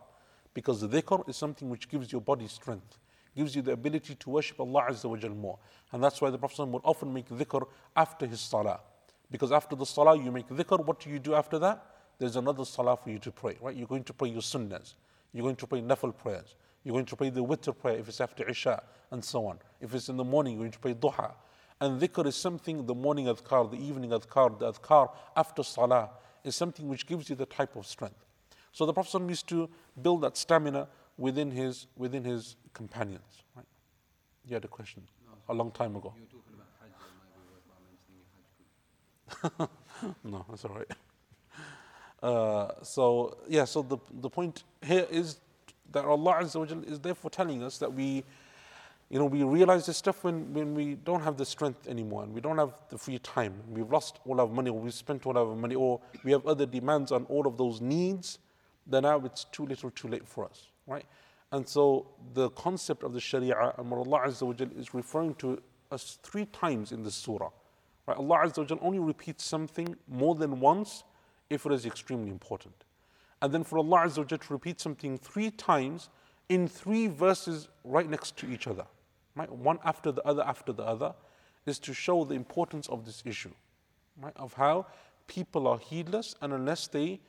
Because 0.54 0.82
dhikr 0.82 1.28
is 1.28 1.36
something 1.36 1.68
which 1.68 1.88
gives 1.88 2.12
your 2.12 2.20
body 2.20 2.48
strength, 2.48 2.98
gives 3.36 3.54
you 3.54 3.62
the 3.62 3.72
ability 3.72 4.14
to 4.14 4.30
worship 4.30 4.58
Allah 4.58 4.86
Azza 4.90 5.04
wa 5.04 5.28
more. 5.28 5.58
And 5.92 6.02
that's 6.02 6.20
why 6.20 6.30
the 6.30 6.38
Prophet 6.38 6.64
would 6.66 6.82
often 6.84 7.12
make 7.12 7.28
dhikr 7.28 7.66
after 7.94 8.26
his 8.26 8.40
salah. 8.40 8.80
Because 9.30 9.52
after 9.52 9.76
the 9.76 9.86
salah 9.86 10.16
you 10.16 10.32
make 10.32 10.48
dhikr, 10.48 10.84
what 10.84 11.00
do 11.00 11.10
you 11.10 11.18
do 11.18 11.34
after 11.34 11.58
that? 11.58 11.84
there's 12.18 12.36
another 12.36 12.64
salah 12.64 12.96
for 12.96 13.10
you 13.10 13.18
to 13.18 13.30
pray, 13.30 13.56
right? 13.60 13.76
You're 13.76 13.86
going 13.86 14.04
to 14.04 14.12
pray 14.12 14.28
your 14.28 14.40
sunnahs. 14.40 14.94
You're 15.32 15.42
going 15.42 15.56
to 15.56 15.66
pray 15.66 15.80
nafil 15.82 16.16
prayers. 16.16 16.54
You're 16.82 16.94
going 16.94 17.06
to 17.06 17.16
pray 17.16 17.30
the 17.30 17.44
witr 17.44 17.76
prayer 17.76 17.98
if 17.98 18.08
it's 18.08 18.20
after 18.20 18.48
Isha 18.48 18.82
and 19.10 19.24
so 19.24 19.46
on. 19.46 19.58
If 19.80 19.94
it's 19.94 20.08
in 20.08 20.16
the 20.16 20.24
morning, 20.24 20.54
you're 20.54 20.62
going 20.62 20.72
to 20.72 20.78
pray 20.78 20.94
duha. 20.94 21.34
And 21.80 22.00
dhikr 22.00 22.26
is 22.26 22.36
something, 22.36 22.86
the 22.86 22.94
morning 22.94 23.26
adhkar, 23.26 23.70
the 23.70 23.76
evening 23.76 24.10
adhkar, 24.10 24.58
the 24.58 24.72
adhkar 24.72 25.10
after 25.36 25.62
salah 25.62 26.10
is 26.44 26.56
something 26.56 26.88
which 26.88 27.06
gives 27.06 27.28
you 27.28 27.36
the 27.36 27.46
type 27.46 27.76
of 27.76 27.86
strength. 27.86 28.24
So 28.72 28.86
the 28.86 28.92
Prophet 28.92 29.20
used 29.28 29.48
to 29.48 29.68
build 30.00 30.22
that 30.22 30.36
stamina 30.36 30.88
within 31.18 31.50
his, 31.50 31.86
within 31.96 32.24
his 32.24 32.56
companions. 32.72 33.42
Right? 33.54 33.66
You 34.46 34.54
had 34.54 34.64
a 34.64 34.68
question 34.68 35.02
a 35.48 35.54
long 35.54 35.70
time 35.70 35.96
ago. 35.96 36.14
You 36.16 36.22
were 36.22 36.28
talking 36.28 36.54
about 36.54 36.68
Hajj, 36.80 36.90
it 36.90 37.12
might 37.18 37.34
be 37.34 37.46
worthwhile 37.52 37.82
mentioning 37.90 38.24
Hajj 39.42 39.56
group. 39.56 39.70
no, 40.24 40.44
that's 40.48 40.64
all 40.64 40.74
right. 40.74 40.92
Uh, 42.22 42.82
so 42.82 43.36
yeah, 43.48 43.64
so 43.64 43.82
the 43.82 43.98
the 44.20 44.30
point 44.30 44.64
here 44.84 45.06
is 45.10 45.38
that 45.92 46.04
Allah 46.04 46.40
Azza 46.40 46.90
is 46.90 46.98
therefore 47.00 47.30
telling 47.30 47.62
us 47.62 47.78
that 47.78 47.92
we, 47.92 48.24
you 49.08 49.18
know, 49.18 49.26
we 49.26 49.42
realize 49.44 49.86
this 49.86 49.96
stuff 49.96 50.24
when, 50.24 50.52
when 50.52 50.74
we 50.74 50.94
don't 50.94 51.22
have 51.22 51.36
the 51.36 51.44
strength 51.44 51.86
anymore 51.86 52.24
and 52.24 52.34
we 52.34 52.40
don't 52.40 52.58
have 52.58 52.72
the 52.90 52.98
free 52.98 53.18
time. 53.20 53.54
We've 53.68 53.90
lost 53.90 54.18
all 54.26 54.40
our 54.40 54.48
money 54.48 54.70
or 54.70 54.78
we've 54.78 54.94
spent 54.94 55.26
all 55.26 55.38
our 55.38 55.54
money 55.54 55.74
or 55.74 56.00
we 56.24 56.32
have 56.32 56.46
other 56.46 56.66
demands 56.66 57.12
on 57.12 57.24
all 57.26 57.46
of 57.46 57.56
those 57.56 57.80
needs, 57.80 58.38
then 58.86 59.04
now 59.04 59.20
it's 59.24 59.44
too 59.44 59.66
little 59.66 59.90
too 59.90 60.08
late 60.08 60.26
for 60.26 60.44
us, 60.44 60.68
right? 60.86 61.04
And 61.52 61.68
so 61.68 62.08
the 62.34 62.50
concept 62.50 63.02
of 63.02 63.12
the 63.12 63.20
Sharia 63.20 63.74
and 63.78 63.90
what 63.90 63.98
Allah 64.06 64.28
Azza 64.28 64.42
wa 64.42 64.54
is 64.78 64.94
referring 64.94 65.34
to 65.36 65.62
us 65.90 66.18
three 66.22 66.46
times 66.46 66.92
in 66.92 67.02
this 67.02 67.14
surah. 67.14 67.50
Right? 68.06 68.16
Allah 68.16 68.38
Azza 68.44 68.58
wa 68.58 68.64
Jal 68.64 68.78
only 68.80 68.98
repeats 68.98 69.44
something 69.44 69.96
more 70.08 70.34
than 70.34 70.60
once 70.60 71.04
if 71.50 71.64
it 71.66 71.72
is 71.72 71.86
extremely 71.86 72.30
important. 72.30 72.74
And 73.42 73.52
then 73.52 73.64
for 73.64 73.78
Allah 73.78 74.06
Azza 74.06 74.18
wa 74.18 74.24
Jal 74.24 74.38
to 74.38 74.52
repeat 74.52 74.80
something 74.80 75.18
three 75.18 75.50
times 75.50 76.08
in 76.48 76.68
three 76.68 77.06
verses 77.06 77.68
right 77.84 78.08
next 78.08 78.36
to 78.38 78.50
each 78.50 78.66
other, 78.66 78.86
right? 79.34 79.50
One 79.50 79.78
after 79.84 80.12
the 80.12 80.22
other 80.22 80.42
after 80.42 80.72
the 80.72 80.84
other, 80.84 81.14
is 81.66 81.78
to 81.80 81.92
show 81.92 82.24
the 82.24 82.34
importance 82.34 82.88
of 82.88 83.04
this 83.04 83.22
issue, 83.26 83.50
right? 84.20 84.32
Of 84.36 84.54
how 84.54 84.86
people 85.26 85.66
are 85.66 85.78
heedless 85.78 86.34
and 86.40 86.52
unless 86.52 86.86
they 86.86 87.20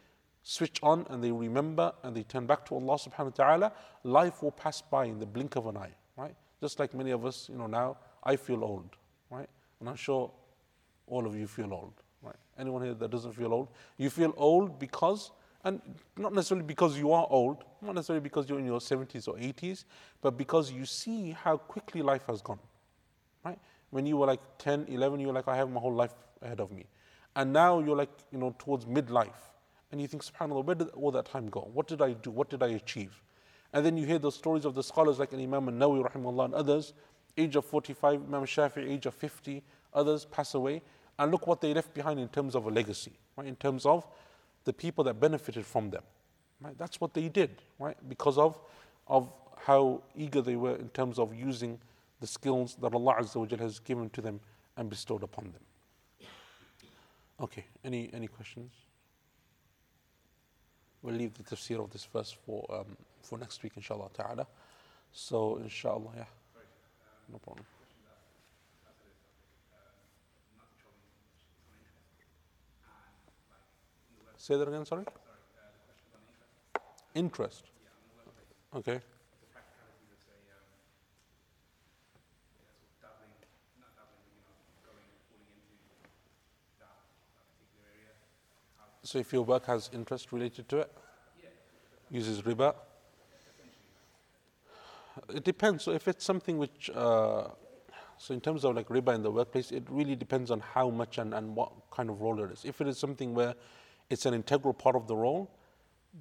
switch 0.47 0.79
on 0.81 1.05
and 1.09 1.21
they 1.21 1.29
remember 1.29 1.91
and 2.03 2.15
they 2.15 2.23
turn 2.23 2.45
back 2.45 2.65
to 2.65 2.75
Allah 2.75 2.97
subhanahu 2.97 3.37
wa 3.37 3.43
ta'ala, 3.45 3.71
life 4.03 4.41
will 4.41 4.51
pass 4.51 4.81
by 4.81 5.03
in 5.03 5.19
the 5.19 5.25
blink 5.25 5.57
of 5.57 5.67
an 5.67 5.75
eye, 5.75 5.93
right? 6.15 6.33
Just 6.61 6.79
like 6.79 6.93
many 6.93 7.11
of 7.11 7.25
us, 7.25 7.49
you 7.51 7.57
know, 7.57 7.67
now 7.67 7.97
I 8.23 8.37
feel 8.37 8.63
old, 8.63 8.95
right? 9.29 9.49
And 9.81 9.89
I'm 9.89 9.97
sure 9.97 10.31
all 11.05 11.27
of 11.27 11.35
you 11.35 11.47
feel 11.47 11.73
old, 11.73 11.91
right? 12.21 12.37
Anyone 12.57 12.81
here 12.81 12.93
that 12.93 13.11
doesn't 13.11 13.33
feel 13.33 13.51
old? 13.51 13.67
You 13.97 14.09
feel 14.09 14.33
old 14.37 14.79
because, 14.79 15.31
and 15.65 15.81
not 16.15 16.33
necessarily 16.33 16.65
because 16.65 16.97
you 16.97 17.11
are 17.11 17.27
old, 17.29 17.65
not 17.81 17.95
necessarily 17.95 18.23
because 18.23 18.47
you're 18.47 18.59
in 18.59 18.65
your 18.65 18.79
70s 18.79 19.27
or 19.27 19.33
80s, 19.33 19.83
but 20.21 20.37
because 20.37 20.71
you 20.71 20.85
see 20.85 21.31
how 21.31 21.57
quickly 21.57 22.01
life 22.01 22.23
has 22.27 22.41
gone, 22.41 22.59
right? 23.43 23.59
When 23.89 24.05
you 24.05 24.15
were 24.15 24.27
like 24.27 24.39
10, 24.59 24.85
11, 24.87 25.19
you 25.19 25.27
were 25.27 25.33
like, 25.33 25.49
I 25.49 25.57
have 25.57 25.69
my 25.69 25.81
whole 25.81 25.93
life 25.93 26.15
ahead 26.41 26.61
of 26.61 26.71
me. 26.71 26.85
And 27.35 27.51
now 27.51 27.79
you're 27.79 27.97
like, 27.97 28.11
you 28.31 28.37
know, 28.37 28.55
towards 28.57 28.85
midlife. 28.85 29.46
And 29.91 30.01
you 30.01 30.07
think, 30.07 30.23
subhanAllah, 30.23 30.65
where 30.65 30.75
did 30.75 30.89
all 30.89 31.11
that 31.11 31.25
time 31.25 31.47
go? 31.49 31.69
What 31.73 31.87
did 31.87 32.01
I 32.01 32.13
do? 32.13 32.31
What 32.31 32.49
did 32.49 32.61
I 32.61 32.69
achieve? 32.69 33.21
And 33.73 33.85
then 33.85 33.97
you 33.97 34.05
hear 34.05 34.19
those 34.19 34.35
stories 34.35 34.65
of 34.65 34.75
the 34.75 34.83
scholars 34.83 35.19
like 35.19 35.33
Imam 35.33 35.69
al-Nawawi, 35.69 36.11
rahimahullah, 36.11 36.45
and 36.45 36.53
others, 36.53 36.93
age 37.37 37.55
of 37.55 37.65
45, 37.65 38.21
Imam 38.27 38.43
Shafi, 38.43 38.89
age 38.89 39.05
of 39.05 39.13
50, 39.13 39.63
others 39.93 40.25
pass 40.25 40.53
away. 40.53 40.81
And 41.19 41.31
look 41.31 41.47
what 41.47 41.61
they 41.61 41.73
left 41.73 41.93
behind 41.93 42.19
in 42.19 42.27
terms 42.29 42.55
of 42.55 42.65
a 42.65 42.69
legacy, 42.69 43.13
right? 43.35 43.47
In 43.47 43.55
terms 43.55 43.85
of 43.85 44.07
the 44.65 44.73
people 44.73 45.03
that 45.05 45.19
benefited 45.19 45.65
from 45.65 45.89
them. 45.89 46.03
Right? 46.61 46.77
That's 46.77 46.99
what 46.99 47.13
they 47.13 47.29
did, 47.29 47.61
right? 47.79 47.97
Because 48.09 48.37
of, 48.37 48.59
of 49.07 49.31
how 49.57 50.01
eager 50.15 50.41
they 50.41 50.55
were 50.55 50.75
in 50.75 50.89
terms 50.89 51.19
of 51.19 51.33
using 51.33 51.79
the 52.19 52.27
skills 52.27 52.75
that 52.81 52.93
Allah 52.93 53.15
Azza 53.19 53.59
has 53.59 53.79
given 53.79 54.09
to 54.11 54.21
them 54.21 54.39
and 54.75 54.89
bestowed 54.89 55.23
upon 55.23 55.51
them. 55.51 56.29
Okay, 57.39 57.65
any, 57.83 58.09
any 58.13 58.27
questions? 58.27 58.71
We'll 61.01 61.15
leave 61.15 61.33
the 61.35 61.43
tafsir 61.43 61.83
of 61.83 61.91
this 61.91 62.05
verse 62.05 62.35
for, 62.45 62.65
um, 62.73 62.97
for 63.21 63.37
next 63.37 63.61
week, 63.63 63.73
inshallah 63.75 64.09
ta'ala. 64.13 64.47
So, 65.11 65.57
inshallah, 65.57 66.11
yeah. 66.15 66.25
No 67.31 67.37
problem. 67.39 67.65
Say 74.37 74.57
that 74.57 74.67
again, 74.67 74.85
sorry? 74.85 75.05
Interest. 77.15 77.63
Okay. 78.75 79.01
So 89.07 89.19
if 89.19 89.31
your 89.31 89.43
work 89.43 89.67
has 89.67 89.89
interest 89.93 90.33
related 90.33 90.67
to 90.67 90.79
it, 90.79 90.91
uses 92.11 92.41
riba. 92.41 92.75
It 95.33 95.45
depends. 95.45 95.85
So 95.85 95.91
if 95.91 96.09
it's 96.09 96.25
something 96.25 96.57
which, 96.57 96.89
uh, 96.93 97.47
so 98.17 98.33
in 98.33 98.41
terms 98.41 98.65
of 98.65 98.75
like 98.75 98.89
riba 98.89 99.15
in 99.15 99.23
the 99.23 99.31
workplace, 99.31 99.71
it 99.71 99.85
really 99.89 100.17
depends 100.17 100.51
on 100.51 100.59
how 100.59 100.89
much 100.89 101.19
and, 101.19 101.33
and 101.33 101.55
what 101.55 101.71
kind 101.89 102.09
of 102.09 102.19
role 102.19 102.43
it 102.43 102.51
is. 102.51 102.65
If 102.65 102.81
it 102.81 102.87
is 102.89 102.97
something 102.97 103.33
where 103.33 103.55
it's 104.09 104.25
an 104.25 104.33
integral 104.33 104.73
part 104.73 104.97
of 104.97 105.07
the 105.07 105.15
role, 105.15 105.49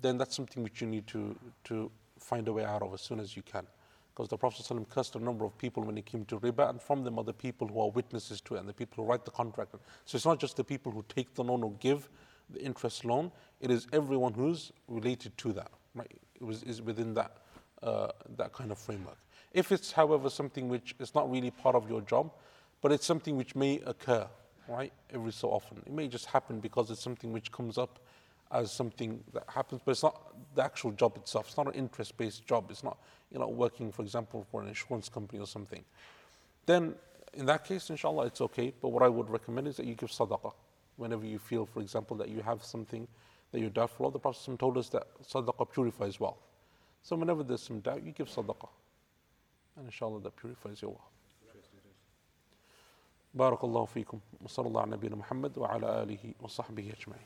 then 0.00 0.16
that's 0.16 0.36
something 0.36 0.62
which 0.62 0.80
you 0.80 0.86
need 0.86 1.08
to, 1.08 1.36
to 1.64 1.90
find 2.20 2.46
a 2.46 2.52
way 2.52 2.64
out 2.64 2.82
of 2.82 2.94
as 2.94 3.00
soon 3.00 3.18
as 3.18 3.36
you 3.36 3.42
can. 3.42 3.66
Because 4.14 4.28
the 4.28 4.36
Prophet 4.36 4.64
ﷺ 4.64 4.88
cursed 4.90 5.16
a 5.16 5.18
number 5.18 5.44
of 5.44 5.58
people 5.58 5.82
when 5.82 5.98
it 5.98 6.06
came 6.06 6.24
to 6.26 6.38
riba, 6.38 6.70
and 6.70 6.80
from 6.80 7.02
them 7.02 7.18
are 7.18 7.24
the 7.24 7.32
people 7.32 7.66
who 7.66 7.80
are 7.80 7.90
witnesses 7.90 8.40
to 8.42 8.54
it 8.54 8.60
and 8.60 8.68
the 8.68 8.72
people 8.72 9.02
who 9.02 9.10
write 9.10 9.24
the 9.24 9.32
contract. 9.32 9.74
So 10.04 10.14
it's 10.14 10.24
not 10.24 10.38
just 10.38 10.56
the 10.56 10.62
people 10.62 10.92
who 10.92 11.04
take 11.08 11.34
the 11.34 11.42
loan 11.42 11.64
or 11.64 11.72
give 11.80 12.08
the 12.50 12.62
interest 12.62 13.04
loan, 13.04 13.30
it 13.60 13.70
is 13.70 13.86
everyone 13.92 14.32
who's 14.32 14.72
related 14.88 15.36
to 15.38 15.52
that, 15.54 15.70
right? 15.94 16.10
It 16.34 16.44
was, 16.44 16.62
is 16.62 16.82
within 16.82 17.14
that, 17.14 17.38
uh, 17.82 18.08
that 18.36 18.52
kind 18.52 18.70
of 18.70 18.78
framework. 18.78 19.18
If 19.52 19.72
it's, 19.72 19.92
however, 19.92 20.28
something 20.28 20.68
which 20.68 20.94
is 20.98 21.14
not 21.14 21.30
really 21.30 21.50
part 21.50 21.74
of 21.74 21.88
your 21.88 22.02
job, 22.02 22.30
but 22.82 22.92
it's 22.92 23.06
something 23.06 23.36
which 23.36 23.56
may 23.56 23.80
occur, 23.86 24.26
right, 24.68 24.92
every 25.12 25.32
so 25.32 25.48
often. 25.48 25.78
It 25.86 25.92
may 25.92 26.08
just 26.08 26.26
happen 26.26 26.60
because 26.60 26.90
it's 26.90 27.02
something 27.02 27.32
which 27.32 27.50
comes 27.50 27.78
up 27.78 27.98
as 28.52 28.70
something 28.70 29.24
that 29.32 29.44
happens, 29.48 29.80
but 29.84 29.92
it's 29.92 30.02
not 30.02 30.34
the 30.54 30.62
actual 30.62 30.92
job 30.92 31.16
itself. 31.16 31.48
It's 31.48 31.56
not 31.56 31.66
an 31.66 31.72
interest-based 31.72 32.46
job. 32.46 32.70
It's 32.70 32.84
not, 32.84 32.98
you 33.32 33.38
know, 33.38 33.48
working, 33.48 33.90
for 33.90 34.02
example, 34.02 34.46
for 34.50 34.60
an 34.62 34.68
insurance 34.68 35.08
company 35.08 35.40
or 35.40 35.46
something. 35.46 35.84
Then, 36.66 36.94
in 37.34 37.46
that 37.46 37.64
case, 37.64 37.90
inshallah, 37.90 38.26
it's 38.26 38.40
okay. 38.42 38.72
But 38.80 38.90
what 38.90 39.02
I 39.02 39.08
would 39.08 39.30
recommend 39.30 39.68
is 39.68 39.76
that 39.78 39.86
you 39.86 39.94
give 39.94 40.10
sadaqah 40.10 40.52
whenever 40.97 41.25
you 41.25 41.39
feel, 41.39 41.65
for 41.65 41.81
example, 41.81 42.17
that 42.17 42.29
you 42.29 42.41
have 42.41 42.63
something 42.63 43.07
that 43.51 43.59
you're 43.59 43.69
doubtful 43.69 44.07
of. 44.07 44.13
The 44.13 44.19
Prophet 44.19 44.59
told 44.59 44.77
us 44.77 44.89
that 44.89 45.03
sadaqah 45.27 45.71
purifies 45.71 46.19
wealth. 46.19 46.37
So 47.01 47.15
whenever 47.15 47.43
there's 47.43 47.61
some 47.61 47.79
doubt, 47.79 48.03
you 48.03 48.11
give 48.11 48.27
sadaqah. 48.27 48.69
And 49.77 49.85
inshallah, 49.85 50.21
that 50.21 50.35
purifies 50.35 50.81
your 50.81 50.91
wealth. 50.91 51.07
بارك 53.33 53.63
الله 53.63 53.85
فيكم 53.85 54.19
وصلى 54.43 54.67
الله 54.67 54.81
على 54.81 54.91
نبينا 54.91 55.15
محمد 55.15 55.57
وعلى 55.57 56.03
آله 56.03 56.33
وصحبه 56.41 56.93
أجمعين 56.99 57.25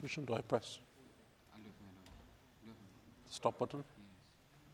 Which 0.00 0.18
one 0.18 0.26
do 0.26 0.34
I 0.34 0.40
press? 0.40 0.78
I 1.54 1.58
look, 1.58 1.72
man, 1.80 1.94
I 2.64 2.68
look. 2.68 2.76
Stop 3.30 3.58
button? 3.58 3.84